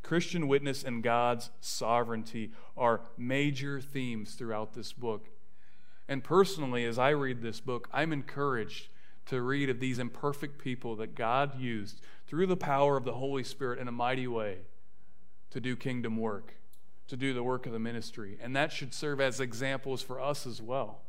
Christian 0.02 0.48
witness 0.48 0.82
and 0.82 1.02
God's 1.02 1.50
sovereignty 1.60 2.52
are 2.76 3.02
major 3.16 3.80
themes 3.80 4.34
throughout 4.34 4.74
this 4.74 4.92
book. 4.92 5.28
And 6.08 6.24
personally, 6.24 6.84
as 6.84 6.98
I 6.98 7.10
read 7.10 7.40
this 7.40 7.60
book, 7.60 7.88
I'm 7.92 8.12
encouraged 8.12 8.88
to 9.26 9.40
read 9.40 9.70
of 9.70 9.78
these 9.78 9.98
imperfect 9.98 10.58
people 10.58 10.96
that 10.96 11.14
God 11.14 11.58
used 11.60 12.00
through 12.26 12.46
the 12.46 12.56
power 12.56 12.96
of 12.96 13.04
the 13.04 13.14
Holy 13.14 13.44
Spirit 13.44 13.78
in 13.78 13.86
a 13.86 13.92
mighty 13.92 14.26
way 14.26 14.58
to 15.50 15.60
do 15.60 15.76
kingdom 15.76 16.16
work 16.16 16.54
to 17.12 17.16
do 17.18 17.34
the 17.34 17.42
work 17.42 17.66
of 17.66 17.72
the 17.72 17.78
ministry. 17.78 18.38
And 18.40 18.56
that 18.56 18.72
should 18.72 18.94
serve 18.94 19.20
as 19.20 19.38
examples 19.38 20.00
for 20.00 20.18
us 20.18 20.46
as 20.46 20.62
well. 20.62 21.02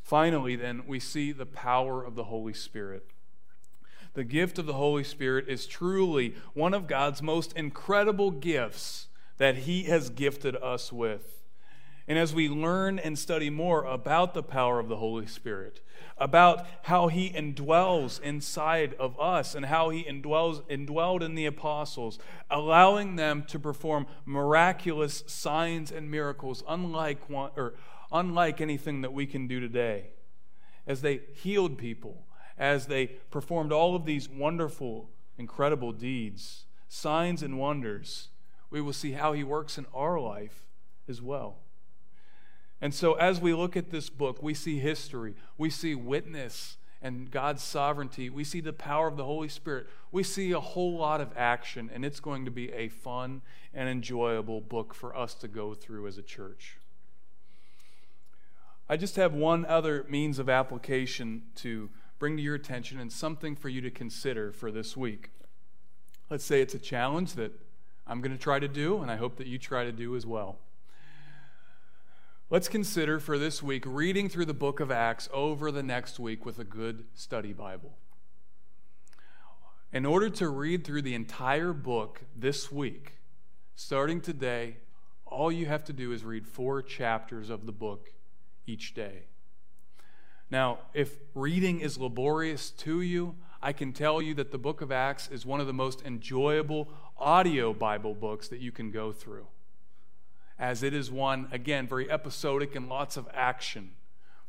Finally, 0.00 0.54
then, 0.54 0.84
we 0.86 1.00
see 1.00 1.32
the 1.32 1.44
power 1.44 2.04
of 2.04 2.14
the 2.14 2.24
Holy 2.24 2.52
Spirit. 2.52 3.04
The 4.14 4.24
gift 4.24 4.58
of 4.58 4.66
the 4.66 4.74
Holy 4.74 5.04
Spirit 5.04 5.48
is 5.48 5.66
truly 5.66 6.34
one 6.52 6.74
of 6.74 6.86
God's 6.86 7.22
most 7.22 7.52
incredible 7.54 8.30
gifts 8.30 9.08
that 9.38 9.58
He 9.58 9.84
has 9.84 10.10
gifted 10.10 10.54
us 10.56 10.92
with. 10.92 11.42
And 12.08 12.18
as 12.18 12.34
we 12.34 12.48
learn 12.48 12.98
and 12.98 13.18
study 13.18 13.48
more 13.48 13.84
about 13.84 14.34
the 14.34 14.42
power 14.42 14.78
of 14.78 14.88
the 14.88 14.96
Holy 14.96 15.26
Spirit, 15.26 15.80
about 16.18 16.66
how 16.82 17.08
He 17.08 17.30
indwells 17.30 18.20
inside 18.20 18.94
of 18.94 19.18
us 19.18 19.54
and 19.54 19.66
how 19.66 19.88
He 19.90 20.04
indwells, 20.04 20.62
indwelled 20.68 21.22
in 21.22 21.34
the 21.34 21.46
apostles, 21.46 22.18
allowing 22.50 23.16
them 23.16 23.44
to 23.48 23.58
perform 23.58 24.06
miraculous 24.26 25.24
signs 25.26 25.90
and 25.90 26.10
miracles 26.10 26.62
unlike, 26.68 27.30
one, 27.30 27.50
or 27.56 27.74
unlike 28.10 28.60
anything 28.60 29.00
that 29.00 29.12
we 29.12 29.24
can 29.24 29.46
do 29.46 29.58
today. 29.58 30.10
As 30.86 31.00
they 31.00 31.20
healed 31.34 31.78
people, 31.78 32.26
as 32.58 32.86
they 32.86 33.06
performed 33.06 33.72
all 33.72 33.94
of 33.94 34.04
these 34.04 34.28
wonderful, 34.28 35.10
incredible 35.38 35.92
deeds, 35.92 36.64
signs 36.88 37.42
and 37.42 37.58
wonders, 37.58 38.28
we 38.70 38.80
will 38.80 38.92
see 38.92 39.12
how 39.12 39.32
He 39.32 39.44
works 39.44 39.78
in 39.78 39.86
our 39.94 40.20
life 40.20 40.66
as 41.08 41.20
well. 41.20 41.58
And 42.80 42.92
so, 42.92 43.14
as 43.14 43.40
we 43.40 43.54
look 43.54 43.76
at 43.76 43.90
this 43.90 44.10
book, 44.10 44.42
we 44.42 44.54
see 44.54 44.78
history, 44.78 45.34
we 45.56 45.70
see 45.70 45.94
witness 45.94 46.76
and 47.00 47.30
God's 47.30 47.62
sovereignty, 47.62 48.30
we 48.30 48.44
see 48.44 48.60
the 48.60 48.72
power 48.72 49.08
of 49.08 49.16
the 49.16 49.24
Holy 49.24 49.48
Spirit, 49.48 49.88
we 50.12 50.22
see 50.22 50.52
a 50.52 50.60
whole 50.60 50.96
lot 50.96 51.20
of 51.20 51.32
action, 51.36 51.90
and 51.92 52.04
it's 52.04 52.20
going 52.20 52.44
to 52.44 52.50
be 52.50 52.72
a 52.72 52.88
fun 52.88 53.42
and 53.74 53.88
enjoyable 53.88 54.60
book 54.60 54.94
for 54.94 55.16
us 55.16 55.34
to 55.34 55.48
go 55.48 55.74
through 55.74 56.06
as 56.06 56.16
a 56.16 56.22
church. 56.22 56.78
I 58.88 58.96
just 58.96 59.16
have 59.16 59.32
one 59.32 59.64
other 59.64 60.04
means 60.08 60.38
of 60.38 60.48
application 60.48 61.42
to 61.56 61.90
bring 62.22 62.36
to 62.36 62.42
your 62.44 62.54
attention 62.54 63.00
and 63.00 63.10
something 63.10 63.56
for 63.56 63.68
you 63.68 63.80
to 63.80 63.90
consider 63.90 64.52
for 64.52 64.70
this 64.70 64.96
week. 64.96 65.32
Let's 66.30 66.44
say 66.44 66.62
it's 66.62 66.72
a 66.72 66.78
challenge 66.78 67.32
that 67.32 67.50
I'm 68.06 68.20
going 68.20 68.30
to 68.30 68.40
try 68.40 68.60
to 68.60 68.68
do, 68.68 69.02
and 69.02 69.10
I 69.10 69.16
hope 69.16 69.38
that 69.38 69.48
you 69.48 69.58
try 69.58 69.82
to 69.82 69.90
do 69.90 70.14
as 70.14 70.24
well. 70.24 70.60
Let's 72.48 72.68
consider 72.68 73.18
for 73.18 73.38
this 73.40 73.60
week 73.60 73.82
reading 73.84 74.28
through 74.28 74.44
the 74.44 74.54
book 74.54 74.78
of 74.78 74.92
Acts 74.92 75.28
over 75.32 75.72
the 75.72 75.82
next 75.82 76.20
week 76.20 76.46
with 76.46 76.60
a 76.60 76.64
good 76.64 77.06
study 77.12 77.52
Bible. 77.52 77.96
In 79.92 80.06
order 80.06 80.30
to 80.30 80.48
read 80.48 80.84
through 80.84 81.02
the 81.02 81.16
entire 81.16 81.72
book 81.72 82.20
this 82.36 82.70
week, 82.70 83.14
starting 83.74 84.20
today, 84.20 84.76
all 85.26 85.50
you 85.50 85.66
have 85.66 85.82
to 85.86 85.92
do 85.92 86.12
is 86.12 86.22
read 86.22 86.46
four 86.46 86.82
chapters 86.82 87.50
of 87.50 87.66
the 87.66 87.72
book 87.72 88.12
each 88.64 88.94
day. 88.94 89.24
Now, 90.52 90.80
if 90.92 91.16
reading 91.34 91.80
is 91.80 91.96
laborious 91.96 92.70
to 92.72 93.00
you, 93.00 93.36
I 93.62 93.72
can 93.72 93.94
tell 93.94 94.20
you 94.20 94.34
that 94.34 94.52
the 94.52 94.58
book 94.58 94.82
of 94.82 94.92
Acts 94.92 95.30
is 95.32 95.46
one 95.46 95.60
of 95.60 95.66
the 95.66 95.72
most 95.72 96.02
enjoyable 96.02 96.90
audio 97.16 97.72
Bible 97.72 98.14
books 98.14 98.48
that 98.48 98.60
you 98.60 98.70
can 98.70 98.90
go 98.90 99.12
through 99.12 99.46
as 100.58 100.82
it 100.82 100.92
is 100.92 101.10
one, 101.10 101.48
again, 101.52 101.88
very 101.88 102.10
episodic 102.10 102.76
and 102.76 102.86
lots 102.86 103.16
of 103.16 103.26
action, 103.32 103.92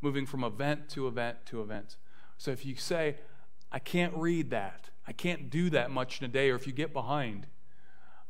moving 0.02 0.26
from 0.26 0.44
event 0.44 0.90
to 0.90 1.08
event 1.08 1.38
to 1.46 1.62
event. 1.62 1.96
So 2.38 2.52
if 2.52 2.66
you 2.66 2.76
say, 2.76 3.16
I 3.72 3.80
can't 3.80 4.14
read 4.14 4.50
that, 4.50 4.90
I 5.08 5.14
can't 5.14 5.50
do 5.50 5.70
that 5.70 5.90
much 5.90 6.20
in 6.20 6.26
a 6.26 6.28
day, 6.28 6.50
or 6.50 6.56
if 6.56 6.68
you 6.68 6.74
get 6.74 6.92
behind, 6.92 7.48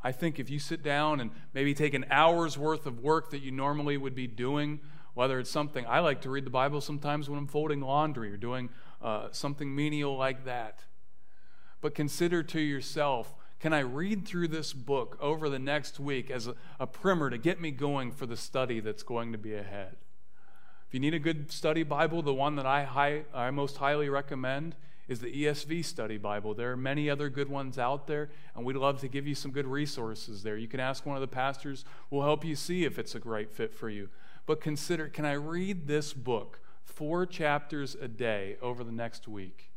I 0.00 0.12
think 0.12 0.38
if 0.38 0.48
you 0.48 0.60
sit 0.60 0.84
down 0.84 1.18
and 1.18 1.32
maybe 1.52 1.74
take 1.74 1.92
an 1.92 2.06
hour's 2.08 2.56
worth 2.56 2.86
of 2.86 3.00
work 3.00 3.30
that 3.32 3.42
you 3.42 3.50
normally 3.50 3.96
would 3.96 4.14
be 4.14 4.28
doing, 4.28 4.78
whether 5.14 5.38
it's 5.38 5.50
something 5.50 5.86
I 5.86 6.00
like 6.00 6.20
to 6.22 6.30
read 6.30 6.44
the 6.44 6.50
Bible 6.50 6.80
sometimes 6.80 7.30
when 7.30 7.38
I'm 7.38 7.46
folding 7.46 7.80
laundry 7.80 8.32
or 8.32 8.36
doing 8.36 8.68
uh, 9.00 9.28
something 9.30 9.74
menial 9.74 10.16
like 10.16 10.44
that. 10.44 10.80
But 11.80 11.94
consider 11.94 12.42
to 12.42 12.60
yourself 12.60 13.34
can 13.64 13.72
I 13.72 13.80
read 13.80 14.26
through 14.26 14.48
this 14.48 14.74
book 14.74 15.16
over 15.22 15.48
the 15.48 15.58
next 15.58 15.98
week 15.98 16.30
as 16.30 16.46
a, 16.46 16.54
a 16.78 16.86
primer 16.86 17.30
to 17.30 17.38
get 17.38 17.62
me 17.62 17.70
going 17.70 18.12
for 18.12 18.26
the 18.26 18.36
study 18.36 18.78
that's 18.78 19.02
going 19.02 19.32
to 19.32 19.38
be 19.38 19.54
ahead? 19.54 19.96
If 20.86 20.92
you 20.92 21.00
need 21.00 21.14
a 21.14 21.18
good 21.18 21.50
study 21.50 21.82
Bible, 21.82 22.20
the 22.20 22.34
one 22.34 22.56
that 22.56 22.66
I, 22.66 22.84
high, 22.84 23.22
I 23.32 23.50
most 23.52 23.78
highly 23.78 24.10
recommend 24.10 24.76
is 25.08 25.20
the 25.20 25.32
ESV 25.32 25.82
Study 25.82 26.18
Bible. 26.18 26.52
There 26.52 26.72
are 26.72 26.76
many 26.76 27.08
other 27.08 27.30
good 27.30 27.48
ones 27.48 27.78
out 27.78 28.06
there, 28.06 28.30
and 28.54 28.66
we'd 28.66 28.76
love 28.76 29.00
to 29.00 29.08
give 29.08 29.26
you 29.26 29.34
some 29.34 29.50
good 29.50 29.66
resources 29.66 30.42
there. 30.42 30.58
You 30.58 30.68
can 30.68 30.80
ask 30.80 31.06
one 31.06 31.16
of 31.16 31.22
the 31.22 31.26
pastors, 31.26 31.86
we'll 32.10 32.22
help 32.22 32.44
you 32.44 32.56
see 32.56 32.84
if 32.84 32.98
it's 32.98 33.14
a 33.14 33.18
great 33.18 33.50
fit 33.50 33.74
for 33.74 33.88
you. 33.88 34.10
But 34.46 34.60
consider 34.60 35.08
can 35.08 35.24
I 35.24 35.32
read 35.32 35.86
this 35.86 36.12
book, 36.12 36.60
four 36.84 37.26
chapters 37.26 37.94
a 37.94 38.08
day, 38.08 38.56
over 38.60 38.84
the 38.84 38.92
next 38.92 39.26
week? 39.26 39.70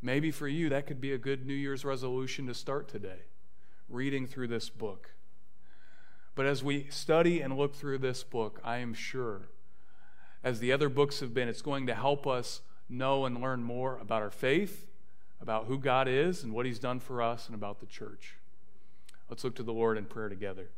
Maybe 0.00 0.30
for 0.30 0.46
you, 0.46 0.68
that 0.68 0.86
could 0.86 1.00
be 1.00 1.12
a 1.12 1.18
good 1.18 1.46
New 1.46 1.54
Year's 1.54 1.84
resolution 1.84 2.46
to 2.46 2.54
start 2.54 2.88
today, 2.88 3.24
reading 3.88 4.26
through 4.26 4.48
this 4.48 4.68
book. 4.68 5.10
But 6.34 6.46
as 6.46 6.62
we 6.62 6.86
study 6.90 7.40
and 7.40 7.56
look 7.56 7.74
through 7.74 7.98
this 7.98 8.22
book, 8.22 8.60
I 8.62 8.76
am 8.78 8.94
sure, 8.94 9.48
as 10.44 10.60
the 10.60 10.70
other 10.70 10.88
books 10.88 11.20
have 11.20 11.34
been, 11.34 11.48
it's 11.48 11.62
going 11.62 11.86
to 11.86 11.94
help 11.94 12.26
us 12.26 12.60
know 12.88 13.24
and 13.24 13.40
learn 13.40 13.62
more 13.62 13.98
about 13.98 14.22
our 14.22 14.30
faith, 14.30 14.86
about 15.40 15.64
who 15.64 15.78
God 15.78 16.06
is 16.06 16.44
and 16.44 16.52
what 16.52 16.66
He's 16.66 16.78
done 16.78 17.00
for 17.00 17.20
us, 17.20 17.46
and 17.46 17.54
about 17.54 17.80
the 17.80 17.86
church. 17.86 18.36
Let's 19.28 19.42
look 19.42 19.56
to 19.56 19.62
the 19.62 19.72
Lord 19.72 19.98
in 19.98 20.04
prayer 20.04 20.28
together. 20.28 20.68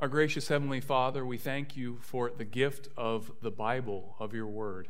Our 0.00 0.08
gracious 0.08 0.48
Heavenly 0.48 0.80
Father, 0.80 1.24
we 1.24 1.38
thank 1.38 1.76
you 1.76 1.98
for 2.00 2.28
the 2.36 2.44
gift 2.44 2.88
of 2.96 3.30
the 3.42 3.52
Bible, 3.52 4.16
of 4.18 4.34
your 4.34 4.48
word. 4.48 4.88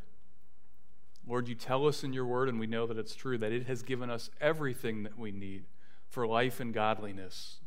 Lord, 1.27 1.47
you 1.47 1.55
tell 1.55 1.87
us 1.87 2.03
in 2.03 2.15
your 2.15 2.25
word, 2.25 2.49
and 2.49 2.59
we 2.59 2.67
know 2.67 2.87
that 2.87 2.97
it's 2.97 3.15
true, 3.15 3.37
that 3.37 3.53
it 3.53 3.67
has 3.67 3.83
given 3.83 4.09
us 4.09 4.31
everything 4.41 5.03
that 5.03 5.19
we 5.19 5.31
need 5.31 5.67
for 6.09 6.27
life 6.27 6.59
and 6.59 6.73
godliness. 6.73 7.59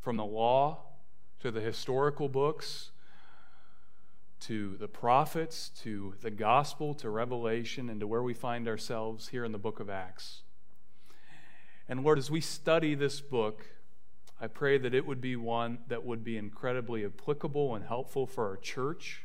From 0.00 0.16
the 0.16 0.24
law 0.24 0.80
to 1.38 1.52
the 1.52 1.60
historical 1.60 2.28
books 2.28 2.90
to 4.40 4.76
the 4.78 4.88
prophets 4.88 5.68
to 5.82 6.14
the 6.20 6.32
gospel 6.32 6.94
to 6.94 7.08
Revelation 7.08 7.88
and 7.88 8.00
to 8.00 8.08
where 8.08 8.24
we 8.24 8.34
find 8.34 8.66
ourselves 8.66 9.28
here 9.28 9.44
in 9.44 9.52
the 9.52 9.58
book 9.58 9.78
of 9.78 9.88
Acts. 9.88 10.42
And 11.88 12.02
Lord, 12.02 12.18
as 12.18 12.28
we 12.28 12.40
study 12.40 12.96
this 12.96 13.20
book, 13.20 13.66
I 14.40 14.48
pray 14.48 14.76
that 14.78 14.94
it 14.94 15.06
would 15.06 15.20
be 15.20 15.36
one 15.36 15.78
that 15.88 16.04
would 16.04 16.22
be 16.22 16.36
incredibly 16.36 17.04
applicable 17.04 17.74
and 17.74 17.84
helpful 17.84 18.26
for 18.26 18.48
our 18.48 18.56
church. 18.56 19.22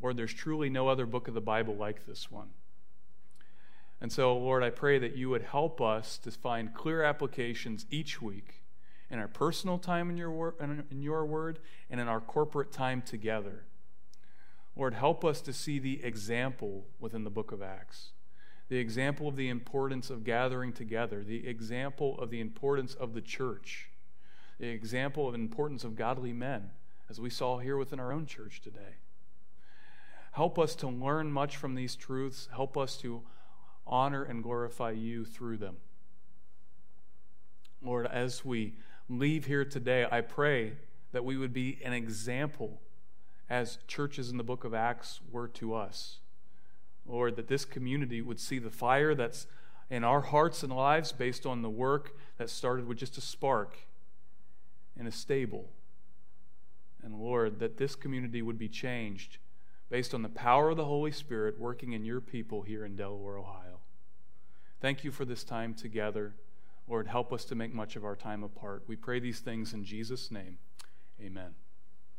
Lord, 0.00 0.16
there's 0.16 0.32
truly 0.32 0.70
no 0.70 0.88
other 0.88 1.06
book 1.06 1.28
of 1.28 1.34
the 1.34 1.40
Bible 1.40 1.76
like 1.76 2.06
this 2.06 2.30
one. 2.30 2.48
And 4.00 4.10
so, 4.10 4.36
Lord, 4.36 4.64
I 4.64 4.70
pray 4.70 4.98
that 4.98 5.16
you 5.16 5.30
would 5.30 5.42
help 5.42 5.80
us 5.80 6.18
to 6.18 6.30
find 6.32 6.74
clear 6.74 7.02
applications 7.04 7.86
each 7.90 8.20
week 8.20 8.62
in 9.10 9.18
our 9.18 9.28
personal 9.28 9.78
time 9.78 10.10
in 10.10 10.16
your, 10.16 10.54
in 10.90 11.02
your 11.02 11.24
word 11.24 11.60
and 11.88 12.00
in 12.00 12.08
our 12.08 12.20
corporate 12.20 12.72
time 12.72 13.02
together. 13.02 13.64
Lord, 14.74 14.94
help 14.94 15.24
us 15.24 15.40
to 15.42 15.52
see 15.52 15.78
the 15.78 16.02
example 16.02 16.86
within 16.98 17.22
the 17.22 17.30
book 17.30 17.52
of 17.52 17.62
Acts, 17.62 18.12
the 18.68 18.78
example 18.78 19.28
of 19.28 19.36
the 19.36 19.50
importance 19.50 20.08
of 20.08 20.24
gathering 20.24 20.72
together, 20.72 21.22
the 21.22 21.46
example 21.46 22.18
of 22.18 22.30
the 22.30 22.40
importance 22.40 22.94
of 22.94 23.12
the 23.12 23.20
church, 23.20 23.90
the 24.62 24.68
example 24.68 25.28
of 25.28 25.34
importance 25.34 25.82
of 25.82 25.96
godly 25.96 26.32
men, 26.32 26.70
as 27.10 27.20
we 27.20 27.28
saw 27.28 27.58
here 27.58 27.76
within 27.76 27.98
our 27.98 28.12
own 28.12 28.26
church 28.26 28.60
today. 28.60 28.94
Help 30.30 30.56
us 30.56 30.76
to 30.76 30.86
learn 30.86 31.32
much 31.32 31.56
from 31.56 31.74
these 31.74 31.96
truths. 31.96 32.48
Help 32.54 32.78
us 32.78 32.96
to 32.98 33.22
honor 33.88 34.22
and 34.22 34.40
glorify 34.40 34.92
you 34.92 35.24
through 35.24 35.56
them. 35.56 35.78
Lord, 37.82 38.06
as 38.06 38.44
we 38.44 38.74
leave 39.08 39.46
here 39.46 39.64
today, 39.64 40.06
I 40.08 40.20
pray 40.20 40.74
that 41.10 41.24
we 41.24 41.36
would 41.36 41.52
be 41.52 41.80
an 41.84 41.92
example 41.92 42.80
as 43.50 43.78
churches 43.88 44.30
in 44.30 44.36
the 44.36 44.44
book 44.44 44.62
of 44.62 44.72
Acts 44.72 45.18
were 45.32 45.48
to 45.48 45.74
us. 45.74 46.20
Lord, 47.04 47.34
that 47.34 47.48
this 47.48 47.64
community 47.64 48.22
would 48.22 48.38
see 48.38 48.60
the 48.60 48.70
fire 48.70 49.16
that's 49.16 49.48
in 49.90 50.04
our 50.04 50.20
hearts 50.20 50.62
and 50.62 50.72
lives 50.72 51.10
based 51.10 51.46
on 51.46 51.62
the 51.62 51.68
work 51.68 52.16
that 52.38 52.48
started 52.48 52.86
with 52.86 52.98
just 52.98 53.18
a 53.18 53.20
spark 53.20 53.76
in 55.02 55.08
a 55.08 55.10
stable. 55.10 55.68
And 57.02 57.18
Lord, 57.18 57.58
that 57.58 57.76
this 57.76 57.96
community 57.96 58.40
would 58.40 58.58
be 58.58 58.68
changed 58.68 59.38
based 59.90 60.14
on 60.14 60.22
the 60.22 60.28
power 60.28 60.70
of 60.70 60.76
the 60.76 60.84
Holy 60.84 61.10
Spirit 61.10 61.58
working 61.58 61.92
in 61.92 62.04
your 62.04 62.20
people 62.20 62.62
here 62.62 62.84
in 62.84 62.94
Delaware, 62.94 63.36
Ohio. 63.36 63.80
Thank 64.80 65.02
you 65.02 65.10
for 65.10 65.24
this 65.24 65.42
time 65.42 65.74
together. 65.74 66.34
Lord, 66.86 67.08
help 67.08 67.32
us 67.32 67.44
to 67.46 67.56
make 67.56 67.74
much 67.74 67.96
of 67.96 68.04
our 68.04 68.14
time 68.14 68.44
apart. 68.44 68.84
We 68.86 68.94
pray 68.94 69.18
these 69.18 69.40
things 69.40 69.74
in 69.74 69.84
Jesus' 69.84 70.30
name. 70.30 70.58
Amen. 71.20 71.54